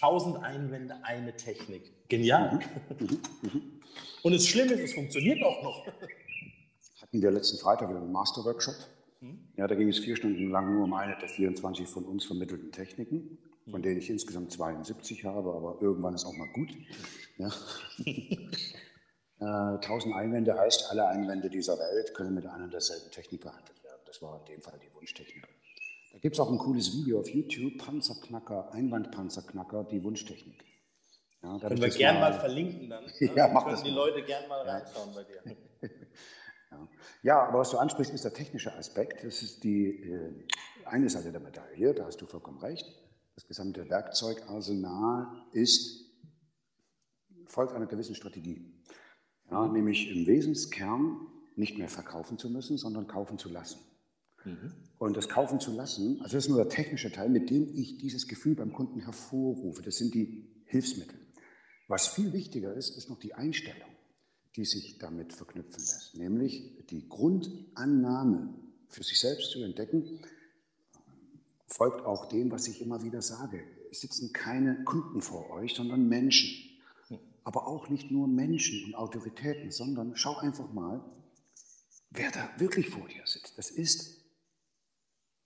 1000 0.00 0.42
Einwände, 0.42 0.96
eine 1.02 1.36
Technik. 1.36 2.08
Genial. 2.08 2.60
Mhm. 2.98 3.06
Mhm. 3.06 3.20
mhm. 3.42 3.62
Und 4.22 4.32
das 4.32 4.46
Schlimme 4.46 4.72
ist, 4.72 4.80
es 4.90 4.94
funktioniert 4.94 5.42
auch 5.42 5.62
noch. 5.62 5.86
Hatten 7.00 7.22
wir 7.22 7.30
letzten 7.30 7.58
Freitag 7.58 7.88
wieder 7.88 8.00
einen 8.00 8.12
Master-Workshop. 8.12 8.74
Hm? 9.20 9.38
Ja, 9.56 9.66
da 9.66 9.74
ging 9.74 9.88
es 9.88 9.98
vier 9.98 10.16
Stunden 10.16 10.50
lang 10.50 10.74
nur 10.74 10.84
um 10.84 10.94
eine 10.94 11.16
der 11.18 11.28
24 11.28 11.88
von 11.88 12.04
uns 12.04 12.24
vermittelten 12.24 12.70
Techniken, 12.70 13.38
von 13.70 13.82
denen 13.82 13.98
ich 13.98 14.10
insgesamt 14.10 14.52
72 14.52 15.24
habe, 15.24 15.52
aber 15.54 15.78
irgendwann 15.80 16.14
ist 16.14 16.24
auch 16.24 16.36
mal 16.36 16.48
gut. 16.52 16.70
Ja. 17.38 17.50
äh, 19.40 19.76
1000 19.76 20.14
Einwände 20.14 20.56
heißt, 20.58 20.90
alle 20.90 21.08
Einwände 21.08 21.50
dieser 21.50 21.78
Welt 21.78 22.14
können 22.14 22.34
mit 22.34 22.46
einer 22.46 22.68
derselben 22.68 23.10
Technik 23.10 23.40
behandelt 23.40 23.82
werden. 23.82 24.00
Das 24.06 24.22
war 24.22 24.38
in 24.40 24.44
dem 24.54 24.62
Fall 24.62 24.78
die 24.78 24.94
Wunschtechnik. 24.94 25.48
Da 26.12 26.18
gibt 26.18 26.36
es 26.36 26.40
auch 26.40 26.50
ein 26.50 26.58
cooles 26.58 26.92
Video 26.92 27.20
auf 27.20 27.28
YouTube, 27.28 27.78
Panzerknacker, 27.78 28.72
Einwandpanzerknacker, 28.72 29.84
die 29.84 30.02
Wunschtechnik. 30.02 30.64
Ja, 31.42 31.58
Können 31.58 31.80
wir 31.80 31.88
gerne 31.90 32.18
mal, 32.18 32.30
mal, 32.32 32.40
verlinken 32.40 32.88
dann. 32.88 33.04
Ne? 33.04 33.12
Ja, 33.36 33.48
mach 33.48 33.68
das 33.68 33.82
die 33.82 33.90
mal. 33.90 33.96
Leute 33.96 34.22
gerne 34.22 34.48
mal 34.48 34.62
reinschauen 34.62 35.14
bei 35.14 35.24
dir. 35.24 35.56
ja. 36.70 36.88
ja. 37.22 37.48
aber 37.48 37.60
was 37.60 37.70
du 37.70 37.78
ansprichst, 37.78 38.12
ist 38.12 38.24
der 38.24 38.32
technische 38.32 38.74
Aspekt. 38.74 39.22
Das 39.24 39.42
ist 39.42 39.62
die 39.62 40.02
äh, 40.02 40.32
eine 40.84 41.08
Seite 41.08 41.30
der 41.30 41.40
Medaille, 41.40 41.94
da 41.94 42.06
hast 42.06 42.20
du 42.20 42.26
vollkommen 42.26 42.58
recht. 42.58 42.86
Das 43.36 43.46
gesamte 43.46 43.88
Werkzeugarsenal 43.88 45.28
ist, 45.52 46.10
folgt 47.46 47.72
einer 47.72 47.86
gewissen 47.86 48.16
Strategie. 48.16 48.74
Ja, 49.50 49.62
mhm. 49.62 49.74
Nämlich 49.74 50.10
im 50.10 50.26
Wesenskern 50.26 51.28
nicht 51.54 51.78
mehr 51.78 51.88
verkaufen 51.88 52.38
zu 52.38 52.50
müssen, 52.50 52.78
sondern 52.78 53.06
kaufen 53.06 53.38
zu 53.38 53.48
lassen. 53.48 53.78
Mhm. 54.44 54.72
Und 54.98 55.16
das 55.16 55.28
Kaufen 55.28 55.60
zu 55.60 55.72
lassen, 55.72 56.20
also 56.20 56.36
das 56.36 56.44
ist 56.44 56.50
nur 56.50 56.58
der 56.58 56.68
technische 56.68 57.12
Teil, 57.12 57.28
mit 57.28 57.50
dem 57.50 57.68
ich 57.74 57.98
dieses 57.98 58.26
Gefühl 58.26 58.54
beim 58.54 58.72
Kunden 58.72 59.00
hervorrufe. 59.00 59.82
Das 59.82 59.96
sind 59.96 60.14
die 60.14 60.44
Hilfsmittel. 60.64 61.18
Was 61.86 62.08
viel 62.08 62.32
wichtiger 62.32 62.74
ist, 62.74 62.96
ist 62.96 63.08
noch 63.08 63.18
die 63.18 63.34
Einstellung, 63.34 63.88
die 64.56 64.64
sich 64.64 64.98
damit 64.98 65.32
verknüpfen 65.32 65.78
lässt, 65.78 66.16
nämlich 66.16 66.86
die 66.90 67.08
Grundannahme 67.08 68.54
für 68.88 69.02
sich 69.02 69.20
selbst 69.20 69.50
zu 69.50 69.62
entdecken, 69.62 70.20
folgt 71.66 72.04
auch 72.04 72.26
dem, 72.28 72.50
was 72.50 72.66
ich 72.66 72.80
immer 72.80 73.02
wieder 73.02 73.22
sage. 73.22 73.62
Es 73.90 74.00
sitzen 74.00 74.32
keine 74.32 74.84
Kunden 74.84 75.22
vor 75.22 75.50
euch, 75.50 75.74
sondern 75.74 76.08
Menschen. 76.08 76.50
Aber 77.44 77.66
auch 77.66 77.88
nicht 77.88 78.10
nur 78.10 78.26
Menschen 78.28 78.84
und 78.84 78.94
Autoritäten, 78.94 79.70
sondern 79.70 80.16
schau 80.16 80.36
einfach 80.36 80.72
mal, 80.72 81.02
wer 82.10 82.30
da 82.30 82.50
wirklich 82.58 82.88
vor 82.88 83.06
dir 83.08 83.22
sitzt. 83.24 83.56
Das 83.56 83.70
ist 83.70 84.17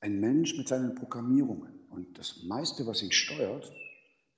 ein 0.02 0.20
Mensch 0.20 0.56
mit 0.58 0.68
seinen 0.68 0.94
Programmierungen. 0.94 1.80
Und 1.88 2.18
das 2.18 2.42
meiste, 2.42 2.86
was 2.86 3.02
ihn 3.02 3.12
steuert, 3.12 3.72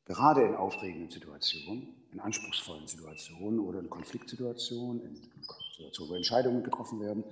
Gerade 0.06 0.42
in 0.42 0.54
aufregenden 0.54 1.10
Situationen, 1.10 1.88
in 2.12 2.20
anspruchsvollen 2.20 2.86
Situationen 2.86 3.58
oder 3.58 3.80
in 3.80 3.88
Konfliktsituationen, 3.88 5.02
in 5.02 5.16
Situationen, 5.16 6.10
wo 6.10 6.14
Entscheidungen 6.14 6.62
getroffen 6.62 7.00
werden, 7.00 7.24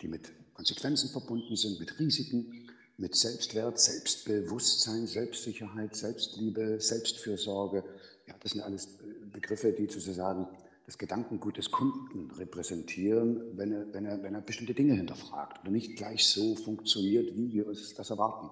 die 0.00 0.08
mit 0.08 0.32
Konsequenzen 0.54 1.10
verbunden 1.10 1.56
sind, 1.56 1.80
mit 1.80 1.98
Risiken, 1.98 2.70
mit 2.96 3.16
Selbstwert, 3.16 3.80
Selbstbewusstsein, 3.80 5.08
Selbstsicherheit, 5.08 5.96
Selbstliebe, 5.96 6.80
Selbstfürsorge. 6.80 7.82
Ja, 8.28 8.34
das 8.38 8.52
sind 8.52 8.60
alles 8.60 8.86
äh, 8.86 9.26
Begriffe, 9.32 9.72
die 9.72 9.86
sozusagen 9.86 10.46
das 10.86 10.98
Gedankengut 10.98 11.56
des 11.56 11.70
Kunden 11.70 12.30
repräsentieren, 12.32 13.56
wenn 13.56 13.72
er, 13.72 13.92
wenn 13.92 14.04
er, 14.04 14.22
wenn 14.22 14.34
er 14.34 14.40
bestimmte 14.40 14.74
Dinge 14.74 14.94
hinterfragt 14.94 15.60
oder 15.60 15.70
nicht 15.70 15.96
gleich 15.96 16.26
so 16.26 16.56
funktioniert, 16.56 17.36
wie 17.36 17.52
wir 17.52 17.66
uns 17.66 17.94
das 17.94 18.10
erwarten. 18.10 18.50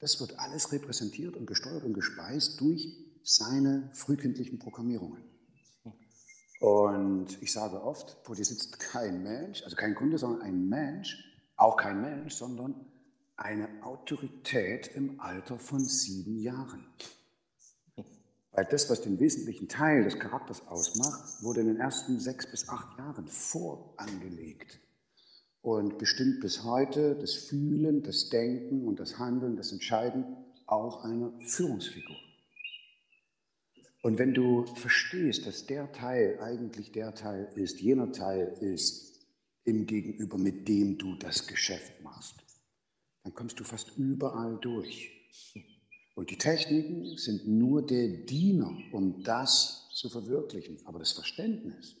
Das 0.00 0.20
wird 0.20 0.38
alles 0.38 0.72
repräsentiert 0.72 1.36
und 1.36 1.46
gesteuert 1.46 1.84
und 1.84 1.94
gespeist 1.94 2.60
durch 2.60 2.94
seine 3.22 3.90
frühkindlichen 3.92 4.58
Programmierungen. 4.58 5.24
Und 6.60 7.40
ich 7.42 7.52
sage 7.52 7.82
oft, 7.82 8.16
vor 8.24 8.34
dir 8.34 8.44
sitzt 8.44 8.78
kein 8.80 9.22
Mensch, 9.22 9.62
also 9.62 9.76
kein 9.76 9.94
Kunde, 9.94 10.18
sondern 10.18 10.42
ein 10.42 10.68
Mensch, 10.68 11.18
auch 11.56 11.76
kein 11.76 12.00
Mensch, 12.00 12.34
sondern 12.34 12.74
eine 13.36 13.68
Autorität 13.82 14.90
im 14.94 15.20
Alter 15.20 15.58
von 15.58 15.84
sieben 15.84 16.38
Jahren. 16.38 16.86
Weil 18.56 18.64
das, 18.64 18.88
was 18.88 19.02
den 19.02 19.20
wesentlichen 19.20 19.68
Teil 19.68 20.02
des 20.02 20.18
Charakters 20.18 20.66
ausmacht, 20.66 21.42
wurde 21.42 21.60
in 21.60 21.66
den 21.66 21.76
ersten 21.76 22.18
sechs 22.18 22.50
bis 22.50 22.70
acht 22.70 22.98
Jahren 22.98 23.28
vorangelegt 23.28 24.80
und 25.60 25.98
bestimmt 25.98 26.40
bis 26.40 26.64
heute 26.64 27.16
das 27.16 27.34
Fühlen, 27.34 28.02
das 28.02 28.30
Denken 28.30 28.88
und 28.88 28.98
das 28.98 29.18
Handeln, 29.18 29.56
das 29.56 29.72
Entscheiden 29.72 30.24
auch 30.64 31.04
einer 31.04 31.38
Führungsfigur. 31.40 32.16
Und 34.00 34.18
wenn 34.18 34.32
du 34.32 34.64
verstehst, 34.74 35.46
dass 35.46 35.66
der 35.66 35.92
Teil 35.92 36.38
eigentlich 36.40 36.92
der 36.92 37.14
Teil 37.14 37.50
ist, 37.56 37.80
jener 37.80 38.10
Teil 38.10 38.56
ist 38.62 39.26
im 39.64 39.84
Gegenüber, 39.84 40.38
mit 40.38 40.66
dem 40.66 40.96
du 40.96 41.14
das 41.16 41.46
Geschäft 41.46 42.00
machst, 42.02 42.36
dann 43.22 43.34
kommst 43.34 43.60
du 43.60 43.64
fast 43.64 43.98
überall 43.98 44.56
durch. 44.62 45.12
Und 46.16 46.30
die 46.30 46.38
Techniken 46.38 47.14
sind 47.18 47.46
nur 47.46 47.84
der 47.84 48.08
Diener, 48.08 48.74
um 48.90 49.22
das 49.22 49.86
zu 49.92 50.08
verwirklichen. 50.08 50.78
Aber 50.86 50.98
das 50.98 51.12
Verständnis, 51.12 51.94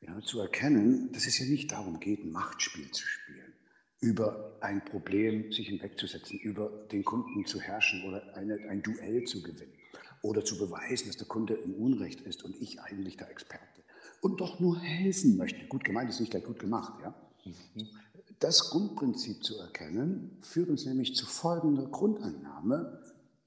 ja, 0.00 0.20
zu 0.20 0.38
erkennen, 0.38 1.10
dass 1.12 1.26
es 1.26 1.40
ja 1.40 1.46
nicht 1.46 1.72
darum 1.72 1.98
geht, 1.98 2.20
ein 2.20 2.30
Machtspiel 2.30 2.88
zu 2.92 3.04
spielen, 3.04 3.52
über 4.00 4.56
ein 4.60 4.84
Problem 4.84 5.50
sich 5.50 5.66
hinwegzusetzen, 5.68 6.38
über 6.38 6.86
den 6.92 7.04
Kunden 7.04 7.44
zu 7.44 7.60
herrschen 7.60 8.04
oder 8.04 8.36
eine, 8.36 8.56
ein 8.68 8.82
Duell 8.82 9.24
zu 9.24 9.42
gewinnen 9.42 9.74
oder 10.22 10.44
zu 10.44 10.56
beweisen, 10.56 11.08
dass 11.08 11.16
der 11.16 11.26
Kunde 11.26 11.54
im 11.54 11.74
Unrecht 11.74 12.20
ist 12.20 12.44
und 12.44 12.54
ich 12.62 12.80
eigentlich 12.80 13.16
der 13.16 13.30
Experte 13.32 13.82
und 14.20 14.40
doch 14.40 14.60
nur 14.60 14.78
helfen 14.78 15.36
möchte. 15.36 15.66
Gut 15.66 15.82
gemeint 15.82 16.08
ist 16.08 16.20
nicht 16.20 16.30
gleich 16.30 16.44
gut 16.44 16.60
gemacht, 16.60 16.92
ja. 17.02 17.12
Mhm 17.44 17.88
das 18.44 18.70
Grundprinzip 18.70 19.42
zu 19.42 19.58
erkennen, 19.58 20.36
führt 20.42 20.68
uns 20.68 20.84
nämlich 20.84 21.14
zu 21.14 21.24
folgender 21.24 21.86
Grundannahme, 21.86 23.00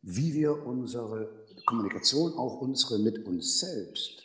wie 0.09 0.33
wir 0.33 0.65
unsere 0.65 1.29
Kommunikation, 1.65 2.31
auch 2.35 2.61
unsere 2.61 2.97
mit 2.97 3.25
uns 3.25 3.59
selbst, 3.59 4.23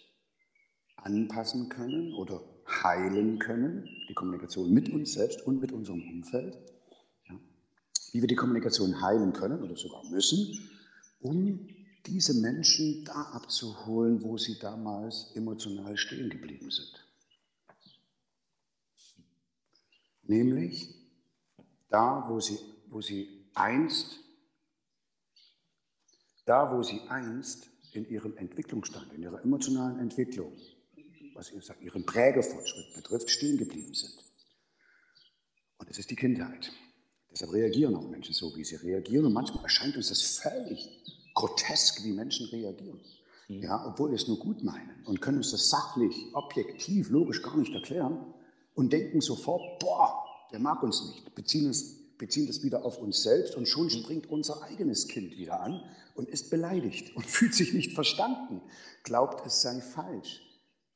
anpassen 0.94 1.68
können 1.68 2.14
oder 2.14 2.40
heilen 2.68 3.40
können, 3.40 3.88
die 4.08 4.14
Kommunikation 4.14 4.72
mit 4.72 4.88
uns 4.90 5.14
selbst 5.14 5.44
und 5.44 5.60
mit 5.60 5.72
unserem 5.72 6.00
Umfeld, 6.08 6.56
ja, 7.28 7.36
wie 8.12 8.20
wir 8.20 8.28
die 8.28 8.36
Kommunikation 8.36 9.02
heilen 9.02 9.32
können 9.32 9.60
oder 9.60 9.76
sogar 9.76 10.08
müssen, 10.08 10.56
um 11.20 11.66
diese 12.06 12.34
Menschen 12.34 13.04
da 13.04 13.20
abzuholen, 13.32 14.22
wo 14.22 14.38
sie 14.38 14.60
damals 14.60 15.32
emotional 15.34 15.96
stehen 15.96 16.30
geblieben 16.30 16.70
sind. 16.70 17.04
Nämlich 20.22 20.94
da, 21.88 22.26
wo 22.28 22.38
sie, 22.38 22.60
wo 22.86 23.00
sie 23.00 23.48
einst, 23.54 24.21
da, 26.52 26.70
wo 26.70 26.82
sie 26.82 27.00
einst 27.08 27.70
in 27.92 28.06
ihrem 28.10 28.36
Entwicklungsstand, 28.36 29.10
in 29.14 29.22
ihrer 29.22 29.42
emotionalen 29.42 29.98
Entwicklung, 30.00 30.52
was 31.34 31.50
ihren 31.80 32.04
Prägefortschritt 32.04 32.94
betrifft, 32.94 33.30
stehen 33.30 33.56
geblieben 33.56 33.94
sind. 33.94 34.12
Und 35.78 35.88
es 35.88 35.98
ist 35.98 36.10
die 36.10 36.16
Kindheit. 36.16 36.70
Deshalb 37.30 37.54
reagieren 37.54 37.96
auch 37.96 38.06
Menschen 38.06 38.34
so, 38.34 38.54
wie 38.54 38.64
sie 38.64 38.76
reagieren. 38.76 39.24
Und 39.24 39.32
manchmal 39.32 39.64
erscheint 39.64 39.96
uns 39.96 40.10
das 40.10 40.20
völlig 40.20 40.78
grotesk, 41.32 42.04
wie 42.04 42.12
Menschen 42.12 42.46
reagieren. 42.48 43.00
Mhm. 43.48 43.62
Ja, 43.62 43.86
obwohl 43.86 44.10
wir 44.10 44.16
es 44.16 44.28
nur 44.28 44.38
gut 44.38 44.62
meinen 44.62 45.02
und 45.06 45.22
können 45.22 45.38
uns 45.38 45.52
das 45.52 45.70
sachlich, 45.70 46.14
objektiv, 46.34 47.08
logisch 47.08 47.40
gar 47.40 47.56
nicht 47.56 47.72
erklären 47.72 48.26
und 48.74 48.92
denken 48.92 49.22
sofort, 49.22 49.78
boah, 49.78 50.22
der 50.52 50.58
mag 50.58 50.82
uns 50.82 51.02
nicht, 51.08 51.34
beziehen, 51.34 51.70
es, 51.70 52.01
beziehen 52.18 52.46
das 52.46 52.62
wieder 52.62 52.84
auf 52.84 52.98
uns 52.98 53.22
selbst 53.22 53.56
und 53.56 53.66
schon 53.66 53.90
springt 53.90 54.28
unser 54.30 54.62
eigenes 54.62 55.08
Kind 55.08 55.36
wieder 55.36 55.60
an 55.60 55.82
und 56.14 56.28
ist 56.28 56.50
beleidigt 56.50 57.14
und 57.16 57.26
fühlt 57.26 57.54
sich 57.54 57.72
nicht 57.72 57.92
verstanden, 57.92 58.60
glaubt, 59.02 59.46
es 59.46 59.62
sei 59.62 59.80
falsch. 59.80 60.42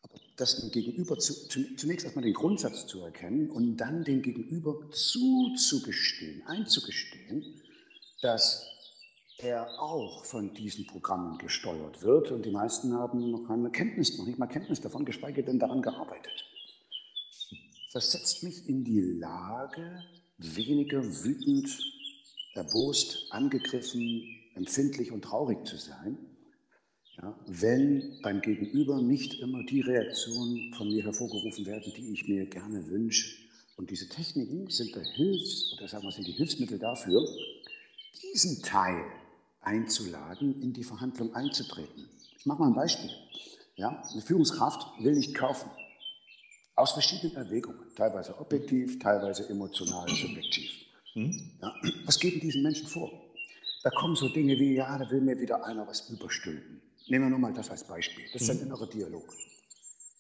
Aber 0.03 0.19
das 0.37 0.61
dem 0.61 0.71
Gegenüber 0.71 1.19
zu, 1.19 1.35
zunächst 1.77 2.05
erstmal 2.05 2.25
den 2.25 2.35
Grundsatz 2.35 2.87
zu 2.87 3.01
erkennen 3.01 3.51
und 3.51 3.77
dann 3.77 4.05
dem 4.05 4.23
Gegenüber 4.23 4.91
zuzugestehen, 4.91 6.47
einzugestehen, 6.47 7.61
dass 8.23 8.67
er 9.39 9.81
auch 9.81 10.25
von 10.25 10.55
diesen 10.55 10.87
Programmen 10.87 11.37
gesteuert 11.39 12.03
wird 12.03 12.31
und 12.31 12.47
die 12.47 12.51
meisten 12.51 12.95
haben 12.95 13.31
noch 13.31 13.47
keine 13.47 13.71
Kenntnis, 13.71 14.17
noch 14.17 14.27
nicht 14.27 14.39
mal 14.39 14.47
Kenntnis 14.47 14.81
davon, 14.81 15.05
geschweige 15.05 15.43
denn 15.43 15.59
daran 15.59 15.83
gearbeitet 15.83 16.45
versetzt 17.97 18.43
mich 18.43 18.69
in 18.69 18.85
die 18.85 19.01
Lage, 19.01 20.05
weniger 20.39 21.03
wütend, 21.25 21.69
erbost, 22.55 23.27
angegriffen, 23.31 24.25
empfindlich 24.55 25.13
und 25.13 25.23
traurig 25.23 25.67
zu 25.67 25.77
sein, 25.77 26.19
ja, 27.23 27.39
wenn 27.47 28.19
beim 28.23 28.43
Gegenüber 28.43 29.01
nicht 29.01 29.41
immer 29.41 29.65
die 29.65 29.81
Reaktionen 29.81 30.73
von 30.75 30.89
mir 30.89 31.03
hervorgerufen 31.03 31.65
werden, 31.65 31.93
die 31.97 32.13
ich 32.13 32.29
mir 32.29 32.47
gerne 32.47 32.87
wünsche. 32.89 33.39
Und 33.77 33.91
diese 33.91 34.09
Techniken 34.09 34.69
sind, 34.69 34.95
der 34.95 35.05
Hilfs, 35.05 35.75
oder 35.77 35.89
sagen 35.89 36.05
wir, 36.05 36.13
sind 36.13 36.27
die 36.27 36.33
Hilfsmittel 36.33 36.79
dafür, 36.79 37.27
diesen 38.23 38.63
Teil 38.63 39.03
einzuladen, 39.61 40.61
in 40.63 40.73
die 40.73 40.85
Verhandlung 40.85 41.35
einzutreten. 41.35 42.09
Ich 42.39 42.47
mache 42.47 42.61
mal 42.61 42.69
ein 42.69 42.75
Beispiel. 42.75 43.11
Ja, 43.77 44.03
eine 44.11 44.23
Führungskraft 44.23 44.87
will 45.03 45.15
nicht 45.15 45.35
kaufen. 45.35 45.71
Aus 46.77 46.93
verschiedenen 46.93 47.35
Erwägungen, 47.37 47.81
teilweise 47.97 48.39
objektiv, 48.39 48.99
teilweise 48.99 49.49
emotional, 49.49 50.07
subjektiv. 50.09 50.71
Hm? 51.15 51.53
Ja, 51.63 51.75
was 52.05 52.21
geht 52.21 52.35
in 52.35 52.41
diesen 52.41 52.63
Menschen 52.63 52.87
vor? 52.87 53.11
Da 53.83 53.89
kommen 53.91 54.15
so 54.15 54.29
Dinge 54.29 54.59
wie, 54.59 54.75
ja, 54.75 54.99
da 54.99 55.11
will 55.11 55.23
mir 55.23 55.41
wieder 55.41 55.65
einer 55.65 55.87
was 55.87 56.11
überstülpen. 56.11 56.83
Nehmen 57.09 57.25
wir 57.25 57.31
nur 57.31 57.39
mal 57.39 57.55
das 57.55 57.71
als 57.71 57.85
Beispiel. 57.85 58.25
Das 58.31 58.43
ist 58.43 58.51
ein 58.51 58.59
hm? 58.59 58.67
innerer 58.67 58.87
Dialog. 58.89 59.35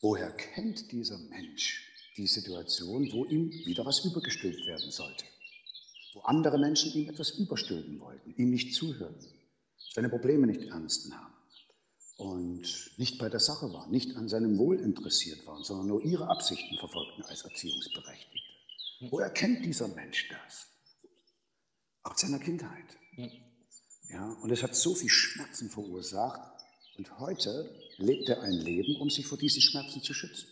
Woher 0.00 0.30
kennt 0.30 0.90
dieser 0.92 1.18
Mensch 1.18 1.92
die 2.16 2.26
Situation, 2.26 3.12
wo 3.12 3.26
ihm 3.26 3.50
wieder 3.50 3.84
was 3.84 4.02
übergestülpt 4.06 4.66
werden 4.66 4.90
sollte? 4.90 5.26
Wo 6.14 6.20
andere 6.20 6.58
Menschen 6.58 6.90
ihm 6.94 7.10
etwas 7.10 7.32
überstülpen 7.32 8.00
wollten, 8.00 8.34
ihm 8.36 8.48
nicht 8.48 8.74
zuhören, 8.74 9.14
seine 9.92 10.08
Probleme 10.08 10.46
nicht 10.46 10.62
ernst 10.62 11.10
nahmen 11.10 11.35
und 12.16 12.92
nicht 12.96 13.18
bei 13.18 13.28
der 13.28 13.40
Sache 13.40 13.72
waren, 13.72 13.90
nicht 13.90 14.16
an 14.16 14.28
seinem 14.28 14.58
Wohl 14.58 14.80
interessiert 14.80 15.46
waren, 15.46 15.62
sondern 15.64 15.88
nur 15.88 16.02
ihre 16.02 16.28
Absichten 16.28 16.78
verfolgten 16.78 17.22
als 17.24 17.42
Erziehungsberechtigte. 17.42 18.38
Wo 19.10 19.18
erkennt 19.18 19.64
dieser 19.64 19.88
Mensch 19.88 20.28
das? 20.30 20.68
Aus 22.02 22.20
seiner 22.20 22.38
Kindheit. 22.38 22.96
Ja, 24.08 24.32
und 24.42 24.50
es 24.50 24.62
hat 24.62 24.74
so 24.74 24.94
viel 24.94 25.10
Schmerzen 25.10 25.68
verursacht. 25.68 26.40
Und 26.96 27.18
heute 27.18 27.70
lebt 27.98 28.28
er 28.28 28.40
ein 28.42 28.52
Leben, 28.52 28.96
um 29.00 29.10
sich 29.10 29.26
vor 29.26 29.36
diesen 29.36 29.60
Schmerzen 29.60 30.00
zu 30.02 30.14
schützen. 30.14 30.48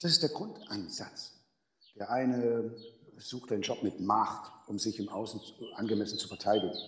Das 0.00 0.12
ist 0.12 0.22
der 0.22 0.30
Grundansatz. 0.30 1.32
Der 1.96 2.10
eine 2.10 2.76
sucht 3.16 3.50
einen 3.50 3.62
Job 3.62 3.82
mit 3.82 3.98
Macht, 4.00 4.52
um 4.68 4.78
sich 4.78 4.98
im 5.00 5.08
Außen 5.08 5.40
angemessen 5.74 6.18
zu 6.18 6.28
verteidigen. 6.28 6.78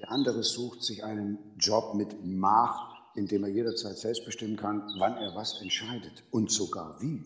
Der 0.00 0.10
andere 0.10 0.42
sucht 0.42 0.82
sich 0.82 1.02
einen 1.02 1.38
Job 1.58 1.94
mit 1.94 2.24
Macht, 2.24 2.93
indem 3.14 3.44
er 3.44 3.50
jederzeit 3.50 3.98
selbst 3.98 4.24
bestimmen 4.24 4.56
kann, 4.56 4.82
wann 4.98 5.16
er 5.16 5.34
was 5.34 5.60
entscheidet 5.60 6.24
und 6.30 6.50
sogar 6.50 7.00
wie. 7.00 7.22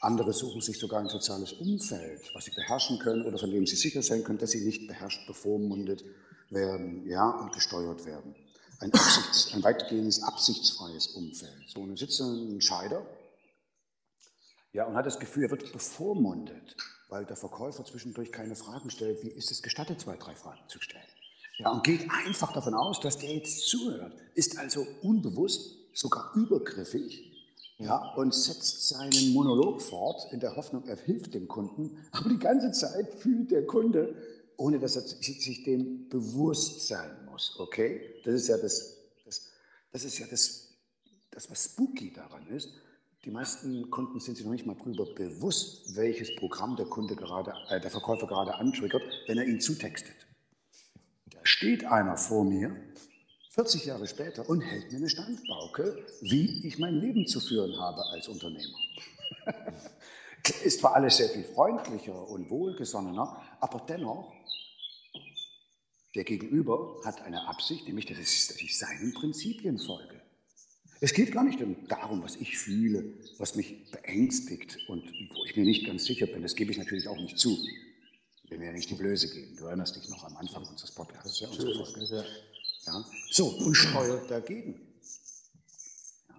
Andere 0.00 0.32
suchen 0.32 0.60
sich 0.60 0.78
sogar 0.78 1.00
ein 1.00 1.08
soziales 1.08 1.54
Umfeld, 1.54 2.30
was 2.34 2.44
sie 2.44 2.50
beherrschen 2.50 2.98
können 2.98 3.24
oder 3.24 3.38
von 3.38 3.50
dem 3.50 3.66
sie 3.66 3.76
sicher 3.76 4.02
sein 4.02 4.22
können, 4.22 4.38
dass 4.38 4.50
sie 4.50 4.64
nicht 4.64 4.86
beherrscht, 4.86 5.26
bevormundet 5.26 6.04
werden 6.50 7.06
ja, 7.08 7.30
und 7.30 7.52
gesteuert 7.52 8.04
werden. 8.04 8.34
Ein, 8.80 8.92
Absichts-, 8.92 9.54
ein 9.54 9.62
weitgehendes 9.62 10.22
absichtsfreies 10.22 11.08
Umfeld. 11.08 11.68
So, 11.68 11.80
und 11.80 11.88
dann 11.88 11.96
sitzt 11.96 12.20
ein 12.20 12.52
Entscheider 12.52 13.06
ja, 14.72 14.84
und 14.84 14.94
hat 14.94 15.06
das 15.06 15.18
Gefühl, 15.18 15.44
er 15.44 15.50
wird 15.52 15.72
bevormundet, 15.72 16.76
weil 17.08 17.24
der 17.24 17.36
Verkäufer 17.36 17.84
zwischendurch 17.84 18.30
keine 18.30 18.56
Fragen 18.56 18.90
stellt, 18.90 19.22
wie 19.22 19.28
ist 19.28 19.50
es 19.50 19.62
gestattet, 19.62 20.00
zwei, 20.00 20.16
drei 20.16 20.34
Fragen 20.34 20.68
zu 20.68 20.80
stellen. 20.80 21.04
Ja, 21.58 21.70
und 21.70 21.84
geht 21.84 22.08
einfach 22.10 22.52
davon 22.52 22.74
aus, 22.74 23.00
dass 23.00 23.18
der 23.18 23.32
jetzt 23.32 23.68
zuhört, 23.68 24.12
ist 24.34 24.58
also 24.58 24.86
unbewusst, 25.02 25.76
sogar 25.92 26.32
übergriffig 26.34 27.32
ja, 27.78 28.14
und 28.14 28.34
setzt 28.34 28.88
seinen 28.88 29.32
Monolog 29.32 29.80
fort 29.80 30.32
in 30.32 30.40
der 30.40 30.56
Hoffnung, 30.56 30.84
er 30.86 30.96
hilft 30.96 31.34
dem 31.34 31.46
Kunden. 31.46 31.98
Aber 32.12 32.28
die 32.28 32.38
ganze 32.38 32.72
Zeit 32.72 33.12
fühlt 33.14 33.50
der 33.50 33.66
Kunde, 33.66 34.14
ohne 34.56 34.78
dass 34.78 34.96
er 34.96 35.02
sich 35.02 35.62
dem 35.64 36.08
bewusst 36.08 36.86
sein 36.86 37.10
muss. 37.30 37.56
Okay? 37.58 38.00
Das 38.24 38.34
ist 38.34 38.48
ja 38.48 38.56
das, 38.56 38.96
das, 39.24 39.52
das, 39.92 40.04
ist 40.04 40.18
ja 40.18 40.26
das, 40.28 40.68
das, 41.30 41.50
was 41.50 41.64
spooky 41.64 42.12
daran 42.12 42.46
ist. 42.48 42.70
Die 43.24 43.30
meisten 43.30 43.90
Kunden 43.90 44.20
sind 44.20 44.36
sich 44.36 44.44
noch 44.44 44.52
nicht 44.52 44.66
mal 44.66 44.76
darüber 44.76 45.06
bewusst, 45.14 45.96
welches 45.96 46.34
Programm 46.36 46.76
der 46.76 46.86
Kunde 46.86 47.16
gerade, 47.16 47.54
äh, 47.70 47.80
der 47.80 47.90
Verkäufer 47.90 48.26
gerade 48.26 48.54
antriggert, 48.54 49.02
wenn 49.26 49.38
er 49.38 49.46
ihn 49.46 49.60
zutextet 49.60 50.23
steht 51.44 51.84
einer 51.84 52.16
vor 52.16 52.44
mir, 52.44 52.74
40 53.50 53.84
Jahre 53.84 54.08
später 54.08 54.48
und 54.48 54.62
hält 54.62 54.90
mir 54.90 54.98
eine 54.98 55.08
Standbauke, 55.08 56.04
wie 56.20 56.66
ich 56.66 56.78
mein 56.78 56.94
Leben 56.94 57.26
zu 57.26 57.38
führen 57.38 57.78
habe 57.78 58.02
als 58.12 58.26
Unternehmer. 58.26 58.76
Ist 60.64 60.80
zwar 60.80 60.96
alles 60.96 61.16
sehr 61.16 61.28
viel 61.28 61.44
freundlicher 61.44 62.28
und 62.28 62.50
wohlgesonnener, 62.50 63.40
aber 63.60 63.80
dennoch, 63.88 64.32
der 66.14 66.24
Gegenüber 66.24 67.00
hat 67.04 67.22
eine 67.22 67.46
Absicht, 67.46 67.86
nämlich 67.86 68.06
dass 68.06 68.18
ich 68.18 68.78
seinen 68.78 69.14
Prinzipien 69.14 69.78
folge. 69.78 70.20
Es 71.00 71.12
geht 71.12 71.32
gar 71.32 71.44
nicht 71.44 71.60
darum, 71.88 72.22
was 72.22 72.36
ich 72.36 72.56
fühle, 72.56 73.04
was 73.38 73.56
mich 73.56 73.90
beängstigt 73.90 74.78
und 74.88 75.04
wo 75.34 75.44
ich 75.44 75.56
mir 75.56 75.64
nicht 75.64 75.86
ganz 75.86 76.04
sicher 76.04 76.26
bin. 76.26 76.42
Das 76.42 76.56
gebe 76.56 76.70
ich 76.70 76.78
natürlich 76.78 77.08
auch 77.08 77.16
nicht 77.16 77.38
zu. 77.38 77.58
Ich 78.44 78.50
will 78.50 78.58
mir 78.58 78.66
ja 78.66 78.72
nicht 78.72 78.90
die 78.90 78.94
Blöße 78.94 79.28
geben. 79.30 79.56
Du 79.56 79.66
erinnerst 79.66 79.96
dich 79.96 80.08
noch 80.08 80.22
am 80.24 80.36
Anfang 80.36 80.66
unseres 80.66 80.92
Podcasts. 80.92 81.40
Ja, 81.40 81.48
unsere 81.48 81.86
Folge. 81.86 82.24
Ja. 82.86 83.04
So, 83.30 83.48
und 83.48 83.74
steuert 83.74 84.30
dagegen. 84.30 84.80
Ja. 86.28 86.34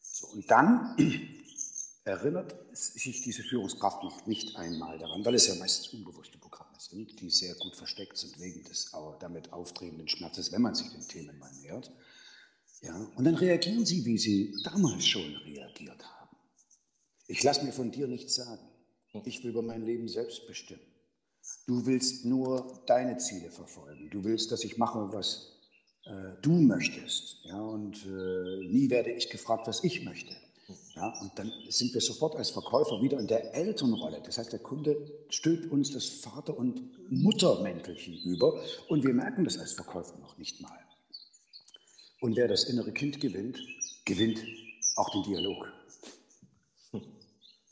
So, 0.00 0.28
und 0.28 0.48
dann 0.50 0.96
erinnert 2.04 2.54
sich 2.72 3.22
diese 3.22 3.42
Führungskraft 3.42 4.04
noch 4.04 4.26
nicht 4.26 4.56
einmal 4.56 4.98
daran, 4.98 5.24
weil 5.24 5.34
es 5.34 5.48
ja 5.48 5.56
meistens 5.56 5.88
unbewusste 5.88 6.38
Programme 6.38 6.78
sind, 6.78 7.20
die 7.20 7.30
sehr 7.30 7.54
gut 7.56 7.74
versteckt 7.74 8.16
sind 8.16 8.38
wegen 8.38 8.62
des 8.64 8.92
damit 9.18 9.52
auftretenden 9.52 10.08
Schmerzes, 10.08 10.52
wenn 10.52 10.62
man 10.62 10.76
sich 10.76 10.88
den 10.90 11.06
Themen 11.08 11.36
mal 11.38 11.52
nähert. 11.54 11.90
Ja, 12.80 12.94
und 13.16 13.24
dann 13.24 13.34
reagieren 13.34 13.84
sie, 13.84 14.04
wie 14.04 14.18
sie 14.18 14.56
damals 14.62 15.04
schon 15.04 15.34
reagiert 15.38 16.04
haben. 16.04 16.36
Ich 17.26 17.42
lasse 17.42 17.64
mir 17.64 17.72
von 17.72 17.90
dir 17.90 18.06
nichts 18.06 18.36
sagen. 18.36 18.62
Ich 19.24 19.42
will 19.42 19.50
über 19.50 19.62
mein 19.62 19.84
Leben 19.84 20.08
selbst 20.08 20.46
bestimmen. 20.46 20.87
Du 21.66 21.86
willst 21.86 22.24
nur 22.24 22.82
deine 22.86 23.18
Ziele 23.18 23.50
verfolgen. 23.50 24.10
Du 24.10 24.24
willst, 24.24 24.52
dass 24.52 24.64
ich 24.64 24.78
mache, 24.78 25.12
was 25.12 25.58
äh, 26.04 26.40
du 26.42 26.52
möchtest. 26.52 27.38
Ja, 27.44 27.60
und 27.60 28.04
äh, 28.06 28.66
nie 28.66 28.88
werde 28.90 29.10
ich 29.12 29.30
gefragt, 29.30 29.66
was 29.66 29.84
ich 29.84 30.04
möchte. 30.04 30.34
Ja, 30.94 31.18
und 31.20 31.38
dann 31.38 31.50
sind 31.68 31.94
wir 31.94 32.00
sofort 32.00 32.36
als 32.36 32.50
Verkäufer 32.50 33.00
wieder 33.00 33.18
in 33.18 33.26
der 33.26 33.54
Elternrolle. 33.54 34.20
Das 34.24 34.36
heißt, 34.36 34.52
der 34.52 34.58
Kunde 34.58 34.96
stülpt 35.30 35.70
uns 35.70 35.92
das 35.92 36.06
Vater- 36.06 36.58
und 36.58 36.82
Muttermäntelchen 37.10 38.18
über 38.24 38.62
und 38.88 39.04
wir 39.04 39.14
merken 39.14 39.44
das 39.44 39.58
als 39.58 39.72
Verkäufer 39.72 40.18
noch 40.18 40.36
nicht 40.36 40.60
mal. 40.60 40.78
Und 42.20 42.36
wer 42.36 42.48
das 42.48 42.64
innere 42.64 42.92
Kind 42.92 43.20
gewinnt, 43.20 43.60
gewinnt 44.04 44.44
auch 44.96 45.10
den 45.10 45.22
Dialog. 45.22 45.72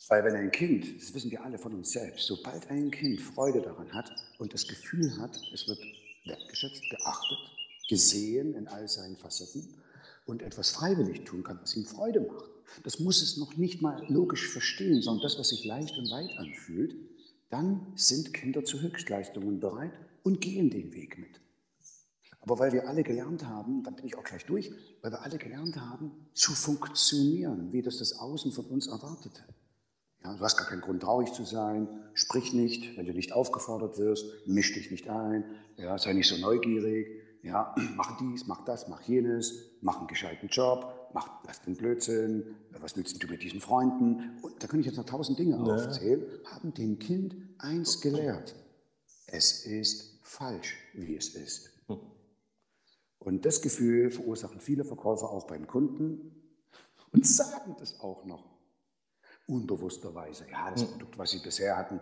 Weil 0.09 0.25
wenn 0.25 0.37
ein 0.37 0.53
Kind, 0.53 1.01
das 1.01 1.15
wissen 1.15 1.31
wir 1.31 1.45
alle 1.45 1.59
von 1.59 1.75
uns 1.75 1.91
selbst, 1.91 2.27
sobald 2.27 2.71
ein 2.71 2.91
Kind 2.91 3.21
Freude 3.21 3.61
daran 3.61 3.93
hat 3.93 4.13
und 4.39 4.55
das 4.55 4.69
Gefühl 4.69 5.17
hat, 5.19 5.37
es 5.53 5.67
wird 5.67 5.81
wertgeschätzt, 6.25 6.83
geachtet, 6.91 7.39
gesehen 7.89 8.55
in 8.55 8.69
all 8.69 8.89
seinen 8.89 9.17
Facetten 9.17 9.69
und 10.25 10.43
etwas 10.43 10.71
freiwillig 10.71 11.25
tun 11.25 11.43
kann, 11.43 11.59
was 11.61 11.77
ihm 11.77 11.85
Freude 11.85 12.21
macht, 12.21 12.51
das 12.85 13.01
muss 13.01 13.23
es 13.23 13.37
noch 13.37 13.57
nicht 13.57 13.83
mal 13.83 14.05
logisch 14.09 14.49
verstehen, 14.49 15.03
sondern 15.03 15.23
das, 15.23 15.39
was 15.39 15.49
sich 15.49 15.65
leicht 15.65 15.97
und 15.97 16.11
weit 16.11 16.31
anfühlt, 16.39 16.95
dann 17.51 17.93
sind 17.97 18.33
Kinder 18.33 18.65
zu 18.65 18.81
Höchstleistungen 18.81 19.61
bereit 19.61 19.93
und 20.23 20.41
gehen 20.41 20.71
den 20.71 20.93
Weg 20.93 21.19
mit. 21.19 21.41
Aber 22.41 22.61
weil 22.61 22.73
wir 22.73 22.89
alle 22.89 23.03
gelernt 23.03 23.45
haben, 23.45 23.83
dann 23.83 23.97
bin 23.97 24.07
ich 24.07 24.17
auch 24.17 24.25
gleich 24.25 24.45
durch, 24.47 24.71
weil 25.03 25.11
wir 25.11 25.23
alle 25.23 25.39
gelernt 25.39 25.77
haben, 25.77 26.13
zu 26.33 26.53
funktionieren, 26.53 27.73
wie 27.73 27.83
das 27.83 27.99
das 27.99 28.19
Außen 28.19 28.53
von 28.53 28.67
uns 28.67 28.87
erwartete. 28.87 29.43
Ja, 30.27 30.35
du 30.35 30.41
hast 30.41 30.57
gar 30.57 30.66
keinen 30.66 30.81
Grund, 30.81 31.03
traurig 31.03 31.33
zu 31.33 31.45
sein, 31.45 31.87
sprich 32.12 32.53
nicht, 32.53 32.97
wenn 32.97 33.07
du 33.07 33.12
nicht 33.12 33.33
aufgefordert 33.33 33.97
wirst, 33.97 34.27
misch 34.45 34.74
dich 34.74 34.91
nicht 34.91 35.09
ein, 35.09 35.45
ja, 35.77 35.97
sei 35.99 36.14
nicht 36.14 36.29
so 36.29 36.37
neugierig, 36.37 37.07
ja, 37.45 37.72
mach 37.97 38.18
dies, 38.18 38.45
mach 38.49 38.64
das, 38.64 38.89
mach 38.89 39.03
jenes, 39.03 39.70
mach 39.83 39.99
einen 39.99 40.09
gescheiten 40.09 40.49
Job, 40.49 41.11
mach, 41.14 41.45
lass 41.47 41.62
den 41.62 41.77
Blödsinn, 41.77 42.57
was 42.81 42.97
nützt 42.97 43.22
du 43.22 43.29
mit 43.29 43.45
diesen 43.45 43.61
Freunden? 43.61 44.37
Und 44.43 44.61
da 44.61 44.66
kann 44.66 44.81
ich 44.81 44.87
jetzt 44.87 44.97
noch 44.97 45.05
tausend 45.07 45.39
Dinge 45.39 45.64
ja. 45.64 45.74
aufzählen, 45.74 46.24
haben 46.47 46.74
dem 46.74 46.99
Kind 46.99 47.37
eins 47.59 48.01
gelehrt. 48.01 48.57
Es 49.29 49.64
ist 49.64 50.18
falsch, 50.24 50.77
wie 50.95 51.14
es 51.14 51.37
ist. 51.37 51.70
Und 53.20 53.45
das 53.47 53.62
Gefühl 53.62 54.11
verursachen 54.11 54.61
viele 54.61 54.85
Verkäufer 54.85 55.31
auch 55.31 55.47
beim 55.47 55.68
Kunden 55.68 56.33
und 57.12 57.24
sagen 57.24 57.77
das 57.79 58.01
auch 58.01 58.24
noch 58.24 58.56
unbewussterweise. 59.47 60.47
Ja, 60.51 60.71
das 60.71 60.83
hm. 60.83 60.91
Produkt, 60.91 61.19
was 61.19 61.31
sie 61.31 61.39
bisher 61.39 61.77
hatten, 61.77 62.01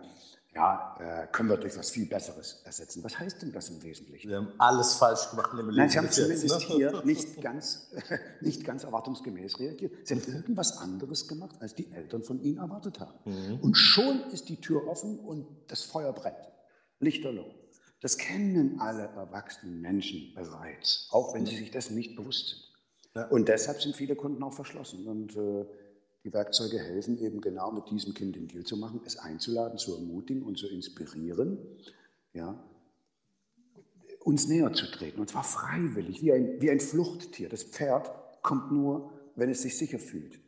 ja, 0.55 0.95
äh, 0.99 1.27
können 1.33 1.49
wir 1.49 1.57
durch 1.57 1.77
was 1.77 1.89
viel 1.89 2.05
Besseres 2.05 2.61
ersetzen. 2.63 3.03
Was 3.03 3.19
heißt 3.19 3.41
denn 3.41 3.51
das 3.51 3.69
im 3.69 3.83
Wesentlichen? 3.83 4.29
Wir 4.29 4.37
haben 4.37 4.53
alles 4.57 4.93
falsch 4.93 5.29
gemacht 5.29 5.49
in 5.51 5.57
dem 5.57 5.67
Leben. 5.67 5.77
Nein, 5.79 5.89
Sie 5.89 5.97
haben 5.97 6.09
zumindest 6.09 6.43
jetzt, 6.43 6.69
ne? 6.69 6.75
hier 6.75 7.01
nicht 7.03 7.41
ganz, 7.41 7.89
nicht 8.41 8.63
ganz 8.63 8.85
erwartungsgemäß 8.85 9.59
reagiert. 9.59 10.07
Sie 10.07 10.15
haben 10.15 10.23
irgendwas 10.33 10.77
anderes 10.77 11.27
gemacht, 11.27 11.57
als 11.59 11.75
die 11.75 11.91
Eltern 11.91 12.23
von 12.23 12.41
Ihnen 12.41 12.59
erwartet 12.59 13.01
haben. 13.01 13.19
Mhm. 13.25 13.59
Und 13.59 13.75
schon 13.75 14.21
ist 14.31 14.47
die 14.47 14.61
Tür 14.61 14.87
offen 14.87 15.19
und 15.19 15.45
das 15.67 15.83
Feuer 15.83 16.13
brennt. 16.13 16.37
Lichterloh. 16.99 17.53
Das 17.99 18.17
kennen 18.17 18.79
alle 18.79 19.03
erwachsenen 19.03 19.81
Menschen 19.81 20.33
bereits, 20.35 21.09
auch 21.11 21.33
wenn 21.33 21.45
sie 21.45 21.57
sich 21.57 21.71
dessen 21.71 21.95
nicht 21.95 22.15
bewusst 22.15 22.49
sind. 22.49 22.61
Ja. 23.15 23.27
Und 23.27 23.49
deshalb 23.49 23.81
sind 23.81 23.95
viele 23.95 24.15
Kunden 24.15 24.43
auch 24.43 24.53
verschlossen. 24.53 25.07
Und 25.07 25.35
äh, 25.35 25.65
die 26.25 26.33
Werkzeuge 26.33 26.79
helfen 26.79 27.19
eben 27.19 27.39
genau 27.39 27.71
mit 27.71 27.89
diesem 27.91 28.15
Kind 28.15 28.35
den 28.35 28.47
Deal 28.47 28.63
zu 28.63 28.77
machen, 28.77 28.99
es 29.05 29.17
einzuladen, 29.17 29.77
zu 29.77 29.93
ermutigen 29.93 30.41
und 30.41 30.57
zu 30.57 30.67
inspirieren, 30.67 31.59
ja, 32.33 32.61
uns 34.23 34.47
näher 34.47 34.73
zu 34.73 34.87
treten. 34.87 35.21
Und 35.21 35.29
zwar 35.29 35.43
freiwillig, 35.43 36.23
wie 36.23 36.33
ein, 36.33 36.59
wie 36.59 36.71
ein 36.71 36.79
Fluchttier. 36.79 37.47
Das 37.47 37.63
Pferd 37.63 38.09
kommt 38.41 38.71
nur, 38.71 39.11
wenn 39.35 39.51
es 39.51 39.61
sich 39.61 39.77
sicher 39.77 39.99
fühlt. 39.99 40.39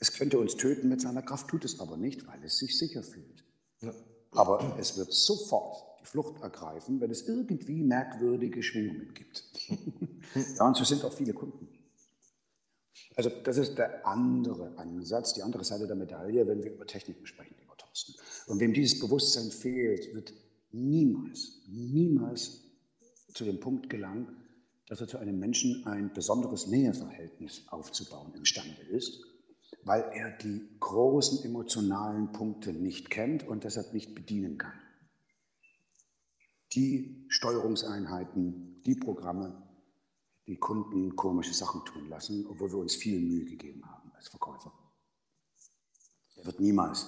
Es 0.00 0.12
könnte 0.12 0.40
uns 0.40 0.56
töten 0.56 0.88
mit 0.88 1.00
seiner 1.00 1.22
Kraft, 1.22 1.48
tut 1.48 1.64
es 1.64 1.78
aber 1.78 1.96
nicht, 1.96 2.26
weil 2.26 2.42
es 2.42 2.58
sich 2.58 2.76
sicher 2.76 3.04
fühlt. 3.04 3.44
Ja. 3.80 3.94
Aber 4.32 4.76
es 4.78 4.98
wird 4.98 5.12
sofort 5.12 5.84
Flucht 6.02 6.42
ergreifen, 6.42 7.00
wenn 7.00 7.10
es 7.12 7.28
irgendwie 7.28 7.82
merkwürdige 7.82 8.62
Schwingungen 8.62 9.14
gibt. 9.14 9.44
ja, 10.58 10.66
und 10.66 10.76
so 10.76 10.82
sind 10.82 11.04
auch 11.04 11.12
viele 11.12 11.32
Kunden. 11.32 11.68
Also 13.18 13.30
das 13.42 13.58
ist 13.58 13.76
der 13.76 14.06
andere 14.06 14.78
Ansatz, 14.78 15.34
die 15.34 15.42
andere 15.42 15.64
Seite 15.64 15.88
der 15.88 15.96
Medaille, 15.96 16.46
wenn 16.46 16.62
wir 16.62 16.72
über 16.72 16.86
Techniken 16.86 17.26
sprechen, 17.26 17.56
lieber 17.58 17.76
Thorsten. 17.76 18.14
Und 18.46 18.60
wem 18.60 18.72
dieses 18.72 19.00
Bewusstsein 19.00 19.50
fehlt, 19.50 20.14
wird 20.14 20.32
niemals, 20.70 21.62
niemals 21.66 22.62
zu 23.34 23.44
dem 23.44 23.58
Punkt 23.58 23.90
gelangen, 23.90 24.28
dass 24.86 25.00
er 25.00 25.08
zu 25.08 25.18
einem 25.18 25.36
Menschen 25.36 25.84
ein 25.84 26.12
besonderes 26.14 26.68
Näheverhältnis 26.68 27.64
aufzubauen 27.70 28.32
imstande 28.34 28.82
ist, 28.82 29.20
weil 29.82 30.04
er 30.14 30.30
die 30.38 30.68
großen 30.78 31.44
emotionalen 31.44 32.30
Punkte 32.30 32.72
nicht 32.72 33.10
kennt 33.10 33.48
und 33.48 33.64
deshalb 33.64 33.92
nicht 33.94 34.14
bedienen 34.14 34.58
kann 34.58 34.78
die 36.74 37.24
Steuerungseinheiten, 37.28 38.82
die 38.84 38.94
Programme, 38.94 39.67
die 40.48 40.56
Kunden 40.56 41.14
komische 41.14 41.54
Sachen 41.54 41.84
tun 41.84 42.08
lassen, 42.08 42.46
obwohl 42.48 42.72
wir 42.72 42.78
uns 42.78 42.96
viel 42.96 43.20
Mühe 43.20 43.44
gegeben 43.44 43.84
haben 43.86 44.10
als 44.16 44.28
Verkäufer. 44.28 44.72
Er 46.36 46.46
wird 46.46 46.58
niemals 46.58 47.06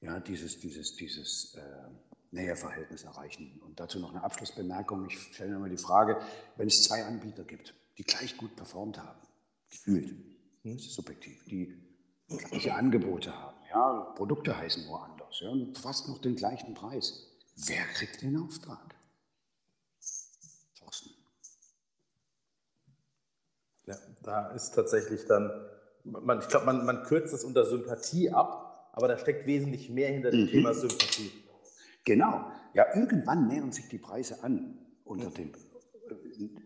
ja, 0.00 0.20
dieses, 0.20 0.60
dieses, 0.60 0.94
dieses 0.94 1.54
äh, 1.54 1.88
Näheverhältnis 2.30 3.04
erreichen. 3.04 3.60
Und 3.64 3.80
dazu 3.80 3.98
noch 3.98 4.10
eine 4.10 4.22
Abschlussbemerkung. 4.22 5.06
Ich 5.06 5.18
stelle 5.18 5.52
mir 5.52 5.58
mal 5.58 5.70
die 5.70 5.78
Frage, 5.78 6.20
wenn 6.56 6.68
es 6.68 6.82
zwei 6.82 7.04
Anbieter 7.04 7.44
gibt, 7.44 7.74
die 7.98 8.04
gleich 8.04 8.36
gut 8.36 8.54
performt 8.56 8.98
haben, 8.98 9.20
gefühlt, 9.68 10.10
hm? 10.62 10.76
das 10.76 10.86
ist 10.86 10.94
subjektiv, 10.94 11.44
die 11.44 11.74
gleiche 12.28 12.74
Angebote 12.74 13.36
haben, 13.36 13.56
ja, 13.70 14.00
Produkte 14.14 14.56
heißen 14.56 14.84
nur 14.84 15.02
anders, 15.02 15.40
ja, 15.40 15.50
und 15.50 15.76
fast 15.76 16.08
noch 16.08 16.18
den 16.18 16.36
gleichen 16.36 16.74
Preis. 16.74 17.26
Wer 17.56 17.84
kriegt 17.94 18.22
den 18.22 18.36
Auftrag? 18.38 18.89
Ja, 23.90 23.96
da 24.22 24.46
ist 24.50 24.70
tatsächlich 24.70 25.26
dann, 25.26 25.50
man, 26.04 26.38
ich 26.38 26.48
glaube, 26.48 26.66
man, 26.66 26.86
man 26.86 27.02
kürzt 27.02 27.34
es 27.34 27.42
unter 27.42 27.66
Sympathie 27.66 28.30
ab, 28.30 28.90
aber 28.92 29.08
da 29.08 29.18
steckt 29.18 29.46
wesentlich 29.46 29.90
mehr 29.90 30.10
hinter 30.10 30.30
dem 30.30 30.42
mhm. 30.42 30.48
Thema 30.48 30.74
Sympathie. 30.74 31.32
Genau. 32.04 32.44
Ja, 32.72 32.86
irgendwann 32.94 33.48
nähern 33.48 33.72
sich 33.72 33.88
die 33.88 33.98
Preise 33.98 34.44
an 34.44 34.78
unter 35.04 35.30
dem. 35.30 35.52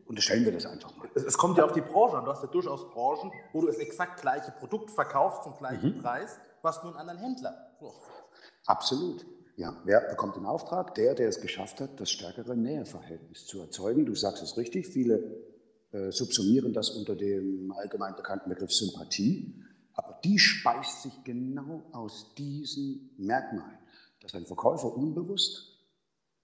Unterstellen 0.04 0.44
wir 0.44 0.52
das 0.52 0.66
einfach 0.66 0.94
mal. 0.96 1.08
Es, 1.14 1.38
kommt 1.38 1.56
ja 1.56 1.64
auf 1.64 1.72
die 1.72 1.80
Branche 1.80 2.18
an. 2.18 2.24
Du 2.26 2.30
hast 2.30 2.42
ja 2.42 2.48
durchaus 2.48 2.90
Branchen, 2.90 3.32
wo 3.52 3.62
du 3.62 3.68
das 3.68 3.78
exakt 3.78 4.20
gleiche 4.20 4.52
Produkt 4.52 4.90
verkaufst 4.90 5.44
zum 5.44 5.56
gleichen 5.56 5.96
mhm. 5.96 6.02
Preis, 6.02 6.38
was 6.60 6.82
nur 6.82 6.92
einen 6.92 7.08
anderen 7.08 7.20
Händler. 7.20 7.72
Oh. 7.80 7.92
Absolut. 8.66 9.24
Ja, 9.56 9.76
wer 9.84 10.00
bekommt 10.02 10.36
den 10.36 10.44
Auftrag? 10.44 10.94
Der, 10.94 11.14
der 11.14 11.28
es 11.28 11.40
geschafft 11.40 11.80
hat, 11.80 12.00
das 12.00 12.10
stärkere 12.10 12.54
Näheverhältnis 12.54 13.46
zu 13.46 13.60
erzeugen. 13.60 14.04
Du 14.04 14.14
sagst 14.14 14.42
es 14.42 14.56
richtig, 14.56 14.86
viele 14.86 15.14
äh, 15.16 15.53
subsumieren 16.10 16.72
das 16.72 16.90
unter 16.90 17.14
dem 17.14 17.72
allgemein 17.72 18.16
bekannten 18.16 18.48
Begriff 18.48 18.72
Sympathie. 18.72 19.62
Aber 19.94 20.18
die 20.24 20.38
speist 20.38 21.02
sich 21.02 21.12
genau 21.24 21.84
aus 21.92 22.34
diesen 22.36 23.10
Merkmalen, 23.16 23.78
dass 24.20 24.34
ein 24.34 24.46
Verkäufer 24.46 24.92
unbewusst 24.94 25.74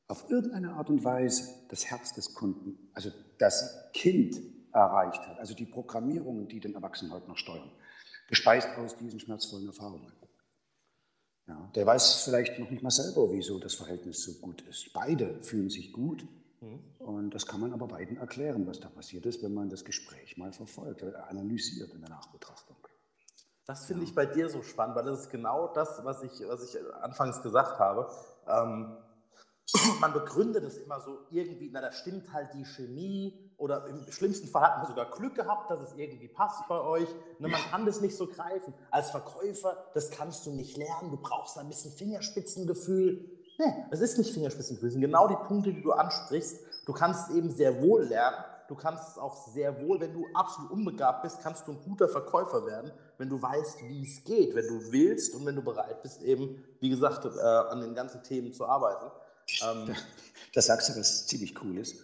auf 0.07 0.31
irgendeine 0.31 0.73
Art 0.73 0.89
und 0.91 1.05
Weise 1.05 1.49
das 1.69 1.87
Herz 1.87 2.13
des 2.15 2.35
Kunden, 2.35 2.91
also 2.95 3.11
das 3.39 3.91
Kind 3.93 4.41
erreicht 4.73 5.27
hat, 5.27 5.39
also 5.39 5.55
die 5.55 5.67
Programmierungen, 5.67 6.49
die 6.49 6.61
den 6.61 6.75
Erwachsenen 6.75 7.13
heute 7.13 7.29
noch 7.29 7.39
steuern, 7.39 7.71
gespeist 8.29 8.69
aus 8.77 8.97
diesen 8.97 9.19
schmerzvollen 9.19 9.67
Erfahrungen. 9.67 10.13
Ja, 11.47 11.71
der 11.75 11.87
weiß 11.87 12.23
vielleicht 12.25 12.59
noch 12.61 12.71
nicht 12.71 12.83
mal 12.83 12.91
selber, 12.91 13.33
wieso 13.33 13.59
das 13.59 13.75
Verhältnis 13.75 14.23
so 14.23 14.35
gut 14.35 14.63
ist. 14.63 14.93
Beide 14.93 15.43
fühlen 15.43 15.69
sich 15.69 15.93
gut 15.93 16.25
mhm. 16.61 16.81
und 16.99 17.31
das 17.31 17.47
kann 17.47 17.61
man 17.61 17.73
aber 17.73 17.89
beiden 17.89 18.17
erklären, 18.17 18.67
was 18.67 18.81
da 18.81 18.89
passiert 18.89 19.27
ist, 19.27 19.43
wenn 19.43 19.55
man 19.55 19.69
das 19.69 19.85
Gespräch 19.85 20.37
mal 20.37 20.53
verfolgt, 20.53 21.03
analysiert 21.03 21.93
in 21.95 22.01
der 22.01 22.11
Nachbetrachtung. 22.11 22.77
Das 23.67 23.87
finde 23.87 24.03
ja. 24.03 24.09
ich 24.09 24.15
bei 24.15 24.27
dir 24.27 24.49
so 24.49 24.63
spannend, 24.63 24.97
weil 24.97 25.05
das 25.05 25.21
ist 25.21 25.31
genau 25.31 25.69
das, 25.69 26.05
was 26.05 26.23
ich, 26.23 26.33
was 26.49 26.63
ich 26.65 26.77
anfangs 27.03 27.43
gesagt 27.43 27.79
habe. 27.79 28.11
Ähm, 28.49 28.97
man 30.01 30.13
begründet 30.13 30.65
es 30.65 30.79
immer 30.79 31.01
so 31.01 31.19
irgendwie, 31.31 31.71
na, 31.73 31.81
da 31.81 31.93
stimmt 31.93 32.33
halt 32.33 32.53
die 32.55 32.65
Chemie 32.65 33.53
oder 33.57 33.87
im 33.87 34.11
schlimmsten 34.11 34.49
Fall 34.49 34.63
hat 34.63 34.79
man 34.79 34.87
sogar 34.89 35.11
Glück 35.11 35.35
gehabt, 35.35 35.71
dass 35.71 35.81
es 35.83 35.97
irgendwie 35.97 36.29
passt 36.29 36.67
bei 36.67 36.81
euch. 36.81 37.09
Ne, 37.39 37.49
man 37.49 37.61
kann 37.71 37.87
das 37.87 38.01
nicht 38.01 38.17
so 38.17 38.27
greifen. 38.27 38.75
Als 38.91 39.11
Verkäufer, 39.11 39.77
das 39.95 40.11
kannst 40.11 40.47
du 40.47 40.51
nicht 40.51 40.77
lernen. 40.77 41.11
Du 41.11 41.19
brauchst 41.19 41.59
ein 41.59 41.69
bisschen 41.69 41.93
Fingerspitzengefühl. 41.93 43.40
Nee, 43.61 43.75
es 43.91 44.01
ist 44.01 44.17
nicht 44.17 44.33
Fingerspitzengefühl. 44.33 44.99
Genau 44.99 45.29
die 45.29 45.37
Punkte, 45.47 45.71
die 45.71 45.83
du 45.83 45.93
ansprichst. 45.93 46.61
Du 46.87 46.95
kannst 46.95 47.29
es 47.29 47.37
eben 47.37 47.51
sehr 47.51 47.83
wohl 47.83 48.05
lernen. 48.05 48.43
Du 48.69 48.75
kannst 48.75 49.11
es 49.11 49.19
auch 49.19 49.49
sehr 49.49 49.83
wohl, 49.83 50.01
wenn 50.01 50.15
du 50.15 50.27
absolut 50.33 50.71
unbegabt 50.71 51.25
bist, 51.25 51.43
kannst 51.43 51.67
du 51.67 51.73
ein 51.73 51.83
guter 51.85 52.09
Verkäufer 52.09 52.65
werden, 52.65 52.91
wenn 53.19 53.29
du 53.29 53.43
weißt, 53.43 53.83
wie 53.83 54.03
es 54.03 54.25
geht, 54.25 54.55
wenn 54.55 54.67
du 54.67 54.93
willst 54.93 55.35
und 55.35 55.45
wenn 55.45 55.57
du 55.57 55.63
bereit 55.63 56.03
bist, 56.03 56.23
eben, 56.23 56.65
wie 56.79 56.89
gesagt, 56.89 57.27
äh, 57.27 57.41
an 57.41 57.81
den 57.83 57.95
ganzen 57.95 58.23
Themen 58.23 58.53
zu 58.55 58.65
arbeiten. 58.65 59.11
Ähm, 59.63 59.95
da 60.55 60.63
sagst 60.63 60.89
du 60.89 60.99
was 60.99 61.27
ziemlich 61.27 61.55
Cooles. 61.55 61.97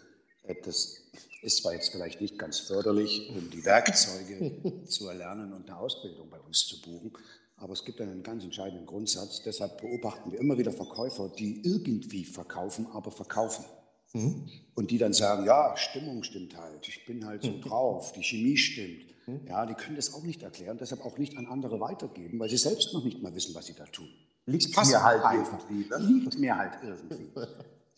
Äh, 0.42 0.56
das 0.62 1.04
ist 1.40 1.62
zwar 1.62 1.72
jetzt 1.72 1.90
vielleicht 1.90 2.20
nicht 2.20 2.38
ganz 2.38 2.58
förderlich, 2.58 3.30
um 3.30 3.48
die 3.48 3.64
Werkzeuge 3.64 4.84
zu 4.86 5.08
erlernen 5.08 5.54
und 5.54 5.70
eine 5.70 5.78
Ausbildung 5.78 6.28
bei 6.28 6.40
uns 6.40 6.66
zu 6.66 6.82
buchen, 6.82 7.12
aber 7.56 7.72
es 7.72 7.84
gibt 7.84 8.00
einen 8.00 8.22
ganz 8.22 8.44
entscheidenden 8.44 8.86
Grundsatz. 8.86 9.42
Deshalb 9.42 9.80
beobachten 9.80 10.30
wir 10.30 10.38
immer 10.38 10.58
wieder 10.58 10.72
Verkäufer, 10.72 11.28
die 11.28 11.62
irgendwie 11.64 12.24
verkaufen, 12.24 12.86
aber 12.92 13.10
verkaufen. 13.10 13.64
Mhm. 14.12 14.48
Und 14.74 14.90
die 14.90 14.98
dann 14.98 15.12
sagen, 15.12 15.46
ja, 15.46 15.76
Stimmung 15.76 16.22
stimmt 16.22 16.56
halt, 16.56 16.86
ich 16.86 17.06
bin 17.06 17.26
halt 17.26 17.42
so 17.42 17.50
mhm. 17.50 17.60
drauf, 17.62 18.12
die 18.12 18.22
Chemie 18.22 18.56
stimmt. 18.56 19.06
Mhm. 19.26 19.40
Ja, 19.48 19.66
die 19.66 19.74
können 19.74 19.96
das 19.96 20.14
auch 20.14 20.22
nicht 20.22 20.42
erklären, 20.42 20.76
deshalb 20.78 21.04
auch 21.04 21.18
nicht 21.18 21.36
an 21.36 21.46
andere 21.46 21.80
weitergeben, 21.80 22.38
weil 22.38 22.48
sie 22.48 22.56
selbst 22.58 22.92
noch 22.92 23.04
nicht 23.04 23.22
mal 23.22 23.34
wissen, 23.34 23.54
was 23.54 23.66
sie 23.66 23.74
da 23.74 23.84
tun. 23.86 24.08
Liegt 24.44 24.76
mir 24.76 25.02
halt 25.02 25.24
einfach. 25.24 25.58
irgendwie. 25.68 25.88
Ne? 25.88 26.20
Liegt 26.20 26.38
mir 26.38 26.56
halt 26.56 26.72
irgendwie. 26.82 27.28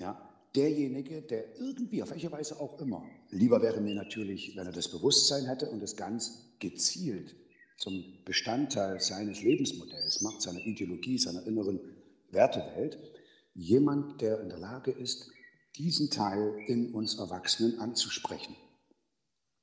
Ja, 0.01 0.31
derjenige, 0.55 1.23
der 1.23 1.59
irgendwie, 1.59 2.05
auf 2.05 2.11
welche 2.13 2.31
Weise 2.31 2.61
auch 2.61 2.81
immer, 2.81 3.05
lieber 3.31 3.61
wäre 3.61 3.81
mir 3.81 3.97
natürlich, 3.97 4.57
wenn 4.57 4.65
er 4.65 4.73
das 4.73 4.87
Bewusstsein 4.87 5.47
hätte 5.47 5.69
und 5.69 5.83
es 5.83 5.97
ganz 5.97 6.53
gezielt 6.61 7.35
zum 7.79 8.05
Bestandteil 8.25 9.01
seines 9.01 9.43
Lebensmodells 9.43 10.21
macht, 10.21 10.43
seiner 10.43 10.61
Ideologie, 10.61 11.17
seiner 11.19 11.47
inneren 11.47 11.81
Wertewelt, 12.31 12.99
jemand, 13.55 14.21
der 14.21 14.41
in 14.41 14.49
der 14.49 14.59
Lage 14.59 14.91
ist, 14.91 15.31
diesen 15.77 16.11
Teil 16.11 16.55
in 16.67 16.93
uns 16.93 17.19
Erwachsenen 17.19 17.79
anzusprechen. 17.79 18.57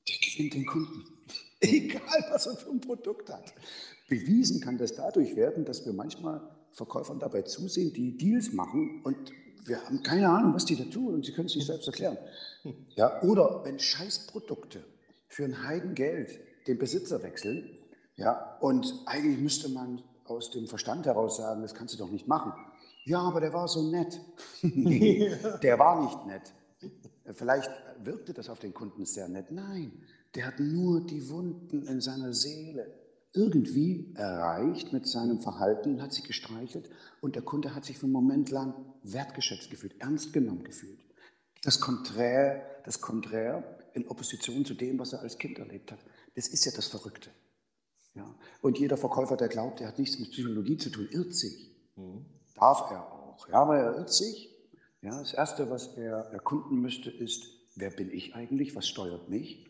Der 0.08 0.16
gewinnt 0.18 0.54
den 0.54 0.66
Kunden. 0.66 1.04
Egal, 1.60 2.26
was 2.30 2.48
er 2.48 2.56
für 2.56 2.70
ein 2.70 2.80
Produkt 2.80 3.30
hat. 3.30 3.54
Bewiesen 4.08 4.62
kann 4.62 4.78
das 4.78 4.96
dadurch 4.96 5.36
werden, 5.36 5.66
dass 5.66 5.86
wir 5.86 5.94
manchmal 5.94 6.42
Verkäufern 6.72 7.20
dabei 7.20 7.42
zusehen, 7.42 7.94
die 7.94 8.18
Deals 8.18 8.54
machen 8.54 9.02
und 9.04 9.32
wir 9.66 9.84
haben 9.84 10.04
keine 10.04 10.30
Ahnung, 10.30 10.54
was 10.54 10.66
die 10.66 10.76
da 10.76 10.84
tun 10.84 11.16
und 11.16 11.26
sie 11.26 11.32
können 11.32 11.48
es 11.48 11.54
sich 11.54 11.66
selbst 11.66 11.88
erklären. 11.88 12.18
Ja, 12.96 13.22
oder 13.24 13.64
wenn 13.66 13.80
Scheißprodukte 13.80 14.84
für 15.28 15.44
ein 15.44 15.64
Heidengeld 15.64 16.40
den 16.68 16.78
Besitzer 16.78 17.24
wechseln, 17.24 17.78
ja, 18.18 18.58
und 18.62 19.04
eigentlich 19.06 19.40
müsste 19.40 19.70
man 19.70 20.02
aus 20.26 20.52
dem 20.52 20.68
Verstand 20.68 21.06
heraus 21.06 21.38
sagen, 21.38 21.62
das 21.62 21.76
kannst 21.76 21.94
du 21.94 21.98
doch 21.98 22.10
nicht 22.10 22.28
machen. 22.28 22.54
Ja, 23.04 23.20
aber 23.20 23.40
der 23.40 23.54
war 23.54 23.68
so 23.68 23.90
nett. 23.90 24.20
nee, 24.62 25.32
der 25.62 25.78
war 25.78 26.02
nicht 26.02 26.26
nett. 26.26 26.54
Vielleicht 27.34 27.70
wirkte 28.00 28.34
das 28.34 28.50
auf 28.50 28.60
den 28.60 28.74
Kunden 28.74 29.06
sehr 29.06 29.28
nett. 29.28 29.52
Nein, 29.52 29.92
der 30.34 30.48
hat 30.48 30.60
nur 30.60 31.02
die 31.02 31.30
Wunden 31.30 31.86
in 31.88 32.02
seiner 32.02 32.34
Seele 32.34 32.92
irgendwie 33.34 34.14
erreicht 34.16 34.94
mit 34.94 35.08
seinem 35.08 35.40
Verhalten, 35.40 36.02
hat 36.02 36.14
sich 36.14 36.24
gestreichelt 36.24 36.90
und 37.22 37.36
der 37.36 37.44
Kunde 37.44 37.76
hat 37.76 37.86
sich 37.86 37.98
für 37.98 38.06
einen 38.06 38.14
Moment 38.14 38.50
lang 38.50 38.74
wertgeschätzt 39.04 39.70
gefühlt, 39.70 40.00
ernst 40.00 40.32
genommen 40.32 40.64
gefühlt. 40.64 41.00
Das 41.64 41.80
Konträr, 41.80 42.66
das 42.86 43.02
Konträr 43.02 43.64
in 43.94 44.08
Opposition 44.08 44.66
zu 44.66 44.74
dem, 44.74 45.00
was 45.00 45.14
er 45.14 45.20
als 45.20 45.38
Kind 45.38 45.60
erlebt 45.60 45.92
hat. 45.92 46.00
Das 46.36 46.48
ist 46.48 46.66
ja 46.66 46.72
das 46.74 46.88
Verrückte. 46.88 47.30
Ja. 48.16 48.34
Und 48.62 48.80
jeder 48.80 48.98
Verkäufer, 48.98 49.38
der 49.38 49.50
glaubt, 49.50 49.82
er 49.82 49.90
hat 49.90 50.00
nichts 50.00 50.20
mit 50.20 50.32
Psychologie 50.32 50.78
zu 50.78 50.90
tun, 50.90 51.08
irrt 51.12 51.36
sich. 51.36 51.72
Mhm. 51.96 52.26
Darf 52.56 52.90
er 52.92 53.12
auch. 53.12 53.48
Ja, 53.50 53.62
aber 53.62 53.78
er 53.78 53.98
irrt 53.98 54.14
sich. 54.14 54.50
Ja, 55.02 55.20
das 55.20 55.34
Erste, 55.34 55.70
was 55.70 55.98
er 55.98 56.32
erkunden 56.32 56.82
müsste, 56.82 57.12
ist, 57.12 57.46
wer 57.76 57.92
bin 57.92 58.10
ich 58.12 58.34
eigentlich? 58.34 58.76
Was 58.76 58.88
steuert 58.88 59.30
mich? 59.30 59.68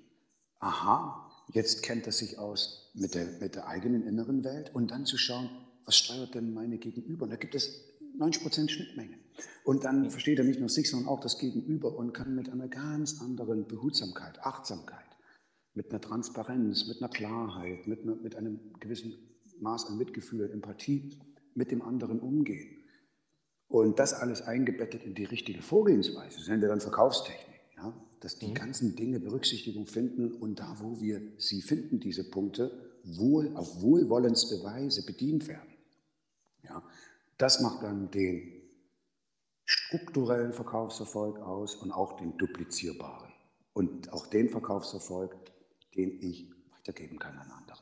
Aha, 0.59 1.29
jetzt 1.51 1.83
kennt 1.83 2.05
er 2.05 2.13
sich 2.13 2.37
aus 2.37 2.91
mit 2.93 3.15
der, 3.15 3.25
mit 3.41 3.55
der 3.55 3.67
eigenen 3.67 4.07
inneren 4.07 4.43
Welt 4.43 4.73
und 4.73 4.91
dann 4.91 5.05
zu 5.05 5.17
schauen, 5.17 5.49
was 5.83 5.97
steuert 5.97 6.35
denn 6.35 6.53
meine 6.53 6.77
Gegenüber? 6.77 7.25
Und 7.25 7.31
da 7.31 7.35
gibt 7.35 7.55
es 7.55 7.83
90% 8.17 8.69
Schnittmenge. 8.69 9.17
Und 9.63 9.83
dann 9.83 10.09
versteht 10.09 10.39
er 10.39 10.45
nicht 10.45 10.59
nur 10.59 10.69
sich, 10.69 10.89
sondern 10.89 11.09
auch 11.09 11.19
das 11.19 11.37
Gegenüber 11.37 11.95
und 11.97 12.13
kann 12.13 12.35
mit 12.35 12.49
einer 12.49 12.67
ganz 12.67 13.21
anderen 13.21 13.67
Behutsamkeit, 13.67 14.39
Achtsamkeit, 14.39 15.04
mit 15.75 15.91
einer 15.91 16.01
Transparenz, 16.01 16.87
mit 16.87 17.01
einer 17.01 17.09
Klarheit, 17.09 17.85
mit, 17.87 18.03
einer, 18.03 18.15
mit 18.15 18.35
einem 18.35 18.59
gewissen 18.79 19.13
Maß 19.59 19.87
an 19.87 19.97
Mitgefühl, 19.97 20.49
Empathie 20.51 21.11
mit 21.53 21.71
dem 21.71 21.81
anderen 21.81 22.19
umgehen. 22.19 22.83
Und 23.67 23.99
das 23.99 24.13
alles 24.13 24.41
eingebettet 24.41 25.03
in 25.03 25.15
die 25.15 25.25
richtige 25.25 25.61
Vorgehensweise, 25.61 26.37
das 26.37 26.47
nennen 26.47 26.61
wir 26.61 26.69
dann 26.69 26.81
Verkaufstechnik. 26.81 27.59
Ja? 27.77 27.93
dass 28.25 28.39
die 28.39 28.47
mhm. 28.47 28.53
ganzen 28.55 28.95
Dinge 28.95 29.19
Berücksichtigung 29.19 29.85
finden 29.85 30.33
und 30.33 30.59
da, 30.59 30.77
wo 30.79 30.99
wir 30.99 31.21
sie 31.37 31.61
finden, 31.61 31.99
diese 31.99 32.23
Punkte, 32.23 32.71
wohl, 33.03 33.55
auf 33.55 33.83
wohlwollendste 33.83 34.63
Weise 34.63 35.05
bedient 35.05 35.47
werden. 35.47 35.75
Ja, 36.63 36.81
das 37.37 37.61
macht 37.61 37.83
dann 37.83 38.09
den 38.09 38.63
strukturellen 39.63 40.53
Verkaufserfolg 40.53 41.37
aus 41.37 41.75
und 41.75 41.91
auch 41.91 42.17
den 42.17 42.35
duplizierbaren. 42.37 43.31
Und 43.73 44.11
auch 44.11 44.25
den 44.25 44.49
Verkaufserfolg, 44.49 45.35
den 45.95 46.21
ich 46.21 46.47
weitergeben 46.71 47.19
kann 47.19 47.37
an 47.37 47.49
andere. 47.51 47.79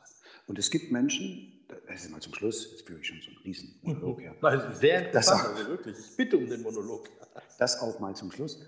Und 0.48 0.60
es 0.60 0.70
gibt 0.70 0.92
Menschen, 0.92 1.66
das 1.88 2.04
ist 2.04 2.12
mal 2.12 2.22
zum 2.22 2.34
Schluss, 2.34 2.72
jetzt 2.72 2.86
führe 2.86 3.00
ich 3.00 3.08
schon 3.08 3.22
so 3.22 3.30
einen 3.30 3.40
riesen 3.40 3.80
Monolog 3.82 4.22
her. 4.22 4.36
Ja. 4.42 4.74
Sehr 4.74 5.06
interessant, 5.06 5.58
also 5.58 5.70
wirklich. 5.70 5.98
Ich 5.98 6.18
bitte 6.18 6.38
um 6.38 6.48
den 6.48 6.62
Monolog. 6.62 7.10
Das 7.58 7.80
auch 7.80 8.00
mal 8.00 8.16
zum 8.16 8.32
Schluss. 8.32 8.60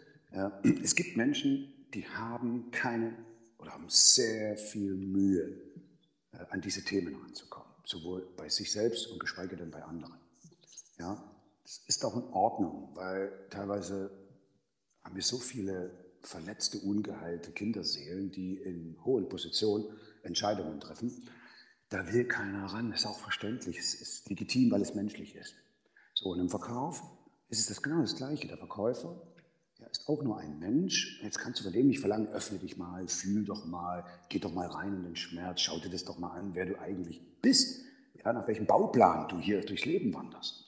Es 0.82 0.96
gibt 0.96 1.16
Menschen, 1.18 1.88
die 1.93 2.08
haben 2.08 2.72
keine 2.72 3.16
oder 3.58 3.72
haben 3.72 3.89
sehr 3.89 4.58
viel 4.58 4.93
Mühe, 4.96 5.62
äh, 6.34 6.38
an 6.50 6.62
diese 6.62 6.84
Themen 6.84 7.16
ranzukommen, 7.16 7.72
sowohl 7.86 8.28
bei 8.38 8.50
sich 8.50 8.72
selbst 8.72 9.08
und 9.08 9.20
geschweige 9.20 9.56
denn 9.56 9.72
bei 9.72 9.82
anderen. 9.84 10.16
Ja, 11.00 11.24
das 11.64 11.84
ist 11.88 12.06
auch 12.06 12.16
in 12.16 12.24
Ordnung, 12.34 12.91
weil 12.93 13.48
teilweise 13.50 14.12
haben 15.04 15.16
wir 15.16 15.24
so 15.24 15.39
viele 15.39 16.05
verletzte, 16.26 16.80
ungeheilte 16.80 17.51
Kinderseelen, 17.51 18.32
die 18.32 18.55
in 18.55 18.97
hohen 19.03 19.30
Positionen 19.30 19.86
Entscheidungen 20.23 20.80
treffen. 20.80 21.28
Da 21.89 22.11
will 22.11 22.26
keiner 22.26 22.65
ran, 22.65 22.91
das 22.91 23.01
ist 23.01 23.05
auch 23.05 23.19
verständlich, 23.19 23.78
es 23.78 23.93
ist 23.93 24.30
legitim, 24.30 24.71
weil 24.71 24.82
es 24.82 24.95
menschlich 24.95 25.36
ist. 25.36 25.55
So, 26.13 26.30
und 26.30 26.39
im 26.39 26.49
Verkauf 26.49 27.03
ist 27.49 27.59
es 27.59 27.67
das 27.67 27.82
genau 27.82 28.01
das 28.01 28.15
Gleiche. 28.15 28.47
Der 28.47 28.57
Verkäufer 28.57 29.21
er 29.80 29.91
ist 29.91 30.07
auch 30.07 30.23
nur 30.23 30.38
ein 30.39 30.57
Mensch. 30.59 31.19
Jetzt 31.21 31.39
kannst 31.39 31.59
du 31.59 31.63
von 31.63 31.73
dem 31.73 31.88
nicht 31.88 31.99
verlangen, 31.99 32.28
öffne 32.30 32.59
dich 32.59 32.78
mal, 32.78 33.07
fühl 33.07 33.43
doch 33.43 33.65
mal, 33.65 34.05
geh 34.30 34.39
doch 34.39 34.53
mal 34.53 34.67
rein 34.67 34.93
in 34.93 35.03
den 35.03 35.15
Schmerz, 35.15 35.61
schau 35.61 35.80
dir 35.80 35.89
das 35.89 36.05
doch 36.05 36.17
mal 36.17 36.32
an, 36.32 36.55
wer 36.55 36.65
du 36.65 36.80
eigentlich 36.80 37.21
bist, 37.41 37.84
ja, 38.23 38.32
nach 38.32 38.47
welchem 38.47 38.65
Bauplan 38.65 39.28
du 39.28 39.39
hier 39.39 39.61
durchs 39.61 39.86
Leben 39.86 40.13
wanderst. 40.13 40.63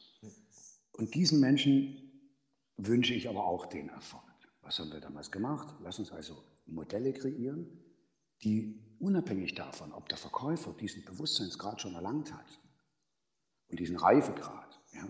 Und 0.94 1.16
diesen 1.16 1.40
Menschen 1.40 2.32
wünsche 2.76 3.14
ich 3.14 3.30
aber 3.30 3.46
auch 3.46 3.68
den 3.68 3.90
Erfolg. 3.90 4.24
Was 4.68 4.80
haben 4.80 4.92
wir 4.92 5.00
damals 5.00 5.32
gemacht? 5.32 5.74
Lass 5.82 5.98
uns 5.98 6.12
also 6.12 6.44
Modelle 6.66 7.14
kreieren, 7.14 7.70
die 8.44 8.84
unabhängig 9.00 9.56
davon, 9.56 9.94
ob 9.94 10.10
der 10.10 10.18
Verkäufer 10.18 10.76
diesen 10.78 11.06
Bewusstseinsgrad 11.06 11.80
schon 11.80 11.96
erlangt 11.96 12.34
hat 12.34 12.60
und 13.70 13.80
diesen 13.80 13.96
Reifegrad, 13.96 14.78
ja, 14.92 15.08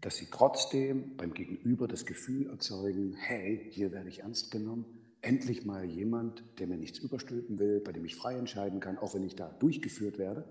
dass 0.00 0.16
sie 0.16 0.28
trotzdem 0.30 1.18
beim 1.18 1.34
Gegenüber 1.34 1.88
das 1.88 2.06
Gefühl 2.06 2.46
erzeugen, 2.46 3.12
hey, 3.12 3.68
hier 3.70 3.92
werde 3.92 4.08
ich 4.08 4.20
ernst 4.20 4.50
genommen, 4.50 4.86
endlich 5.20 5.66
mal 5.66 5.84
jemand, 5.84 6.42
der 6.58 6.66
mir 6.66 6.78
nichts 6.78 7.00
überstülpen 7.00 7.58
will, 7.58 7.80
bei 7.80 7.92
dem 7.92 8.06
ich 8.06 8.16
frei 8.16 8.36
entscheiden 8.36 8.80
kann, 8.80 8.96
auch 8.96 9.12
wenn 9.12 9.24
ich 9.24 9.36
da 9.36 9.50
durchgeführt 9.58 10.16
werde. 10.16 10.50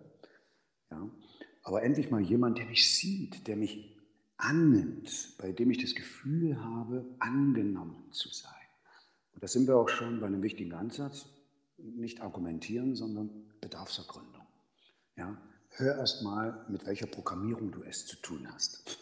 Ja, 0.91 1.09
aber 1.63 1.82
endlich 1.82 2.11
mal 2.11 2.21
jemand, 2.21 2.59
der 2.59 2.67
mich 2.67 2.95
sieht, 2.95 3.47
der 3.47 3.55
mich 3.55 3.99
annimmt, 4.40 5.36
bei 5.38 5.52
dem 5.52 5.70
ich 5.70 5.78
das 5.78 5.94
Gefühl 5.94 6.60
habe, 6.64 7.06
angenommen 7.20 8.12
zu 8.12 8.30
sein. 8.30 8.52
Und 9.34 9.44
da 9.44 9.48
sind 9.48 9.68
wir 9.68 9.76
auch 9.78 9.90
schon 9.90 10.20
bei 10.20 10.28
einem 10.28 10.42
wichtigen 10.42 10.74
Ansatz, 10.74 11.28
nicht 11.78 12.22
argumentieren, 12.22 12.96
sondern 12.96 13.30
Bedarfsergründung. 13.62 14.48
Ja? 15.16 15.38
Hör 15.72 15.98
erst 15.98 16.24
mal, 16.24 16.66
mit 16.70 16.86
welcher 16.86 17.06
Programmierung 17.06 17.72
du 17.72 17.84
es 17.84 18.06
zu 18.06 18.16
tun 18.18 18.48
hast. 18.52 18.98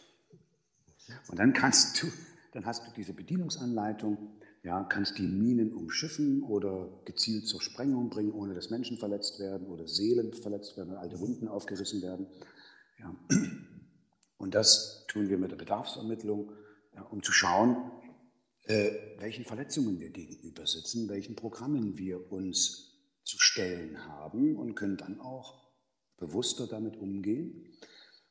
Und 1.30 1.40
dann 1.40 1.54
kannst 1.54 2.02
du, 2.02 2.08
dann 2.52 2.66
hast 2.66 2.86
du 2.86 2.92
diese 2.96 3.14
Bedienungsanleitung, 3.14 4.18
ja, 4.64 4.84
kannst 4.84 5.18
die 5.18 5.28
Minen 5.28 5.72
umschiffen 5.74 6.44
oder 6.44 6.90
gezielt 7.06 7.48
zur 7.48 7.62
Sprengung 7.62 8.10
bringen, 8.10 8.32
ohne 8.32 8.54
dass 8.54 8.70
Menschen 8.70 8.98
verletzt 8.98 9.40
werden 9.40 9.68
oder 9.68 9.88
Seelen 9.88 10.34
verletzt 10.34 10.76
werden 10.78 10.92
oder 10.92 11.00
alte 11.00 11.20
Wunden 11.20 11.48
aufgerissen 11.48 12.02
werden. 12.02 12.28
Ja. 13.00 13.16
Und 14.38 14.56
das 14.56 15.06
tun 15.08 15.30
wir 15.30 15.38
mit 15.38 15.52
der 15.52 15.58
Bedarfsermittlung, 15.58 16.52
um 17.10 17.24
zu 17.24 17.32
schauen, 17.32 17.92
äh, 18.64 18.92
welchen 19.20 19.46
Verletzungen 19.46 20.00
wir 20.00 20.10
gegenüber 20.10 20.68
sitzen, 20.68 21.08
welchen 21.10 21.36
Programmen 21.36 21.98
wir 21.98 22.32
uns 22.32 23.00
zu 23.24 23.40
stellen 23.40 24.06
haben 24.06 24.58
und 24.58 24.76
können 24.76 24.98
dann 24.98 25.20
auch 25.20 25.70
bewusster 26.18 26.68
damit 26.68 26.98
umgehen 26.98 27.78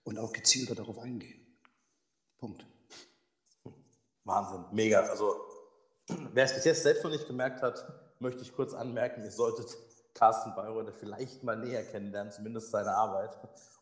und 0.04 0.18
auch 0.18 0.32
gezielter 0.32 0.74
darauf 0.74 0.98
eingehen. 0.98 1.46
Punkt. 2.38 2.66
Wahnsinn, 4.24 4.64
mega. 4.72 5.00
Also, 5.00 5.36
wer 6.32 6.44
es 6.44 6.54
bis 6.54 6.64
jetzt 6.64 6.82
selbst 6.82 7.04
noch 7.04 7.10
nicht 7.10 7.26
gemerkt 7.26 7.62
hat, 7.62 7.84
möchte 8.18 8.42
ich 8.42 8.52
kurz 8.52 8.74
anmerken, 8.74 9.24
ihr 9.24 9.30
solltet 9.30 9.76
Carsten 10.14 10.54
Bayreuth 10.54 10.92
vielleicht 10.98 11.44
mal 11.44 11.56
näher 11.56 11.84
kennenlernen, 11.84 12.32
zumindest 12.32 12.70
seine 12.70 12.94
Arbeit. 12.94 13.36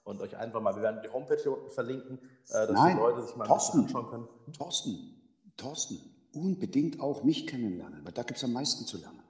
Und 0.05 0.21
euch 0.21 0.37
einfach 0.37 0.61
mal, 0.61 0.77
wir 0.77 0.83
werden 0.83 1.01
die 1.03 1.09
Homepage 1.09 1.41
hier 1.41 1.53
unten 1.53 1.71
verlinken, 1.71 2.19
äh, 2.19 2.53
dass 2.53 2.71
Nein, 2.71 2.97
die 2.97 3.03
Leute 3.03 3.27
sich 3.27 3.37
mal 3.37 3.47
Thorsten, 3.47 3.81
anschauen 3.81 4.07
können. 4.09 4.29
Thorsten, 4.53 5.23
Thorsten, 5.57 5.99
unbedingt 6.35 7.01
auch 7.01 7.25
mich 7.25 7.47
kennenlernen, 7.47 8.05
weil 8.05 8.13
da 8.13 8.23
gibt 8.23 8.37
es 8.37 8.45
am 8.45 8.53
meisten 8.53 8.85
zu 8.85 8.99
lernen. 8.99 9.23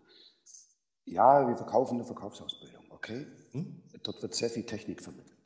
Ja, 1.04 1.46
wir 1.46 1.56
verkaufen 1.56 1.94
eine 1.94 2.04
Verkaufsausbildung, 2.04 2.84
okay? 2.90 3.26
Hm? 3.52 3.82
Dort 4.02 4.20
wird 4.22 4.34
sehr 4.34 4.50
viel 4.50 4.64
Technik 4.64 5.02
vermittelt. 5.02 5.36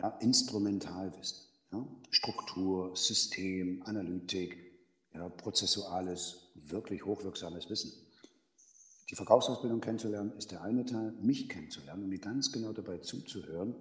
Ja, 0.00 0.08
Instrumentalwissen, 0.20 1.38
ja? 1.72 1.86
Struktur, 2.10 2.94
System, 2.94 3.82
Analytik, 3.86 4.58
ja, 5.14 5.28
prozessuales, 5.28 6.50
wirklich 6.54 7.06
hochwirksames 7.06 7.70
Wissen. 7.70 7.92
Die 9.10 9.14
Verkaufsausbildung 9.14 9.80
kennenzulernen 9.80 10.32
ist 10.36 10.50
der 10.50 10.62
eine 10.62 10.84
Teil, 10.84 11.12
mich 11.20 11.48
kennenzulernen 11.48 12.04
und 12.04 12.08
mir 12.08 12.18
ganz 12.18 12.52
genau 12.52 12.72
dabei 12.72 12.98
zuzuhören, 12.98 13.74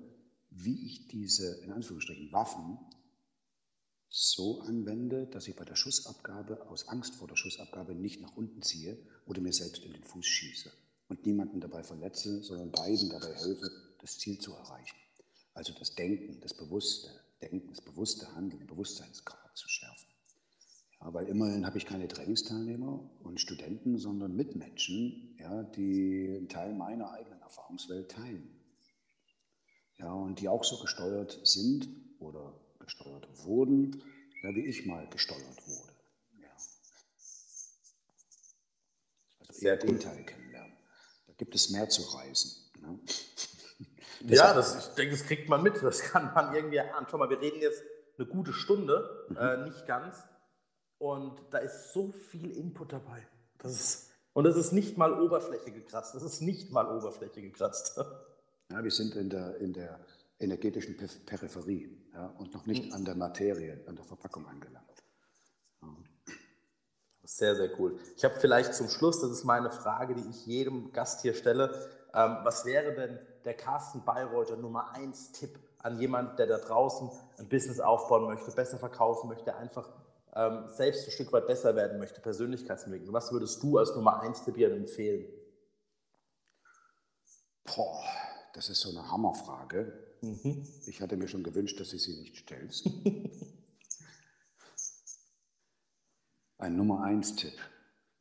wie 0.55 0.85
ich 0.85 1.07
diese, 1.07 1.61
in 1.63 1.71
Anführungsstrichen, 1.71 2.31
Waffen 2.31 2.77
so 4.09 4.61
anwende, 4.61 5.25
dass 5.27 5.47
ich 5.47 5.55
bei 5.55 5.65
der 5.65 5.75
Schussabgabe 5.75 6.69
aus 6.69 6.87
Angst 6.87 7.15
vor 7.15 7.27
der 7.27 7.35
Schussabgabe 7.35 7.95
nicht 7.95 8.21
nach 8.21 8.35
unten 8.35 8.61
ziehe 8.61 8.97
oder 9.25 9.41
mir 9.41 9.53
selbst 9.53 9.83
in 9.83 9.93
den 9.93 10.03
Fuß 10.03 10.25
schieße 10.25 10.71
und 11.07 11.25
niemanden 11.25 11.59
dabei 11.59 11.83
verletze, 11.83 12.43
sondern 12.43 12.71
beiden 12.71 13.09
dabei 13.09 13.33
helfe, 13.33 13.71
das 13.99 14.19
Ziel 14.19 14.37
zu 14.37 14.53
erreichen. 14.53 14.97
Also 15.55 15.73
das 15.73 15.95
Denken, 15.95 16.39
das 16.41 16.53
bewusste 16.53 17.09
Denken, 17.41 17.69
das 17.69 17.81
bewusste 17.81 18.33
Handeln, 18.35 18.65
Bewusstseinsgrad 18.67 19.57
zu 19.57 19.67
schärfen. 19.67 20.09
Ja, 21.01 21.13
weil 21.13 21.27
immerhin 21.27 21.65
habe 21.65 21.77
ich 21.77 21.85
keine 21.85 22.07
Trainingsteilnehmer 22.07 23.09
und 23.23 23.41
Studenten, 23.41 23.97
sondern 23.97 24.35
Mitmenschen, 24.35 25.35
ja, 25.39 25.63
die 25.63 26.35
einen 26.37 26.47
Teil 26.47 26.73
meiner 26.73 27.11
eigenen 27.11 27.41
Erfahrungswelt 27.41 28.11
teilen. 28.11 28.62
Ja, 29.97 30.11
und 30.11 30.39
die 30.39 30.49
auch 30.49 30.63
so 30.63 30.79
gesteuert 30.81 31.39
sind 31.43 31.87
oder 32.19 32.53
gesteuert 32.79 33.27
wurden, 33.45 34.03
ja, 34.43 34.49
wie 34.55 34.65
ich 34.65 34.85
mal 34.85 35.07
gesteuert 35.09 35.67
wurde. 35.67 35.93
Ja. 36.41 36.49
Also 39.39 39.53
Sehr 39.53 39.73
eher 39.73 39.77
den. 39.79 39.99
Teil 39.99 40.23
kennenlernen. 40.25 40.73
Da 41.27 41.33
gibt 41.33 41.55
es 41.55 41.69
mehr 41.69 41.89
zu 41.89 42.01
reisen. 42.03 42.51
Ne? 42.79 42.99
Ja, 44.25 44.53
das, 44.53 44.77
ich 44.87 44.93
denke, 44.95 45.17
das 45.17 45.25
kriegt 45.25 45.49
man 45.49 45.61
mit. 45.63 45.83
Das 45.83 45.99
kann 45.99 46.33
man 46.33 46.55
irgendwie 46.55 46.77
erahnen. 46.77 47.07
Schau 47.11 47.17
mal, 47.17 47.29
wir 47.29 47.41
reden 47.41 47.59
jetzt 47.61 47.83
eine 48.17 48.25
gute 48.25 48.53
Stunde, 48.53 49.27
Mhm. 49.29 49.35
äh, 49.37 49.57
nicht 49.65 49.85
ganz. 49.85 50.15
Und 50.97 51.41
da 51.51 51.57
ist 51.57 51.91
so 51.91 52.13
viel 52.13 52.51
Input 52.55 52.93
dabei. 52.93 53.27
Das 53.57 53.73
ist, 53.73 54.11
und 54.31 54.45
das 54.45 54.55
ist 54.55 54.71
nicht 54.71 54.97
mal 54.97 55.19
Oberfläche 55.21 55.71
gekratzt. 55.71 56.15
Das 56.15 56.23
ist 56.23 56.39
nicht 56.39 56.71
mal 56.71 56.87
Oberfläche 56.95 57.41
gekratzt. 57.41 57.99
Ja, 58.73 58.83
wir 58.83 58.89
sind 58.89 59.15
in 59.15 59.29
der, 59.29 59.57
in 59.57 59.71
der 59.71 59.99
energetischen 60.39 60.97
Per- 60.97 61.07
Peripherie 61.27 61.95
ja, 62.11 62.25
und 62.39 62.55
noch 62.55 62.65
nicht 62.65 62.91
an 62.91 63.05
der 63.05 63.13
Materie, 63.13 63.83
an 63.85 63.95
der 63.95 64.03
Verpackung 64.03 64.47
angelangt. 64.47 65.03
Sehr, 67.23 67.55
sehr 67.55 67.79
cool. 67.79 67.99
Ich 68.17 68.25
habe 68.25 68.33
vielleicht 68.39 68.73
zum 68.73 68.89
Schluss, 68.89 69.21
das 69.21 69.29
ist 69.29 69.43
meine 69.43 69.69
Frage, 69.69 70.15
die 70.15 70.27
ich 70.27 70.47
jedem 70.47 70.91
Gast 70.91 71.21
hier 71.21 71.35
stelle. 71.35 71.69
Ähm, 72.15 72.37
was 72.41 72.65
wäre 72.65 72.95
denn 72.95 73.19
der 73.45 73.53
Carsten 73.53 74.03
Bayreuther 74.05 74.57
Nummer 74.57 74.91
1 74.95 75.33
Tipp 75.33 75.59
an 75.77 75.99
jemanden, 75.99 76.35
der 76.37 76.47
da 76.47 76.57
draußen 76.57 77.11
ein 77.37 77.47
Business 77.49 77.79
aufbauen 77.79 78.25
möchte, 78.25 78.49
besser 78.49 78.79
verkaufen 78.79 79.29
möchte, 79.29 79.55
einfach 79.55 79.87
ähm, 80.33 80.67
selbst 80.69 81.07
ein 81.07 81.11
Stück 81.11 81.31
weit 81.31 81.45
besser 81.45 81.75
werden 81.75 81.99
möchte, 81.99 82.21
Persönlichkeitsentwicklung? 82.21 83.13
Was 83.13 83.31
würdest 83.31 83.61
du 83.61 83.77
als 83.77 83.93
Nummer 83.95 84.19
1 84.21 84.45
Tipp 84.45 84.55
hier 84.55 84.73
empfehlen? 84.73 85.27
Boah, 87.65 88.03
das 88.53 88.69
ist 88.69 88.79
so 88.81 88.89
eine 88.89 89.11
Hammerfrage. 89.11 89.91
Ich 90.85 91.01
hatte 91.01 91.17
mir 91.17 91.27
schon 91.27 91.43
gewünscht, 91.43 91.79
dass 91.79 91.89
du 91.89 91.97
sie 91.97 92.15
nicht 92.19 92.37
stellst. 92.37 92.87
Ein 96.57 96.77
Nummer 96.77 97.01
eins 97.03 97.35
Tipp. 97.35 97.59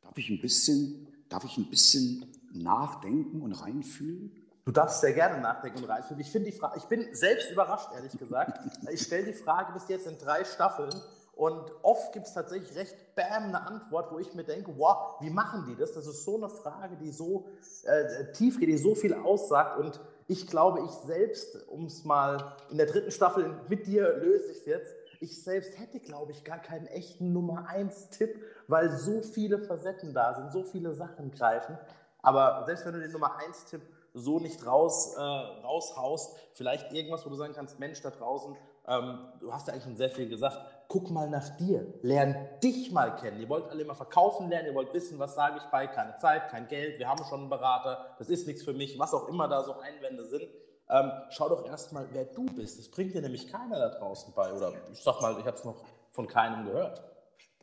Darf 0.01 0.17
ich 0.17 0.29
ein 0.29 0.41
bisschen, 0.41 1.07
darf 1.29 1.45
ich 1.45 1.57
ein 1.57 1.69
bisschen 1.69 2.25
nachdenken 2.51 3.41
und 3.41 3.53
reinfühlen? 3.53 4.35
Du 4.65 4.71
darfst 4.73 4.99
sehr 4.99 5.13
gerne 5.13 5.39
nachdenken 5.39 5.77
und 5.79 5.85
reinfühlen. 5.85 6.19
Ich 6.19 6.29
finde 6.29 6.51
die 6.51 6.57
Frage, 6.57 6.77
ich 6.77 6.83
bin 6.85 7.07
selbst 7.15 7.49
überrascht, 7.51 7.89
ehrlich 7.95 8.17
gesagt. 8.17 8.59
Ich 8.91 9.03
stelle 9.03 9.23
die 9.25 9.33
Frage 9.33 9.71
bis 9.71 9.87
jetzt 9.87 10.07
in 10.07 10.17
drei 10.17 10.43
Staffeln 10.43 10.93
und 11.35 11.71
oft 11.81 12.13
gibt 12.13 12.27
es 12.27 12.33
tatsächlich 12.33 12.75
recht 12.75 13.15
bam 13.15 13.43
eine 13.43 13.65
Antwort, 13.65 14.11
wo 14.11 14.19
ich 14.19 14.33
mir 14.33 14.43
denke, 14.43 14.73
wow, 14.77 15.15
wie 15.21 15.29
machen 15.29 15.65
die 15.67 15.75
das? 15.75 15.93
Das 15.93 16.05
ist 16.05 16.25
so 16.25 16.37
eine 16.37 16.49
Frage, 16.49 16.95
die 16.97 17.11
so 17.11 17.47
äh, 17.83 18.31
tief 18.33 18.59
geht, 18.59 18.69
die 18.69 18.77
so 18.77 18.93
viel 18.93 19.13
aussagt 19.13 19.79
und 19.79 19.99
ich 20.27 20.47
glaube, 20.47 20.81
ich 20.85 20.91
selbst, 20.91 21.67
um 21.67 21.85
es 21.85 22.03
mal 22.03 22.55
in 22.69 22.77
der 22.77 22.87
dritten 22.87 23.11
Staffel 23.11 23.53
mit 23.67 23.87
dir 23.87 24.17
löse 24.17 24.51
ich 24.51 24.57
es 24.59 24.65
jetzt, 24.65 24.95
ich 25.19 25.41
selbst 25.41 25.79
hätte, 25.79 25.99
glaube 25.99 26.31
ich, 26.31 26.43
gar 26.43 26.59
keinen 26.59 26.87
echten 26.87 27.31
Nummer 27.31 27.67
1 27.69 28.09
Tipp, 28.09 28.41
weil 28.67 28.91
so 28.91 29.21
viele 29.21 29.59
Facetten 29.59 30.13
da 30.13 30.33
sind, 30.35 30.51
so 30.51 30.63
viele 30.63 30.93
Sachen 30.93 31.31
greifen. 31.31 31.77
Aber 32.21 32.63
selbst 32.65 32.85
wenn 32.85 32.93
du 32.93 32.99
den 32.99 33.11
Nummer 33.11 33.37
1 33.37 33.65
Tipp 33.65 33.81
so 34.13 34.39
nicht 34.39 34.65
raus, 34.65 35.15
äh, 35.15 35.21
raushaust, 35.21 36.37
vielleicht 36.53 36.91
irgendwas, 36.93 37.25
wo 37.25 37.29
du 37.29 37.35
sagen 37.35 37.53
kannst, 37.53 37.79
Mensch, 37.79 38.01
da 38.01 38.11
draußen, 38.11 38.55
ähm, 38.87 39.19
du 39.39 39.51
hast 39.53 39.67
ja 39.67 39.73
eigentlich 39.73 39.85
schon 39.85 39.97
sehr 39.97 40.11
viel 40.11 40.29
gesagt, 40.29 40.59
guck 40.87 41.09
mal 41.09 41.29
nach 41.29 41.55
dir, 41.57 41.93
lern 42.01 42.35
dich 42.61 42.91
mal 42.91 43.15
kennen. 43.15 43.39
Ihr 43.39 43.49
wollt 43.49 43.69
alle 43.69 43.81
immer 43.81 43.95
verkaufen 43.95 44.49
lernen, 44.49 44.67
ihr 44.67 44.75
wollt 44.75 44.93
wissen, 44.93 45.17
was 45.19 45.35
sage 45.35 45.57
ich 45.57 45.63
bei, 45.71 45.87
keine 45.87 46.15
Zeit, 46.17 46.49
kein 46.49 46.67
Geld, 46.67 46.99
wir 46.99 47.07
haben 47.07 47.23
schon 47.25 47.41
einen 47.41 47.49
Berater, 47.49 48.15
das 48.19 48.29
ist 48.29 48.45
nichts 48.45 48.63
für 48.63 48.73
mich, 48.73 48.99
was 48.99 49.13
auch 49.13 49.27
immer 49.27 49.47
da 49.47 49.63
so 49.63 49.73
Einwände 49.79 50.25
sind. 50.25 50.47
Ähm, 50.89 51.11
schau 51.29 51.49
doch 51.49 51.65
erstmal, 51.65 52.07
wer 52.11 52.25
du 52.25 52.45
bist. 52.45 52.77
Das 52.77 52.89
bringt 52.89 53.15
dir 53.15 53.21
nämlich 53.21 53.51
keiner 53.51 53.79
da 53.79 53.89
draußen 53.89 54.33
bei. 54.35 54.51
Oder 54.53 54.73
ich 54.91 55.01
sag 55.01 55.21
mal, 55.21 55.39
ich 55.39 55.45
habe 55.45 55.57
es 55.57 55.63
noch 55.63 55.81
von 56.11 56.27
keinem 56.27 56.65
gehört. 56.65 57.01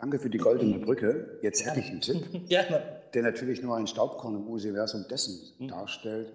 Danke 0.01 0.18
für 0.18 0.30
die 0.30 0.38
goldene 0.38 0.78
Brücke. 0.78 1.38
Jetzt 1.42 1.64
hätte 1.64 1.80
ich 1.80 1.90
einen 1.90 2.01
Tipp, 2.01 2.24
Gerne. 2.48 2.82
der 3.12 3.22
natürlich 3.22 3.62
nur 3.62 3.76
ein 3.76 3.86
Staubkorn 3.86 4.34
im 4.34 4.46
Universum 4.46 5.05
dessen 5.09 5.68
darstellt 5.68 6.32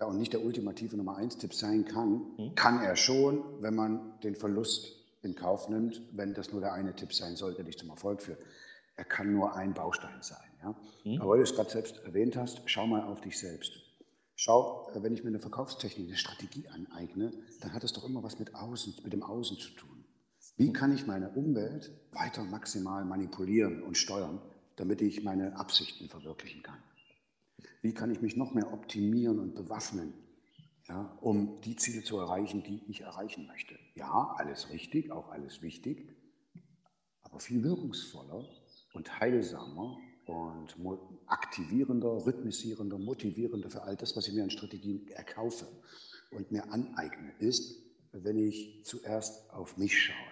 ja, 0.00 0.06
und 0.06 0.18
nicht 0.18 0.32
der 0.32 0.42
ultimative 0.42 0.96
Nummer 0.96 1.16
eins 1.16 1.36
Tipp 1.36 1.52
sein 1.52 1.84
kann. 1.84 2.22
Kann 2.54 2.82
er 2.82 2.96
schon, 2.96 3.44
wenn 3.60 3.74
man 3.74 4.18
den 4.24 4.34
Verlust 4.34 4.96
in 5.22 5.34
Kauf 5.34 5.68
nimmt, 5.68 6.00
wenn 6.12 6.34
das 6.34 6.52
nur 6.52 6.60
der 6.60 6.72
eine 6.72 6.94
Tipp 6.96 7.12
sein 7.12 7.36
sollte, 7.36 7.56
der 7.56 7.66
dich 7.66 7.78
zum 7.78 7.90
Erfolg 7.90 8.22
führt. 8.22 8.38
Er 8.96 9.04
kann 9.04 9.32
nur 9.32 9.54
ein 9.54 9.74
Baustein 9.74 10.20
sein. 10.20 10.38
Ja? 10.62 10.74
Aber 11.20 11.30
weil 11.30 11.38
du 11.38 11.44
es 11.44 11.54
gerade 11.54 11.70
selbst 11.70 12.02
erwähnt 12.04 12.36
hast, 12.36 12.62
schau 12.66 12.86
mal 12.86 13.02
auf 13.02 13.20
dich 13.20 13.38
selbst. 13.38 13.72
Schau, 14.34 14.90
äh, 14.94 15.02
wenn 15.02 15.12
ich 15.12 15.22
mir 15.22 15.28
eine 15.28 15.38
Verkaufstechnik, 15.38 16.08
eine 16.08 16.16
Strategie 16.16 16.66
aneigne, 16.68 17.30
dann 17.60 17.72
hat 17.72 17.84
es 17.84 17.92
doch 17.92 18.04
immer 18.04 18.22
was 18.22 18.38
mit 18.38 18.54
Außen, 18.54 18.94
mit 19.04 19.12
dem 19.12 19.22
Außen 19.22 19.56
zu 19.58 19.70
tun. 19.70 20.01
Wie 20.56 20.72
kann 20.72 20.94
ich 20.94 21.06
meine 21.06 21.30
Umwelt 21.30 21.90
weiter 22.12 22.44
maximal 22.44 23.04
manipulieren 23.04 23.82
und 23.82 23.96
steuern, 23.96 24.40
damit 24.76 25.00
ich 25.00 25.24
meine 25.24 25.56
Absichten 25.56 26.08
verwirklichen 26.08 26.62
kann? 26.62 26.78
Wie 27.80 27.94
kann 27.94 28.10
ich 28.10 28.20
mich 28.20 28.36
noch 28.36 28.52
mehr 28.52 28.72
optimieren 28.72 29.38
und 29.38 29.54
bewaffnen, 29.54 30.12
ja, 30.88 31.16
um 31.20 31.60
die 31.62 31.76
Ziele 31.76 32.02
zu 32.02 32.18
erreichen, 32.18 32.62
die 32.62 32.82
ich 32.88 33.00
erreichen 33.00 33.46
möchte? 33.46 33.78
Ja, 33.94 34.34
alles 34.36 34.70
richtig, 34.70 35.10
auch 35.10 35.30
alles 35.30 35.62
wichtig, 35.62 36.06
aber 37.22 37.40
viel 37.40 37.64
wirkungsvoller 37.64 38.44
und 38.92 39.20
heilsamer 39.20 39.98
und 40.26 40.76
aktivierender, 41.26 42.26
rhythmisierender, 42.26 42.98
motivierender 42.98 43.70
für 43.70 43.82
all 43.82 43.96
das, 43.96 44.16
was 44.16 44.28
ich 44.28 44.34
mir 44.34 44.44
an 44.44 44.50
Strategien 44.50 45.08
erkaufe 45.08 45.66
und 46.30 46.52
mir 46.52 46.70
aneigne, 46.70 47.32
ist, 47.38 47.82
wenn 48.12 48.38
ich 48.38 48.84
zuerst 48.84 49.50
auf 49.50 49.78
mich 49.78 49.98
schaue 49.98 50.31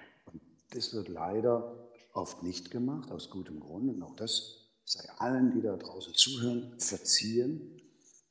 das 0.71 0.93
wird 0.95 1.09
leider 1.09 1.91
oft 2.12 2.43
nicht 2.43 2.71
gemacht, 2.71 3.11
aus 3.11 3.31
gutem 3.31 3.61
Grund. 3.61 3.89
Und 3.89 4.03
auch 4.03 4.16
das 4.16 4.68
sei 4.85 5.09
allen, 5.18 5.53
die 5.53 5.61
da 5.61 5.77
draußen 5.77 6.14
zuhören, 6.14 6.79
verziehen. 6.79 7.81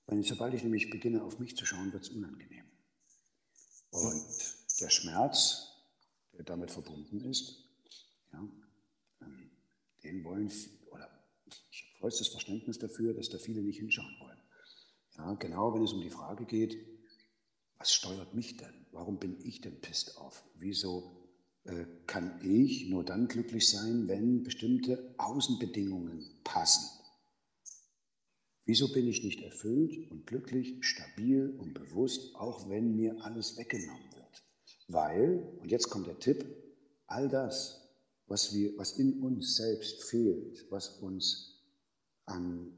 Weil 0.05 0.23
sobald 0.23 0.53
ich 0.53 0.63
nämlich 0.63 0.89
beginne, 0.89 1.23
auf 1.23 1.39
mich 1.39 1.55
zu 1.55 1.65
schauen, 1.65 1.93
wird 1.93 2.03
es 2.03 2.09
unangenehm. 2.09 2.65
Und 3.91 4.25
der 4.79 4.89
Schmerz, 4.89 5.67
der 6.33 6.43
damit 6.43 6.71
verbunden 6.71 7.21
ist, 7.21 7.65
ja, 8.31 8.47
ähm, 9.21 9.51
den 10.03 10.23
wollen, 10.23 10.51
oder 10.91 11.09
ich 11.71 11.83
habe 11.83 11.99
vollstes 11.99 12.27
Verständnis 12.29 12.79
dafür, 12.79 13.13
dass 13.13 13.29
da 13.29 13.37
viele 13.37 13.61
nicht 13.61 13.79
hinschauen 13.79 14.15
wollen. 14.19 14.37
Ja, 15.17 15.33
genau, 15.33 15.73
wenn 15.73 15.83
es 15.83 15.93
um 15.93 16.01
die 16.01 16.09
Frage 16.09 16.45
geht, 16.45 16.77
was 17.77 17.93
steuert 17.93 18.33
mich 18.33 18.57
denn? 18.57 18.85
Warum 18.91 19.19
bin 19.19 19.39
ich 19.41 19.61
denn 19.61 19.79
pisst 19.81 20.17
auf? 20.17 20.43
Wieso 20.55 21.18
kann 22.07 22.39
ich 22.43 22.89
nur 22.89 23.03
dann 23.03 23.27
glücklich 23.27 23.69
sein, 23.69 24.07
wenn 24.07 24.43
bestimmte 24.43 25.13
Außenbedingungen 25.17 26.25
passen? 26.43 26.87
Wieso 28.65 28.91
bin 28.91 29.07
ich 29.07 29.23
nicht 29.23 29.41
erfüllt 29.41 30.11
und 30.11 30.27
glücklich, 30.27 30.77
stabil 30.81 31.55
und 31.57 31.73
bewusst, 31.73 32.35
auch 32.35 32.69
wenn 32.69 32.95
mir 32.95 33.23
alles 33.23 33.57
weggenommen 33.57 34.13
wird? 34.13 34.43
Weil, 34.87 35.57
und 35.59 35.71
jetzt 35.71 35.89
kommt 35.89 36.07
der 36.07 36.19
Tipp, 36.19 36.45
all 37.07 37.27
das, 37.29 37.89
was, 38.27 38.53
wir, 38.53 38.77
was 38.77 38.99
in 38.99 39.23
uns 39.23 39.55
selbst 39.55 40.03
fehlt, 40.03 40.67
was 40.69 40.89
uns 40.99 41.63
an 42.25 42.71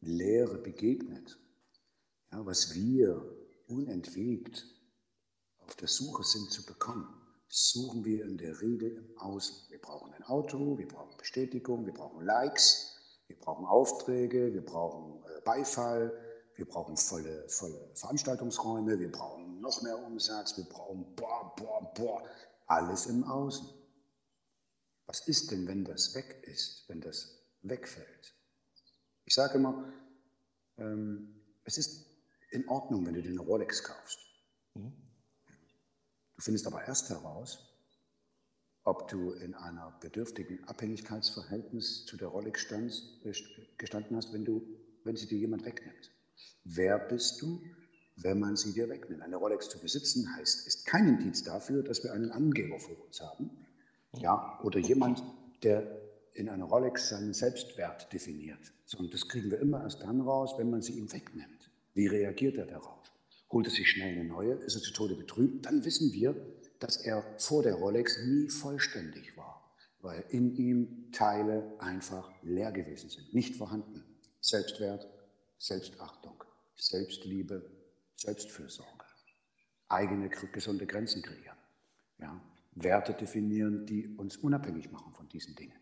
Lehre 0.00 0.58
begegnet, 0.58 1.38
ja, 2.30 2.46
was 2.46 2.74
wir 2.74 3.36
unentwegt 3.66 4.66
auf 5.58 5.74
der 5.76 5.88
Suche 5.88 6.22
sind 6.22 6.50
zu 6.50 6.64
bekommen, 6.64 7.08
suchen 7.48 8.04
wir 8.04 8.24
in 8.24 8.36
der 8.36 8.60
Regel 8.60 8.96
im 8.96 9.18
Außen. 9.18 9.70
Wir 9.70 9.80
brauchen 9.80 10.12
ein 10.12 10.22
Auto, 10.24 10.78
wir 10.78 10.86
brauchen 10.86 11.16
Bestätigung, 11.16 11.86
wir 11.86 11.94
brauchen 11.94 12.24
Likes, 12.24 13.22
wir 13.26 13.38
brauchen 13.38 13.64
Aufträge, 13.66 14.52
wir 14.52 14.64
brauchen 14.64 15.22
äh, 15.24 15.40
Beifall, 15.42 16.12
wir 16.54 16.66
brauchen 16.66 16.96
volle, 16.96 17.48
volle 17.48 17.90
Veranstaltungsräume, 17.94 18.98
wir 18.98 19.10
brauchen 19.10 19.60
noch 19.60 19.80
mehr 19.82 19.98
Umsatz, 19.98 20.56
wir 20.56 20.64
brauchen 20.64 21.14
boah, 21.14 21.54
boah, 21.56 21.92
boah, 21.94 22.22
alles 22.66 23.06
im 23.06 23.24
Außen. 23.24 23.68
Was 25.06 25.26
ist 25.26 25.50
denn, 25.50 25.66
wenn 25.66 25.84
das 25.84 26.14
weg 26.14 26.42
ist, 26.46 26.84
wenn 26.88 27.00
das 27.00 27.40
wegfällt? 27.62 28.34
Ich 29.24 29.34
sage 29.34 29.54
immer, 29.54 29.90
ähm, 30.76 31.42
es 31.64 31.78
ist 31.78 32.06
in 32.50 32.68
Ordnung, 32.68 33.06
wenn 33.06 33.14
du 33.14 33.22
dir 33.22 33.30
eine 33.30 33.40
Rolex 33.40 33.82
kaufst. 33.82 34.18
Mhm. 34.74 35.07
Du 36.38 36.42
findest 36.42 36.68
aber 36.68 36.86
erst 36.86 37.10
heraus, 37.10 37.58
ob 38.84 39.08
du 39.08 39.32
in 39.32 39.54
einer 39.54 39.98
bedürftigen 40.00 40.62
Abhängigkeitsverhältnis 40.68 42.06
zu 42.06 42.16
der 42.16 42.28
äh, 42.32 43.32
gestanden 43.76 44.16
hast, 44.16 44.32
wenn, 44.32 44.44
du, 44.44 44.62
wenn 45.02 45.16
sie 45.16 45.26
dir 45.26 45.36
jemand 45.36 45.64
wegnimmt. 45.64 46.12
Wer 46.62 47.00
bist 47.00 47.42
du, 47.42 47.60
wenn 48.14 48.38
man 48.38 48.54
sie 48.54 48.72
dir 48.72 48.88
wegnimmt? 48.88 49.20
Eine 49.20 49.34
Rolex 49.34 49.68
zu 49.68 49.80
besitzen 49.80 50.32
heißt, 50.36 50.64
ist 50.68 50.86
kein 50.86 51.08
Indiz 51.08 51.42
dafür, 51.42 51.82
dass 51.82 52.04
wir 52.04 52.12
einen 52.12 52.30
Angeber 52.30 52.78
vor 52.78 53.04
uns 53.04 53.20
haben. 53.20 53.50
Ja, 54.12 54.60
oder 54.62 54.78
jemand, 54.78 55.24
der 55.64 56.00
in 56.34 56.48
einer 56.48 56.66
Rolex 56.66 57.08
seinen 57.08 57.34
Selbstwert 57.34 58.12
definiert. 58.12 58.72
Sondern 58.86 59.10
das 59.10 59.26
kriegen 59.28 59.50
wir 59.50 59.58
immer 59.58 59.82
erst 59.82 60.02
dann 60.02 60.20
raus, 60.20 60.54
wenn 60.56 60.70
man 60.70 60.82
sie 60.82 60.92
ihm 60.92 61.12
wegnimmt. 61.12 61.68
Wie 61.94 62.06
reagiert 62.06 62.58
er 62.58 62.66
darauf? 62.66 63.07
Holt 63.50 63.66
er 63.66 63.72
sich 63.72 63.90
schnell 63.90 64.14
eine 64.14 64.24
neue? 64.24 64.54
Ist 64.54 64.76
er 64.76 64.82
zu 64.82 64.92
Tode 64.92 65.14
betrübt? 65.14 65.66
Dann 65.66 65.84
wissen 65.84 66.12
wir, 66.12 66.36
dass 66.78 66.98
er 66.98 67.24
vor 67.38 67.62
der 67.62 67.74
Rolex 67.74 68.18
nie 68.24 68.48
vollständig 68.48 69.36
war, 69.36 69.74
weil 70.00 70.24
in 70.28 70.54
ihm 70.56 71.10
Teile 71.12 71.74
einfach 71.78 72.30
leer 72.42 72.72
gewesen 72.72 73.08
sind, 73.10 73.32
nicht 73.34 73.56
vorhanden. 73.56 74.04
Selbstwert, 74.40 75.08
Selbstachtung, 75.58 76.44
Selbstliebe, 76.76 77.68
Selbstfürsorge, 78.16 79.04
eigene 79.88 80.28
gesunde 80.28 80.86
Grenzen 80.86 81.22
kreieren, 81.22 81.58
ja? 82.18 82.40
Werte 82.74 83.12
definieren, 83.12 83.86
die 83.86 84.06
uns 84.16 84.36
unabhängig 84.36 84.92
machen 84.92 85.12
von 85.12 85.28
diesen 85.28 85.56
Dingen. 85.56 85.76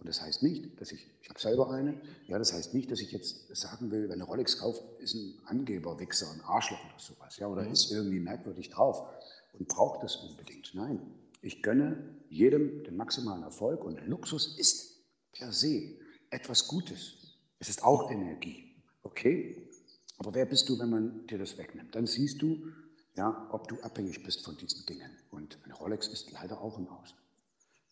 Und 0.00 0.08
das 0.08 0.22
heißt 0.22 0.42
nicht, 0.42 0.80
dass 0.80 0.92
ich, 0.92 1.06
ich 1.20 1.28
habe 1.28 1.38
selber 1.38 1.70
eine, 1.70 2.00
ja, 2.26 2.38
das 2.38 2.54
heißt 2.54 2.72
nicht, 2.72 2.90
dass 2.90 3.00
ich 3.00 3.12
jetzt 3.12 3.54
sagen 3.54 3.90
will, 3.90 4.04
wenn 4.04 4.14
eine 4.14 4.24
Rolex 4.24 4.58
kauft, 4.58 4.82
ist 4.98 5.14
ein 5.14 5.38
Angeber, 5.44 6.00
Wichser, 6.00 6.30
ein 6.32 6.40
Arschloch 6.40 6.82
oder 6.86 6.98
sowas, 6.98 7.36
ja, 7.36 7.46
oder 7.46 7.64
mhm. 7.64 7.72
ist 7.72 7.92
irgendwie 7.92 8.18
merkwürdig 8.18 8.70
drauf 8.70 9.06
und 9.52 9.68
braucht 9.68 10.02
das 10.02 10.16
unbedingt. 10.16 10.74
Nein, 10.74 11.00
ich 11.42 11.62
gönne 11.62 12.16
jedem 12.30 12.82
den 12.84 12.96
maximalen 12.96 13.42
Erfolg 13.42 13.84
und 13.84 14.00
Luxus 14.06 14.58
ist 14.58 15.04
per 15.32 15.52
se 15.52 15.98
etwas 16.30 16.66
Gutes. 16.66 17.36
Es 17.58 17.68
ist 17.68 17.84
auch 17.84 18.10
Energie, 18.10 18.74
okay? 19.02 19.68
Aber 20.16 20.34
wer 20.34 20.46
bist 20.46 20.68
du, 20.70 20.78
wenn 20.78 20.90
man 20.90 21.26
dir 21.26 21.38
das 21.38 21.58
wegnimmt? 21.58 21.94
Dann 21.94 22.06
siehst 22.06 22.40
du, 22.40 22.72
ja, 23.16 23.48
ob 23.52 23.68
du 23.68 23.78
abhängig 23.82 24.22
bist 24.22 24.44
von 24.44 24.56
diesen 24.56 24.86
Dingen. 24.86 25.10
Und 25.30 25.58
eine 25.64 25.74
Rolex 25.74 26.08
ist 26.08 26.30
leider 26.30 26.60
auch 26.60 26.78
im 26.78 26.90
Haus. 26.90 27.14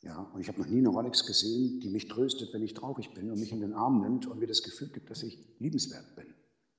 Ja, 0.02 0.30
und 0.32 0.40
ich 0.40 0.48
habe 0.48 0.60
noch 0.60 0.68
nie 0.68 0.78
eine 0.78 0.88
Rolex 0.88 1.26
gesehen, 1.26 1.80
die 1.80 1.90
mich 1.90 2.06
tröstet, 2.06 2.52
wenn 2.54 2.62
ich 2.62 2.74
traurig 2.74 3.12
bin 3.14 3.30
und 3.30 3.40
mich 3.40 3.50
in 3.50 3.60
den 3.60 3.74
Arm 3.74 4.00
nimmt 4.00 4.26
und 4.26 4.38
mir 4.38 4.46
das 4.46 4.62
Gefühl 4.62 4.88
gibt, 4.88 5.10
dass 5.10 5.22
ich 5.22 5.38
liebenswert 5.58 6.14
bin 6.14 6.34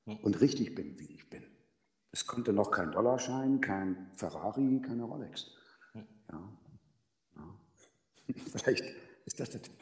hm. 0.06 0.24
und 0.24 0.40
richtig 0.40 0.74
bin, 0.74 0.98
wie 1.00 1.14
ich 1.14 1.30
bin. 1.30 1.44
Es 2.12 2.26
konnte 2.26 2.54
noch 2.54 2.72
kein 2.72 2.92
Dollarschein, 2.92 3.60
kein 3.60 4.10
Ferrari, 4.14 4.82
keine 4.82 5.04
Rolex. 5.04 5.48
Hm. 5.92 6.08
Ja. 6.32 6.60
ja. 7.36 8.36
Vielleicht 8.56 8.86
ist 9.26 9.40
das 9.40 9.50
der 9.50 9.62
Tipp. 9.62 9.76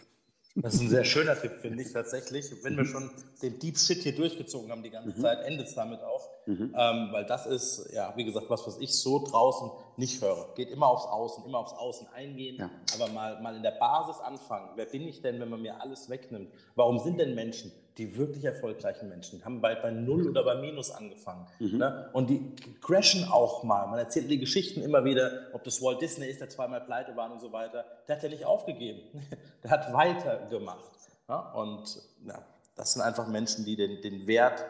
Das 0.56 0.74
ist 0.74 0.82
ein 0.82 0.90
sehr 0.90 1.06
schöner 1.06 1.40
Tipp, 1.40 1.54
finde 1.62 1.84
ich 1.84 1.94
tatsächlich. 1.94 2.52
Wenn 2.64 2.76
wir 2.76 2.86
schon 2.86 3.12
den 3.44 3.60
Deep 3.60 3.78
Shit 3.78 4.00
hier 4.00 4.16
durchgezogen 4.16 4.72
haben 4.72 4.82
die 4.82 4.90
ganze 4.90 5.16
mhm. 5.16 5.22
Zeit, 5.22 5.46
endet 5.46 5.68
es 5.68 5.76
damit 5.76 6.00
auch. 6.02 6.37
Mhm. 6.48 6.74
Ähm, 6.78 7.10
weil 7.12 7.26
das 7.26 7.46
ist, 7.46 7.92
ja, 7.94 8.14
wie 8.16 8.24
gesagt, 8.24 8.50
was, 8.50 8.66
was 8.66 8.78
ich 8.80 8.98
so 8.98 9.20
draußen 9.26 9.70
nicht 9.98 10.22
höre. 10.22 10.48
Geht 10.56 10.72
immer 10.72 10.88
aufs 10.88 11.06
Außen, 11.06 11.46
immer 11.46 11.60
aufs 11.60 11.74
Außen 11.74 12.08
eingehen, 12.16 12.58
ja. 12.58 12.70
aber 12.96 13.12
mal, 13.12 13.42
mal 13.42 13.56
in 13.56 13.64
der 13.64 13.72
Basis 13.72 14.20
anfangen. 14.22 14.70
Wer 14.76 14.86
bin 14.86 15.08
ich 15.08 15.22
denn, 15.22 15.40
wenn 15.42 15.50
man 15.50 15.62
mir 15.62 15.82
alles 15.82 16.10
wegnimmt? 16.10 16.50
Warum 16.76 17.00
sind 17.00 17.20
denn 17.20 17.36
Menschen, 17.36 17.72
die 17.98 18.16
wirklich 18.16 18.46
erfolgreichen 18.46 19.10
Menschen, 19.10 19.44
haben 19.44 19.60
bald 19.60 19.82
bei 19.82 19.92
Null 19.92 20.30
oder 20.30 20.44
bei 20.44 20.56
Minus 20.56 20.90
angefangen? 20.90 21.48
Mhm. 21.60 21.78
Ne? 21.80 22.10
Und 22.14 22.30
die 22.30 22.56
crashen 22.82 23.26
auch 23.26 23.64
mal. 23.64 23.86
Man 23.88 24.00
erzählt 24.00 24.32
die 24.32 24.40
Geschichten 24.40 24.82
immer 24.82 25.04
wieder, 25.04 25.48
ob 25.52 25.66
das 25.66 25.82
Walt 25.82 26.02
Disney 26.02 26.28
ist, 26.28 26.40
der 26.40 26.50
zweimal 26.50 26.82
pleite 26.82 27.16
war 27.18 27.30
und 27.30 27.42
so 27.42 27.52
weiter. 27.52 27.84
Der 28.08 28.16
hat 28.16 28.24
ja 28.24 28.30
nicht 28.30 28.46
aufgegeben. 28.46 29.02
der 29.64 29.72
hat 29.72 29.92
weitergemacht. 29.92 30.92
Ja? 31.28 31.52
Und 31.52 32.02
ja, 32.26 32.42
das 32.78 32.94
sind 32.94 33.02
einfach 33.02 33.28
Menschen, 33.28 33.66
die 33.66 33.76
den, 33.76 34.02
den 34.02 34.28
Wert 34.28 34.64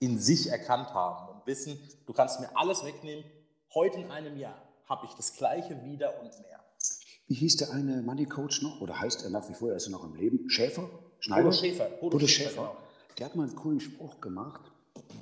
in 0.00 0.18
sich 0.18 0.48
erkannt 0.48 0.92
haben 0.92 1.28
und 1.28 1.46
wissen, 1.46 1.78
du 2.06 2.12
kannst 2.12 2.40
mir 2.40 2.48
alles 2.56 2.84
wegnehmen. 2.84 3.24
Heute 3.74 4.00
in 4.00 4.10
einem 4.10 4.36
Jahr 4.36 4.60
habe 4.88 5.06
ich 5.06 5.12
das 5.12 5.36
Gleiche 5.36 5.84
wieder 5.84 6.20
und 6.20 6.30
mehr. 6.40 6.58
Wie 7.28 7.34
hieß 7.34 7.58
der 7.58 7.70
eine 7.70 8.02
Money 8.02 8.26
Coach 8.26 8.62
noch? 8.62 8.80
Oder 8.80 8.98
heißt 8.98 9.22
er 9.22 9.30
nach 9.30 9.48
wie 9.48 9.54
vor, 9.54 9.70
er 9.70 9.76
ist 9.76 9.86
er 9.86 9.92
noch 9.92 10.02
im 10.02 10.16
Leben? 10.16 10.50
Schäfer? 10.50 10.88
Schneider? 11.20 11.44
Bodo 11.44 11.52
Schäfer. 11.52 11.84
Bodo, 11.84 12.16
Bodo 12.16 12.26
Schäfer. 12.26 12.50
Schäfer. 12.50 12.62
Genau. 12.62 12.76
Der 13.18 13.26
hat 13.26 13.36
mal 13.36 13.46
einen 13.46 13.54
coolen 13.54 13.78
Spruch 13.78 14.20
gemacht. 14.20 14.62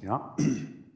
Ja. 0.00 0.34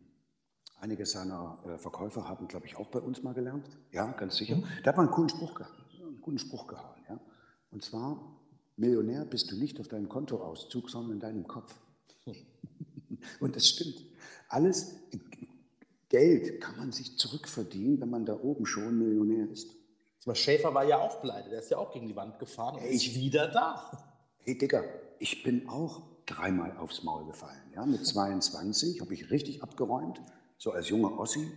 Einige 0.80 1.05
seiner 1.05 1.59
äh, 1.66 1.78
Verkäufer 1.78 2.28
haben, 2.28 2.49
glaube 2.49 2.66
ich, 2.66 2.76
auch 2.76 2.89
bei 2.89 3.01
uns 3.01 3.22
mal 3.22 3.35
gelernt. 3.35 3.68
Ja, 3.91 4.07
ganz 4.12 4.37
sicher. 4.37 4.57
Mhm. 4.57 4.64
Der 4.85 4.87
hat 4.87 4.97
mal 4.97 5.03
einen 5.03 5.12
coolen 5.12 5.28
Spruch 5.28 5.55
gehauen. 5.55 5.74
Einen 6.01 6.20
coolen 6.22 6.39
Spruch 6.39 6.66
gehauen. 6.66 6.97
Ja. 7.09 7.20
Und 7.70 7.85
zwar, 7.85 8.18
Millionär 8.76 9.24
bist 9.24 9.51
du 9.51 9.57
nicht 9.57 9.78
auf 9.80 9.89
deinem 9.89 10.09
Kontoauszug, 10.09 10.89
sondern 10.89 11.12
in 11.12 11.20
deinem 11.20 11.47
Kopf. 11.47 11.74
Und 13.40 13.56
das 13.56 13.68
stimmt. 13.68 14.04
Alles 14.48 14.96
Geld 16.08 16.60
kann 16.60 16.76
man 16.76 16.92
sich 16.92 17.16
zurückverdienen, 17.16 18.00
wenn 18.00 18.10
man 18.10 18.26
da 18.26 18.34
oben 18.34 18.66
schon 18.66 18.98
Millionär 18.98 19.50
ist. 19.50 19.70
Aber 20.24 20.34
Schäfer 20.34 20.74
war 20.74 20.84
ja 20.84 20.98
auch 20.98 21.20
pleite, 21.20 21.50
der 21.50 21.60
ist 21.60 21.70
ja 21.70 21.78
auch 21.78 21.92
gegen 21.92 22.06
die 22.06 22.14
Wand 22.14 22.38
gefahren 22.38 22.76
und 22.76 22.84
ist 22.84 23.14
wieder 23.14 23.48
da. 23.48 23.90
Hey 24.38 24.56
Digga, 24.56 24.84
ich 25.18 25.42
bin 25.42 25.68
auch 25.68 26.02
dreimal 26.26 26.76
aufs 26.76 27.02
Maul 27.02 27.24
gefallen. 27.26 27.62
Ja? 27.74 27.86
Mit 27.86 28.06
22 28.06 29.00
habe 29.00 29.14
ich 29.14 29.30
richtig 29.30 29.62
abgeräumt, 29.62 30.20
so 30.58 30.70
als 30.72 30.88
junger 30.88 31.18
Ossi. 31.18 31.50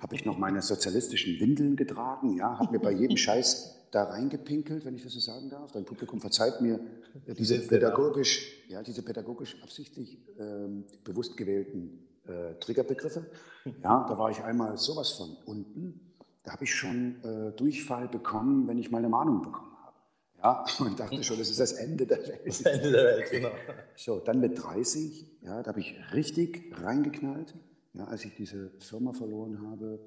Habe 0.00 0.14
ich 0.14 0.24
noch 0.24 0.38
meine 0.38 0.62
sozialistischen 0.62 1.38
Windeln 1.38 1.76
getragen, 1.76 2.36
ja, 2.36 2.58
habe 2.58 2.72
mir 2.72 2.80
bei 2.80 2.92
jedem 2.92 3.16
Scheiß 3.18 3.81
da 3.92 4.04
reingepinkelt, 4.04 4.84
wenn 4.84 4.94
ich 4.94 5.04
das 5.04 5.12
so 5.12 5.20
sagen 5.20 5.50
darf. 5.50 5.70
Dein 5.70 5.84
Publikum 5.84 6.20
verzeiht 6.20 6.60
mir 6.60 6.80
äh, 7.26 7.34
diese 7.34 7.60
pädagogisch, 7.60 8.64
ja, 8.68 8.82
diese 8.82 9.02
pädagogisch 9.02 9.62
absichtlich 9.62 10.18
ähm, 10.38 10.84
bewusst 11.04 11.36
gewählten 11.36 12.08
äh, 12.26 12.54
Triggerbegriffe. 12.58 13.26
Ja, 13.84 14.04
da 14.08 14.18
war 14.18 14.28
ich 14.28 14.42
einmal 14.42 14.76
sowas 14.76 15.12
von 15.12 15.36
unten. 15.46 16.00
Da 16.42 16.50
habe 16.50 16.64
ich 16.64 16.74
schon 16.74 17.22
äh, 17.22 17.52
Durchfall 17.52 18.08
bekommen, 18.08 18.66
wenn 18.66 18.76
ich 18.76 18.90
mal 18.90 18.98
eine 18.98 19.08
Mahnung 19.08 19.40
bekommen 19.40 19.70
habe. 19.84 19.96
Ja, 20.38 20.66
und 20.84 20.98
dachte 20.98 21.22
schon, 21.22 21.38
das 21.38 21.48
ist 21.48 21.60
das 21.60 21.74
Ende 21.74 22.04
der 22.04 22.18
Welt. 22.26 22.40
Das 22.44 22.62
Ende 22.62 22.90
der 22.90 23.04
Welt, 23.04 23.30
genau. 23.30 23.50
So, 23.94 24.18
dann 24.18 24.40
mit 24.40 24.60
30, 24.60 25.28
ja, 25.42 25.62
da 25.62 25.68
habe 25.68 25.78
ich 25.78 25.94
richtig 26.12 26.72
reingeknallt, 26.76 27.54
ja, 27.92 28.02
als 28.06 28.24
ich 28.24 28.34
diese 28.34 28.72
Firma 28.80 29.12
verloren 29.12 29.70
habe 29.70 30.00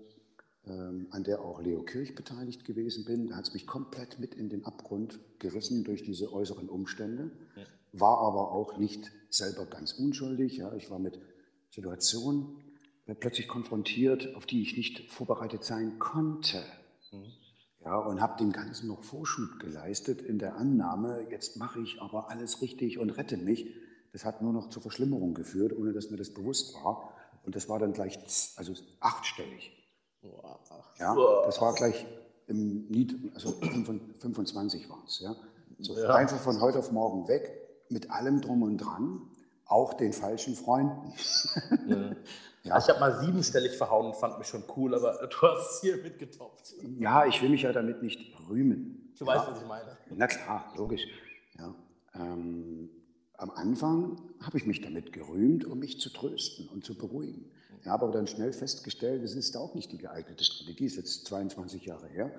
an 0.68 1.24
der 1.24 1.42
auch 1.42 1.62
Leo 1.62 1.84
Kirch 1.84 2.16
beteiligt 2.16 2.66
gewesen 2.66 3.06
bin. 3.06 3.28
Da 3.28 3.36
hat 3.36 3.48
es 3.48 3.54
mich 3.54 3.68
komplett 3.68 4.20
mit 4.20 4.34
in 4.34 4.50
den 4.50 4.66
Abgrund 4.66 5.20
gerissen 5.40 5.84
durch 5.84 6.04
diese 6.04 6.34
äußeren 6.34 6.70
Umstände, 6.70 7.32
war 7.92 8.20
aber 8.20 8.52
auch 8.52 8.78
nicht 8.78 9.12
selber 9.30 9.66
ganz 9.66 9.94
unschuldig. 9.94 10.58
Ja. 10.58 10.74
Ich 10.74 10.90
war 10.90 11.00
mit 11.00 11.20
Situationen 11.70 12.56
plötzlich 13.20 13.48
konfrontiert, 13.48 14.36
auf 14.36 14.46
die 14.46 14.62
ich 14.62 14.76
nicht 14.76 15.12
vorbereitet 15.12 15.64
sein 15.64 16.00
konnte. 16.00 16.64
Mhm. 17.12 17.26
Ja, 17.84 17.98
und 18.00 18.20
habe 18.20 18.38
dem 18.40 18.52
Ganzen 18.52 18.88
noch 18.88 19.04
Vorschub 19.04 19.60
geleistet 19.60 20.24
in 20.24 20.40
der 20.40 20.56
Annahme, 20.56 21.28
jetzt 21.30 21.58
mache 21.58 21.80
ich 21.82 22.02
aber 22.02 22.32
alles 22.32 22.64
richtig 22.64 22.98
und 22.98 23.12
rette 23.12 23.38
mich. 23.38 23.76
Das 24.12 24.26
hat 24.26 24.42
nur 24.42 24.54
noch 24.54 24.70
zur 24.70 24.82
Verschlimmerung 24.82 25.36
geführt, 25.36 25.72
ohne 25.72 25.94
dass 25.94 26.10
mir 26.10 26.18
das 26.18 26.34
bewusst 26.34 26.74
war. 26.74 27.14
Und 27.44 27.56
das 27.56 27.70
war 27.70 27.78
dann 27.78 27.94
gleich 27.94 28.18
also 28.56 28.74
achtstellig. 29.00 29.72
Ja, 31.00 31.16
das 31.46 31.60
war 31.62 31.74
gleich 31.74 32.06
im 32.48 32.88
Nied, 32.88 33.16
also 33.34 33.52
25 33.52 34.90
waren 34.90 35.02
es. 35.06 35.20
Ja. 35.20 35.36
So 35.80 35.98
ja. 35.98 36.16
Einfach 36.16 36.40
von 36.40 36.62
heute 36.62 36.80
auf 36.80 36.92
morgen 36.92 37.28
weg, 37.28 37.52
mit 37.90 38.12
allem 38.12 38.42
drum 38.42 38.64
und 38.64 38.78
dran, 38.78 39.22
auch 39.66 39.94
den 39.94 40.14
falschen 40.14 40.56
Freunden. 40.56 41.14
Ja. 41.88 42.12
Ja. 42.66 42.80
Ich 42.80 42.90
habe 42.90 43.00
mal 43.00 43.20
siebenstellig 43.20 43.78
verhauen 43.78 44.08
und 44.08 44.16
fand 44.16 44.40
mich 44.40 44.48
schon 44.48 44.64
cool, 44.76 44.96
aber 44.96 45.14
du 45.28 45.38
hast 45.48 45.76
es 45.76 45.82
hier 45.82 45.98
mitgetoppt. 45.98 46.74
Ja, 46.98 47.26
ich 47.28 47.40
will 47.42 47.50
mich 47.50 47.62
ja 47.62 47.72
damit 47.72 48.02
nicht 48.02 48.20
rühmen. 48.50 49.14
Du 49.20 49.26
ja. 49.26 49.36
weißt, 49.36 49.52
was 49.52 49.62
ich 49.62 49.68
meine. 49.68 49.96
Na 50.10 50.26
klar, 50.26 50.74
logisch. 50.76 51.04
Ja. 51.60 51.76
Ähm, 52.16 52.90
am 53.38 53.52
Anfang 53.52 54.20
habe 54.42 54.58
ich 54.58 54.66
mich 54.66 54.82
damit 54.82 55.14
gerühmt, 55.14 55.64
um 55.66 55.78
mich 55.78 56.00
zu 56.00 56.10
trösten 56.10 56.68
und 56.70 56.84
zu 56.84 56.98
beruhigen. 56.98 57.52
Ich 57.86 57.92
habe 57.92 58.06
aber 58.06 58.14
dann 58.14 58.26
schnell 58.26 58.52
festgestellt, 58.52 59.24
das 59.24 59.36
ist 59.36 59.56
auch 59.56 59.76
nicht 59.76 59.92
die 59.92 60.00
geeignete 60.00 60.44
Strategie, 60.44 60.86
ist 60.86 60.96
jetzt 60.96 61.28
22 61.28 61.86
Jahre 61.86 62.08
her. 62.08 62.32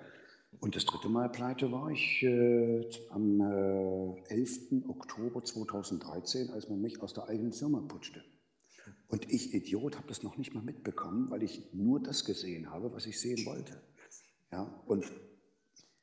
Und 0.58 0.74
das 0.74 0.84
dritte 0.84 1.08
Mal 1.08 1.28
pleite 1.28 1.70
war 1.70 1.88
ich 1.88 2.20
äh, 2.24 2.84
am 3.10 3.40
äh, 3.40 4.22
11. 4.28 4.88
Oktober 4.88 5.44
2013, 5.44 6.50
als 6.50 6.68
man 6.68 6.80
mich 6.80 7.00
aus 7.00 7.14
der 7.14 7.28
eigenen 7.28 7.52
Firma 7.52 7.80
putschte. 7.80 8.24
Und 9.06 9.32
ich, 9.32 9.54
Idiot, 9.54 9.96
habe 9.96 10.08
das 10.08 10.24
noch 10.24 10.36
nicht 10.36 10.52
mal 10.52 10.64
mitbekommen, 10.64 11.30
weil 11.30 11.44
ich 11.44 11.72
nur 11.72 12.02
das 12.02 12.24
gesehen 12.24 12.72
habe, 12.72 12.92
was 12.92 13.06
ich 13.06 13.20
sehen 13.20 13.46
wollte. 13.46 13.80
Ja, 14.50 14.82
und 14.86 15.04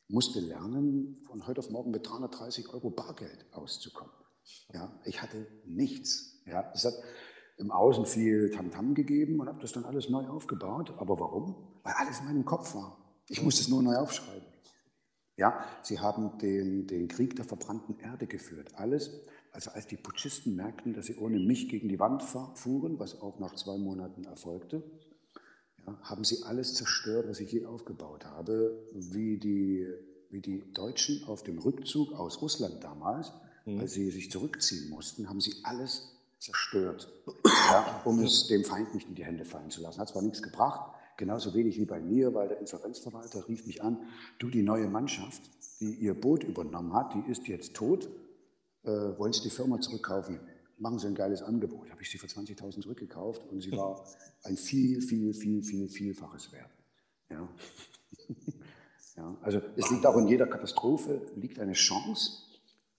musste 0.08 0.40
lernen, 0.40 1.18
von 1.28 1.46
heute 1.46 1.60
auf 1.60 1.70
morgen 1.70 1.92
mit 1.92 2.08
330 2.08 2.70
Euro 2.70 2.92
Bargeld 2.92 3.46
auszukommen. 3.52 4.14
Ja, 4.74 5.02
ich 5.04 5.22
hatte 5.22 5.46
nichts. 5.66 6.42
Ja, 6.46 6.72
es 6.74 6.86
hat 6.86 6.94
im 7.58 7.72
Außen 7.72 8.06
viel 8.06 8.50
Tamtam 8.50 8.92
-Tam 8.92 8.94
gegeben 8.94 9.40
und 9.40 9.48
habe 9.48 9.62
das 9.62 9.72
dann 9.72 9.86
alles 9.86 10.10
neu 10.10 10.28
aufgebaut. 10.28 10.94
Aber 10.98 11.20
warum? 11.20 11.56
Weil 11.84 11.94
alles 11.98 12.20
in 12.20 12.26
meinem 12.26 12.46
Kopf 12.46 12.76
war. 12.76 12.98
Ich 13.30 13.42
musste 13.42 13.62
es 13.62 13.70
nur 13.70 13.82
neu 13.82 13.96
aufschreiben. 13.96 14.48
Ja, 15.36 15.66
sie 15.82 16.00
haben 16.00 16.38
den, 16.38 16.86
den 16.86 17.08
Krieg 17.08 17.36
der 17.36 17.46
verbrannten 17.46 17.98
Erde 18.00 18.28
geführt. 18.28 18.76
Alles, 18.76 19.12
also 19.52 19.72
als 19.72 19.88
die 19.88 19.98
Putschisten 19.98 20.56
merkten, 20.56 20.94
dass 20.94 21.08
sie 21.08 21.16
ohne 21.16 21.40
mich 21.40 21.70
gegen 21.70 21.90
die 21.90 22.00
Wand 22.00 22.22
fuhren, 22.22 23.00
was 23.00 23.20
auch 23.22 23.40
nach 23.40 23.56
zwei 23.56 23.78
Monaten 23.78 24.26
erfolgte, 24.26 24.84
ja, 25.86 25.98
haben 26.02 26.24
sie 26.24 26.44
alles 26.44 26.76
zerstört, 26.76 27.28
was 27.28 27.40
ich 27.40 27.52
je 27.52 27.66
aufgebaut 27.66 28.26
habe, 28.26 28.88
wie 28.94 29.38
die, 29.38 29.88
wie 30.30 30.42
die 30.42 30.72
Deutschen 30.72 31.24
auf 31.26 31.44
dem 31.44 31.58
Rückzug 31.58 32.14
aus 32.14 32.42
Russland 32.42 32.84
damals, 32.84 33.34
mhm. 33.66 33.80
als 33.80 33.94
sie 33.94 34.12
sich 34.12 34.30
zurückziehen 34.30 34.90
mussten, 34.90 35.30
haben 35.30 35.42
sie 35.42 35.56
alles 35.64 36.13
zerstört, 36.44 37.10
ja, 37.46 38.02
um 38.04 38.20
es 38.20 38.48
dem 38.48 38.66
Feind 38.66 38.94
nicht 38.94 39.08
in 39.08 39.16
die 39.16 39.24
Hände 39.24 39.46
fallen 39.46 39.70
zu 39.70 39.82
lassen. 39.82 40.02
Hat 40.02 40.10
zwar 40.10 40.22
nichts 40.22 40.42
gebracht, 40.42 40.94
genauso 41.16 41.54
wenig 41.54 41.78
wie 41.78 41.86
bei 41.86 42.02
mir, 42.02 42.34
weil 42.34 42.50
der 42.50 42.60
Insolvenzverwalter 42.60 43.48
rief 43.48 43.66
mich 43.66 43.82
an, 43.82 43.98
du, 44.40 44.50
die 44.50 44.62
neue 44.62 44.88
Mannschaft, 44.88 45.42
die 45.80 45.94
ihr 45.94 46.14
Boot 46.14 46.44
übernommen 46.44 46.94
hat, 46.94 47.14
die 47.14 47.32
ist 47.32 47.48
jetzt 47.48 47.76
tot, 47.76 48.10
äh, 48.84 48.90
wollen 48.90 49.32
Sie 49.32 49.42
die 49.42 49.50
Firma 49.50 49.80
zurückkaufen? 49.80 50.42
Machen 50.78 51.00
Sie 51.00 51.08
ein 51.08 51.16
geiles 51.16 51.42
Angebot. 51.42 51.90
Habe 51.90 52.02
ich 52.02 52.10
sie 52.10 52.18
für 52.18 52.28
20.000 52.28 52.82
zurückgekauft 52.82 53.46
und 53.50 53.62
sie 53.62 53.72
war 53.72 54.06
ein 54.44 54.58
viel, 54.58 55.02
viel, 55.02 55.34
viel, 55.34 55.64
viel, 55.64 55.88
vielfaches 55.88 56.52
wert. 56.52 56.72
Ja. 57.30 57.48
ja, 59.16 59.38
also 59.42 59.62
es 59.78 59.90
liegt 59.90 60.06
auch 60.06 60.18
in 60.18 60.28
jeder 60.28 60.48
Katastrophe, 60.48 61.22
liegt 61.36 61.60
eine 61.60 61.74
Chance, 61.74 62.53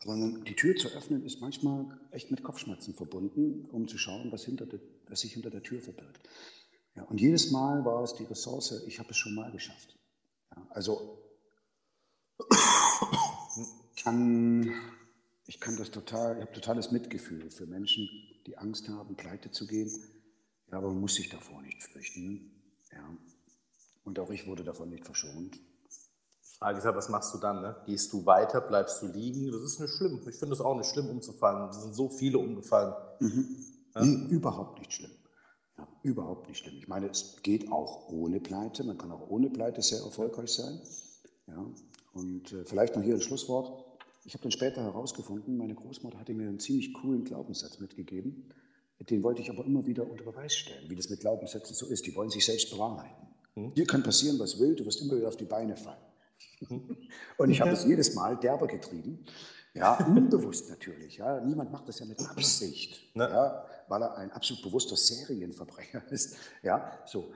aber 0.05 0.17
die 0.17 0.55
Tür 0.55 0.77
zu 0.77 0.89
öffnen 0.89 1.25
ist 1.25 1.41
manchmal 1.41 1.99
echt 2.11 2.31
mit 2.31 2.43
Kopfschmerzen 2.43 2.95
verbunden, 2.95 3.67
um 3.71 3.89
zu 3.89 3.99
schauen, 3.99 4.31
was, 4.33 4.45
hinter 4.45 4.67
de, 4.67 4.81
was 5.09 5.21
sich 5.21 5.33
hinter 5.33 5.51
der 5.51 5.63
Tür 5.63 5.81
verbirgt. 5.81 6.29
Ja, 6.95 7.05
und 7.05 7.21
jedes 7.21 7.51
Mal 7.51 7.85
war 7.85 8.03
es 8.03 8.15
die 8.15 8.25
Ressource, 8.25 8.85
ich 8.87 8.99
habe 8.99 9.11
es 9.11 9.17
schon 9.17 9.35
mal 9.35 9.51
geschafft. 9.51 9.97
Ja, 10.51 10.67
also 10.71 11.19
kann, 14.03 14.73
ich 15.47 15.61
kann 15.61 15.77
das 15.77 15.91
total, 15.91 16.37
ich 16.37 16.43
habe 16.43 16.53
totales 16.53 16.91
Mitgefühl 16.93 17.51
für 17.51 17.67
Menschen, 17.67 18.09
die 18.47 18.59
Angst 18.59 18.89
haben, 18.89 19.17
pleite 19.17 19.51
zu 19.51 19.67
gehen. 19.67 19.91
Ja, 20.71 20.79
aber 20.79 20.89
man 20.89 21.01
muss 21.01 21.15
sich 21.15 21.29
davor 21.29 21.63
nicht 21.63 21.83
fürchten. 21.83 22.51
Ja. 22.93 23.17
Und 24.05 24.19
auch 24.19 24.31
ich 24.31 24.47
wurde 24.47 24.65
davon 24.65 24.91
nicht 24.91 25.05
verschont. 25.05 25.59
Frage 26.59 26.79
ist 26.79 26.85
ja, 26.85 26.95
was 26.95 27.09
machst 27.09 27.35
du 27.35 27.39
dann? 27.39 27.63
Ne? 27.63 27.77
Gehst 27.87 28.13
du 28.13 28.25
weiter, 28.25 28.61
bleibst 28.61 29.03
du 29.03 29.07
liegen? 29.07 29.51
Das 29.51 29.61
ist 29.63 29.81
nicht 29.81 29.93
schlimm. 29.93 30.21
Ich 30.29 30.37
finde 30.37 30.55
es 30.55 30.61
auch 30.61 30.77
nicht 30.77 30.89
schlimm, 30.89 31.09
umzufallen. 31.09 31.69
Es 31.71 31.83
sind 31.83 31.95
so 31.95 32.09
viele 32.09 32.39
umgefallen. 32.39 32.95
Mhm. 33.21 33.57
Ja? 33.95 34.05
Nee, 34.05 34.33
überhaupt 34.33 34.79
nicht 34.79 34.93
schlimm. 34.93 35.11
Ja, 35.77 35.89
überhaupt 36.03 36.49
nicht 36.49 36.59
schlimm. 36.59 36.77
Ich 36.79 36.89
meine, 36.89 37.09
es 37.09 37.37
geht 37.43 37.71
auch 37.73 38.09
ohne 38.09 38.41
Pleite. 38.41 38.85
Man 38.85 38.97
kann 38.97 39.11
auch 39.11 39.29
ohne 39.29 39.51
Pleite 39.51 39.83
sehr 39.83 40.01
erfolgreich 40.01 40.53
sein. 40.53 40.81
Ja, 41.49 41.67
und 42.13 42.53
äh, 42.53 42.65
vielleicht 42.65 42.97
noch 42.97 43.03
hier 43.03 43.15
ein 43.15 43.21
Schlusswort. 43.21 43.85
Ich 44.25 44.33
habe 44.33 44.43
dann 44.43 44.53
später 44.53 44.83
herausgefunden, 44.83 45.57
meine 45.57 45.75
Großmutter 45.75 46.19
hatte 46.19 46.33
mir 46.33 46.49
einen 46.49 46.61
ziemlich 46.61 46.95
coolen 46.95 47.25
Glaubenssatz 47.25 47.79
mitgegeben. 47.81 48.49
Den 49.01 49.23
wollte 49.23 49.43
ich 49.43 49.51
aber 49.51 49.67
immer 49.67 49.85
wieder 49.87 50.09
unter 50.09 50.25
Beweis 50.25 50.55
stellen, 50.55 50.89
wie 50.89 50.97
das 50.97 51.11
mit 51.11 51.21
Glaubenssätzen 51.21 51.75
so 51.75 51.87
ist. 51.87 52.07
Die 52.07 52.15
wollen 52.15 52.31
sich 52.31 52.47
selbst 52.47 52.71
bewahrheiten. 52.71 53.29
Hm? 53.55 53.75
Dir 53.75 53.87
kann 53.87 54.03
passieren, 54.03 54.39
was 54.39 54.59
will, 54.59 54.75
du 54.77 54.87
wirst 54.87 55.03
immer 55.03 55.17
wieder 55.17 55.29
auf 55.29 55.37
die 55.37 55.45
Beine 55.45 55.77
fallen. 55.77 56.04
Und 57.39 57.51
ich 57.51 57.61
habe 57.61 57.71
es 57.71 57.85
jedes 57.85 58.15
Mal 58.15 58.37
derber 58.37 58.67
getrieben. 58.67 59.25
Ja, 59.75 59.99
unbewusst 60.07 60.71
natürlich. 60.71 61.17
Ja. 61.17 61.41
Niemand 61.41 61.73
macht 61.73 61.89
das 61.89 61.99
ja 61.99 62.07
mit 62.07 62.21
Absicht, 62.21 63.01
ne? 63.17 63.25
ja, 63.25 63.67
weil 63.89 64.03
er 64.03 64.17
ein 64.17 64.31
absolut 64.31 64.63
bewusster 64.63 64.97
Serienverbrecher 64.97 66.03
ist. 66.11 66.37
Ja, 66.63 66.99
so. 67.07 67.33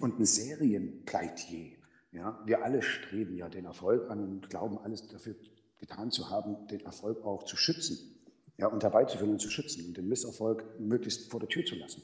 Und 0.00 0.20
ein 0.20 0.24
Serienpleitier. 0.24 1.72
Ja. 2.12 2.40
Wir 2.44 2.62
alle 2.62 2.82
streben 2.82 3.36
ja 3.36 3.48
den 3.48 3.64
Erfolg 3.64 4.10
an 4.10 4.20
und 4.20 4.50
glauben, 4.50 4.78
alles 4.78 5.08
dafür 5.08 5.34
getan 5.80 6.10
zu 6.10 6.30
haben, 6.30 6.68
den 6.68 6.80
Erfolg 6.80 7.24
auch 7.24 7.44
zu 7.44 7.56
schützen 7.56 8.12
ja, 8.58 8.68
und 8.68 8.82
herbeizuführen 8.82 9.32
und 9.32 9.40
zu 9.40 9.50
schützen 9.50 9.86
und 9.86 9.96
den 9.96 10.08
Misserfolg 10.08 10.64
möglichst 10.78 11.30
vor 11.30 11.40
der 11.40 11.48
Tür 11.48 11.64
zu 11.64 11.74
lassen. 11.74 12.02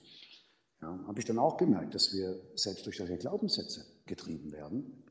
Ja, 0.80 0.98
habe 1.06 1.18
ich 1.18 1.24
dann 1.24 1.38
auch 1.38 1.56
gemerkt, 1.56 1.94
dass 1.94 2.12
wir 2.12 2.40
selbst 2.54 2.86
durch 2.86 2.96
solche 2.96 3.16
Glaubenssätze 3.16 3.84
getrieben 4.06 4.52
werden. 4.52 5.04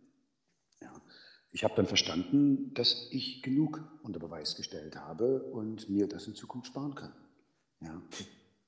Ich 1.52 1.64
habe 1.64 1.76
dann 1.76 1.88
verstanden, 1.88 2.74
dass 2.74 3.08
ich 3.12 3.42
genug 3.42 3.82
unter 4.04 4.20
Beweis 4.20 4.56
gestellt 4.56 4.96
habe 4.96 5.44
und 5.44 5.90
mir 5.90 6.08
das 6.08 6.28
in 6.28 6.36
Zukunft 6.36 6.68
sparen 6.68 6.96
kann. 6.96 7.14
Ja. 7.80 8.02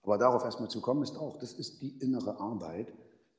Aber 0.03 0.17
darauf 0.17 0.43
erstmal 0.43 0.69
zu 0.69 0.81
kommen, 0.81 1.03
ist 1.03 1.17
auch, 1.17 1.37
das 1.37 1.53
ist 1.53 1.81
die 1.81 1.97
innere 1.99 2.39
Arbeit, 2.39 2.93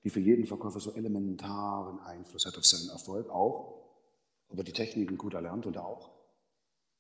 die 0.05 0.11
für 0.11 0.21
jeden 0.21 0.47
Verkäufer 0.47 0.81
so 0.81 0.95
elementaren 0.95 1.99
Einfluss 2.01 2.47
hat 2.47 2.57
auf 2.57 2.65
seinen 2.65 2.91
Erfolg, 2.91 3.29
auch 3.31 3.81
ob 4.49 4.59
er 4.59 4.65
die 4.65 4.73
Techniken 4.73 5.17
gut 5.17 5.35
erlernt 5.35 5.67
und 5.67 5.79
auch, 5.79 6.11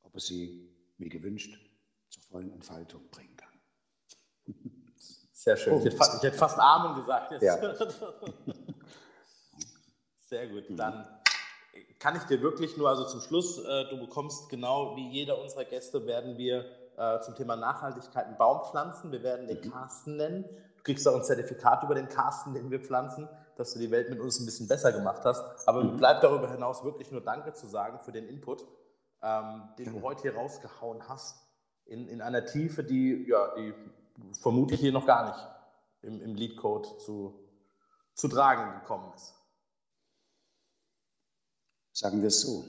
ob 0.02 0.14
er 0.14 0.20
sie, 0.20 0.68
wie 0.98 1.08
gewünscht, 1.08 1.58
zur 2.08 2.22
vollen 2.24 2.52
Entfaltung 2.52 3.08
bringen 3.10 3.36
kann. 3.36 3.50
Sehr 5.32 5.56
schön. 5.56 5.72
Oh, 5.72 5.78
ich, 5.78 5.86
hätte 5.86 5.96
fast, 5.96 6.16
ich 6.16 6.22
hätte 6.22 6.36
fast 6.36 6.58
Amen 6.58 7.00
gesagt. 7.00 7.32
Jetzt. 7.32 7.42
Ja. 7.42 7.74
Sehr 10.28 10.48
gut. 10.48 10.64
Dann 10.68 11.19
kann 12.00 12.16
ich 12.16 12.22
dir 12.24 12.40
wirklich 12.40 12.76
nur, 12.76 12.88
also 12.88 13.04
zum 13.04 13.20
Schluss, 13.20 13.58
äh, 13.58 13.84
du 13.90 14.00
bekommst 14.00 14.48
genau 14.48 14.96
wie 14.96 15.08
jeder 15.10 15.40
unserer 15.40 15.64
Gäste, 15.64 16.06
werden 16.06 16.38
wir 16.38 16.64
äh, 16.96 17.20
zum 17.20 17.34
Thema 17.36 17.56
Nachhaltigkeit 17.56 18.26
einen 18.26 18.38
Baum 18.38 18.64
pflanzen. 18.64 19.12
Wir 19.12 19.22
werden 19.22 19.46
den 19.46 19.58
mhm. 19.58 19.70
Carsten 19.70 20.16
nennen. 20.16 20.44
Du 20.78 20.82
kriegst 20.82 21.06
auch 21.06 21.14
ein 21.14 21.22
Zertifikat 21.22 21.84
über 21.84 21.94
den 21.94 22.08
Carsten, 22.08 22.54
den 22.54 22.70
wir 22.70 22.80
pflanzen, 22.80 23.28
dass 23.56 23.74
du 23.74 23.78
die 23.78 23.90
Welt 23.90 24.08
mit 24.08 24.18
uns 24.18 24.40
ein 24.40 24.46
bisschen 24.46 24.66
besser 24.66 24.92
gemacht 24.92 25.22
hast. 25.24 25.68
Aber 25.68 25.84
mhm. 25.84 25.98
bleibt 25.98 26.24
darüber 26.24 26.50
hinaus 26.50 26.82
wirklich 26.82 27.12
nur 27.12 27.20
Danke 27.20 27.52
zu 27.52 27.66
sagen 27.66 28.00
für 28.00 28.12
den 28.12 28.26
Input, 28.26 28.66
ähm, 29.22 29.68
den 29.78 29.92
du 29.92 30.02
heute 30.02 30.22
hier 30.22 30.34
rausgehauen 30.34 31.06
hast, 31.06 31.38
in, 31.84 32.08
in 32.08 32.22
einer 32.22 32.46
Tiefe, 32.46 32.82
die, 32.82 33.26
ja, 33.28 33.54
die 33.56 33.74
vermutlich 34.40 34.80
hier 34.80 34.92
noch 34.92 35.06
gar 35.06 35.26
nicht 35.26 35.48
im, 36.02 36.22
im 36.22 36.34
Leadcode 36.34 36.98
zu, 37.00 37.38
zu 38.14 38.28
tragen 38.28 38.80
gekommen 38.80 39.12
ist. 39.14 39.39
Sagen 42.00 42.22
wir 42.22 42.28
es 42.28 42.40
so. 42.40 42.64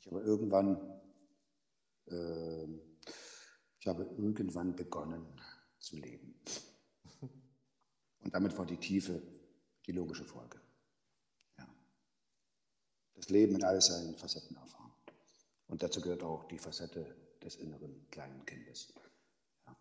Ich 0.00 0.06
habe 0.06 0.22
irgendwann, 0.22 0.80
äh, 2.06 2.64
ich 3.78 3.86
habe 3.86 4.04
irgendwann 4.04 4.74
begonnen 4.74 5.38
zu 5.78 5.98
leben. 5.98 6.40
Und 8.20 8.32
damit 8.32 8.56
war 8.56 8.64
die 8.64 8.78
Tiefe 8.78 9.20
die 9.84 9.92
logische 9.92 10.24
Folge. 10.24 10.58
das 13.12 13.28
Leben 13.28 13.56
in 13.56 13.64
all 13.64 13.82
seinen 13.82 14.14
Facetten 14.14 14.56
erfahren. 14.56 14.94
Und 15.66 15.82
dazu 15.82 16.00
gehört 16.00 16.22
auch 16.22 16.48
die 16.48 16.58
Facette 16.58 17.14
des 17.42 17.56
inneren 17.56 18.08
kleinen 18.10 18.46
Kindes. 18.46 18.94
Ja. 19.66 19.76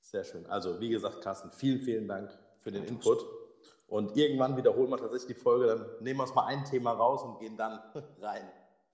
Sehr 0.00 0.24
schön. 0.24 0.46
Also 0.46 0.80
wie 0.80 0.88
gesagt, 0.88 1.20
Carsten, 1.20 1.50
vielen, 1.52 1.80
vielen 1.80 2.08
Dank 2.08 2.30
für 2.62 2.72
den 2.72 2.84
Input. 2.84 3.47
Und 3.88 4.16
irgendwann 4.16 4.56
wiederholen 4.56 4.90
wir 4.90 4.98
tatsächlich 4.98 5.36
die 5.36 5.42
Folge, 5.42 5.66
dann 5.66 6.04
nehmen 6.04 6.20
wir 6.20 6.24
uns 6.24 6.34
mal 6.34 6.46
ein 6.46 6.64
Thema 6.64 6.92
raus 6.92 7.22
und 7.22 7.40
gehen 7.40 7.56
dann 7.56 7.80
rein. 8.20 8.48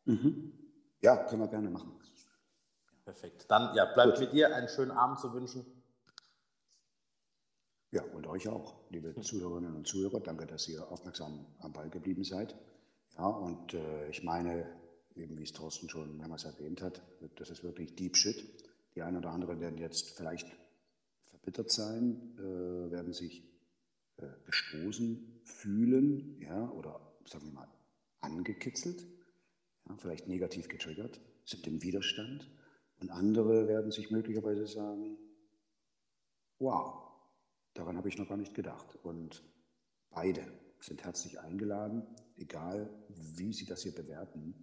Mhm. 0.05 0.53
Ja, 1.03 1.17
können 1.17 1.43
wir 1.43 1.49
gerne 1.49 1.69
machen. 1.69 1.93
Perfekt. 3.05 3.45
Dann 3.51 3.75
ja, 3.77 3.85
bleibt 3.85 4.19
mit 4.21 4.33
dir 4.33 4.55
einen 4.55 4.69
schönen 4.69 4.93
Abend 4.93 5.19
zu 5.19 5.35
wünschen. 5.35 5.67
Ja, 7.91 8.03
und 8.15 8.27
euch 8.27 8.49
auch, 8.49 8.75
liebe 8.91 9.15
Zuhörerinnen 9.21 9.75
und 9.75 9.87
Zuhörer. 9.87 10.21
Danke, 10.21 10.47
dass 10.47 10.69
ihr 10.69 10.91
aufmerksam 10.91 11.45
am 11.59 11.73
Ball 11.73 11.91
geblieben 11.91 12.25
seid. 12.25 12.57
Ja, 13.19 13.27
und 13.27 13.75
äh, 13.75 14.09
ich 14.09 14.23
meine, 14.23 14.67
eben 15.17 15.37
wie 15.39 15.43
es 15.43 15.53
Thorsten 15.53 15.89
schon 15.89 16.17
mehrmals 16.17 16.45
erwähnt 16.45 16.83
hat, 16.83 17.03
das 17.37 17.51
ist 17.51 17.63
wirklich 17.63 17.95
Deep 17.95 18.17
Shit. 18.17 18.65
Die 18.95 19.03
einen 19.03 19.19
oder 19.19 19.31
anderen 19.31 19.61
werden 19.61 19.79
jetzt 19.79 20.17
vielleicht 20.17 20.49
verbittert 21.27 21.71
sein, 21.71 22.37
äh, 22.39 22.91
werden 22.91 23.13
sich 23.13 23.54
gestoßen 24.47 25.41
fühlen, 25.45 26.41
ja, 26.41 26.71
oder 26.71 27.01
sagen 27.27 27.47
wir 27.47 27.53
mal 27.53 27.69
angekitzelt, 28.21 29.07
ja, 29.89 29.97
vielleicht 29.97 30.29
negativ 30.29 30.69
getriggert, 30.69 31.21
sind 31.45 31.67
im 31.67 31.83
Widerstand. 31.83 32.51
Und 33.01 33.11
andere 33.11 33.69
werden 33.69 33.91
sich 33.91 34.11
möglicherweise 34.11 34.67
sagen, 34.67 35.19
wow, 36.59 37.11
daran 37.75 37.97
habe 37.97 38.09
ich 38.09 38.17
noch 38.17 38.29
gar 38.29 38.37
nicht 38.37 38.55
gedacht. 38.55 38.97
Und 39.03 39.43
beide 40.11 40.47
sind 40.81 41.03
herzlich 41.05 41.41
eingeladen, 41.41 42.07
egal 42.37 42.89
wie 43.09 43.53
sie 43.53 43.67
das 43.67 43.83
hier 43.83 43.95
bewerten. 43.95 44.55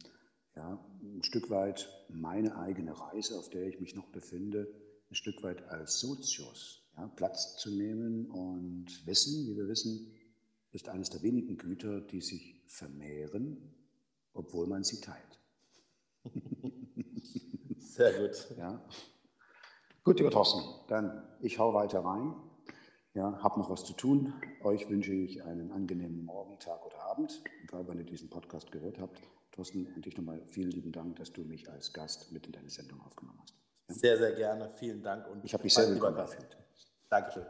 Ja, 0.55 0.83
ein 1.01 1.23
Stück 1.23 1.49
weit 1.49 1.89
meine 2.09 2.57
eigene 2.57 2.99
Reise, 2.99 3.37
auf 3.37 3.49
der 3.49 3.67
ich 3.67 3.79
mich 3.79 3.95
noch 3.95 4.07
befinde, 4.07 4.67
ein 5.09 5.15
Stück 5.15 5.43
weit 5.43 5.63
als 5.63 5.99
Sozius 5.99 6.80
ja, 6.97 7.07
Platz 7.15 7.57
zu 7.57 7.71
nehmen. 7.71 8.29
Und 8.29 9.05
Wissen, 9.05 9.47
wie 9.47 9.55
wir 9.55 9.67
wissen, 9.67 10.11
ist 10.71 10.89
eines 10.89 11.09
der 11.09 11.21
wenigen 11.21 11.57
Güter, 11.57 12.01
die 12.01 12.21
sich 12.21 12.61
vermehren, 12.65 13.57
obwohl 14.33 14.67
man 14.67 14.83
sie 14.83 15.01
teilt. 15.01 15.39
Sehr 17.77 18.13
gut. 18.19 18.57
Ja. 18.57 18.83
Gut, 20.03 20.17
lieber 20.17 20.31
Thorsten, 20.31 20.61
dann 20.87 21.27
ich 21.41 21.59
hau 21.59 21.73
weiter 21.73 21.99
rein. 21.99 22.33
Ja, 23.13 23.43
hab 23.43 23.57
noch 23.57 23.69
was 23.69 23.83
zu 23.83 23.93
tun. 23.93 24.33
Euch 24.63 24.89
wünsche 24.89 25.13
ich 25.13 25.43
einen 25.43 25.71
angenehmen 25.71 26.23
Morgen, 26.23 26.57
Tag 26.59 26.85
oder 26.85 27.01
Abend, 27.03 27.43
egal 27.63 27.85
wann 27.87 27.97
ihr 27.97 28.05
diesen 28.05 28.29
Podcast 28.29 28.71
gehört 28.71 28.99
habt. 28.99 29.21
Thorsten, 29.51 29.85
und 29.93 30.05
dich 30.05 30.15
nochmal 30.15 30.41
vielen 30.47 30.71
lieben 30.71 30.93
Dank, 30.93 31.17
dass 31.17 31.33
du 31.33 31.43
mich 31.43 31.69
als 31.69 31.91
Gast 31.91 32.31
mit 32.31 32.45
in 32.45 32.53
deine 32.53 32.69
Sendung 32.69 33.01
aufgenommen 33.01 33.37
hast. 33.41 33.53
Ja? 33.89 33.95
Sehr, 33.95 34.17
sehr 34.17 34.31
gerne. 34.31 34.71
Vielen 34.75 35.03
Dank. 35.03 35.27
Und 35.27 35.43
ich 35.43 35.53
habe 35.53 35.63
mich 35.63 35.73
sehr 35.73 35.89
willkommen 35.89 36.15
gefühlt. 36.15 36.57
Dankeschön. 37.11 37.45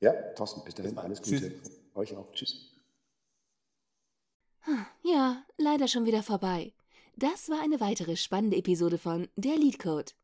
Ja, 0.00 0.12
Thorsten, 0.34 0.62
bis 0.64 0.74
dahin. 0.74 0.94
Bis 0.94 1.04
alles 1.04 1.22
Gute. 1.22 1.38
Tschüss. 1.38 1.70
Euch 1.94 2.14
auch. 2.16 2.30
Tschüss. 2.32 2.72
Ja, 5.02 5.44
leider 5.56 5.86
schon 5.86 6.06
wieder 6.06 6.24
vorbei. 6.24 6.74
Das 7.16 7.48
war 7.48 7.62
eine 7.62 7.78
weitere 7.80 8.16
spannende 8.16 8.56
Episode 8.56 8.98
von 8.98 9.28
Der 9.36 9.56
Leadcode. 9.56 10.16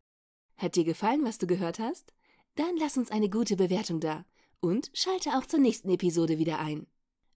Hat 0.56 0.74
dir 0.74 0.82
gefallen, 0.84 1.24
was 1.24 1.38
du 1.38 1.46
gehört 1.46 1.78
hast? 1.78 2.12
Dann 2.56 2.76
lass 2.76 2.96
uns 2.96 3.12
eine 3.12 3.30
gute 3.30 3.54
Bewertung 3.56 4.00
da 4.00 4.24
und 4.60 4.90
schalte 4.92 5.38
auch 5.38 5.46
zur 5.46 5.60
nächsten 5.60 5.88
Episode 5.88 6.38
wieder 6.38 6.59
ein. 6.59 6.88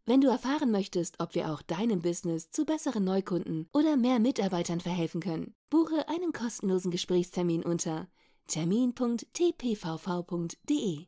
Wenn 0.04 0.20
du 0.20 0.26
erfahren 0.28 0.72
möchtest, 0.72 1.20
ob 1.20 1.36
wir 1.36 1.52
auch 1.52 1.62
deinem 1.62 2.02
Business 2.02 2.50
zu 2.50 2.64
besseren 2.64 3.04
Neukunden 3.04 3.68
oder 3.72 3.96
mehr 3.96 4.18
Mitarbeitern 4.18 4.80
verhelfen 4.80 5.20
können, 5.20 5.54
buche 5.70 6.08
einen 6.08 6.32
kostenlosen 6.32 6.90
Gesprächstermin 6.90 7.64
unter 7.64 8.08
termin.tpvv.de. 8.48 11.06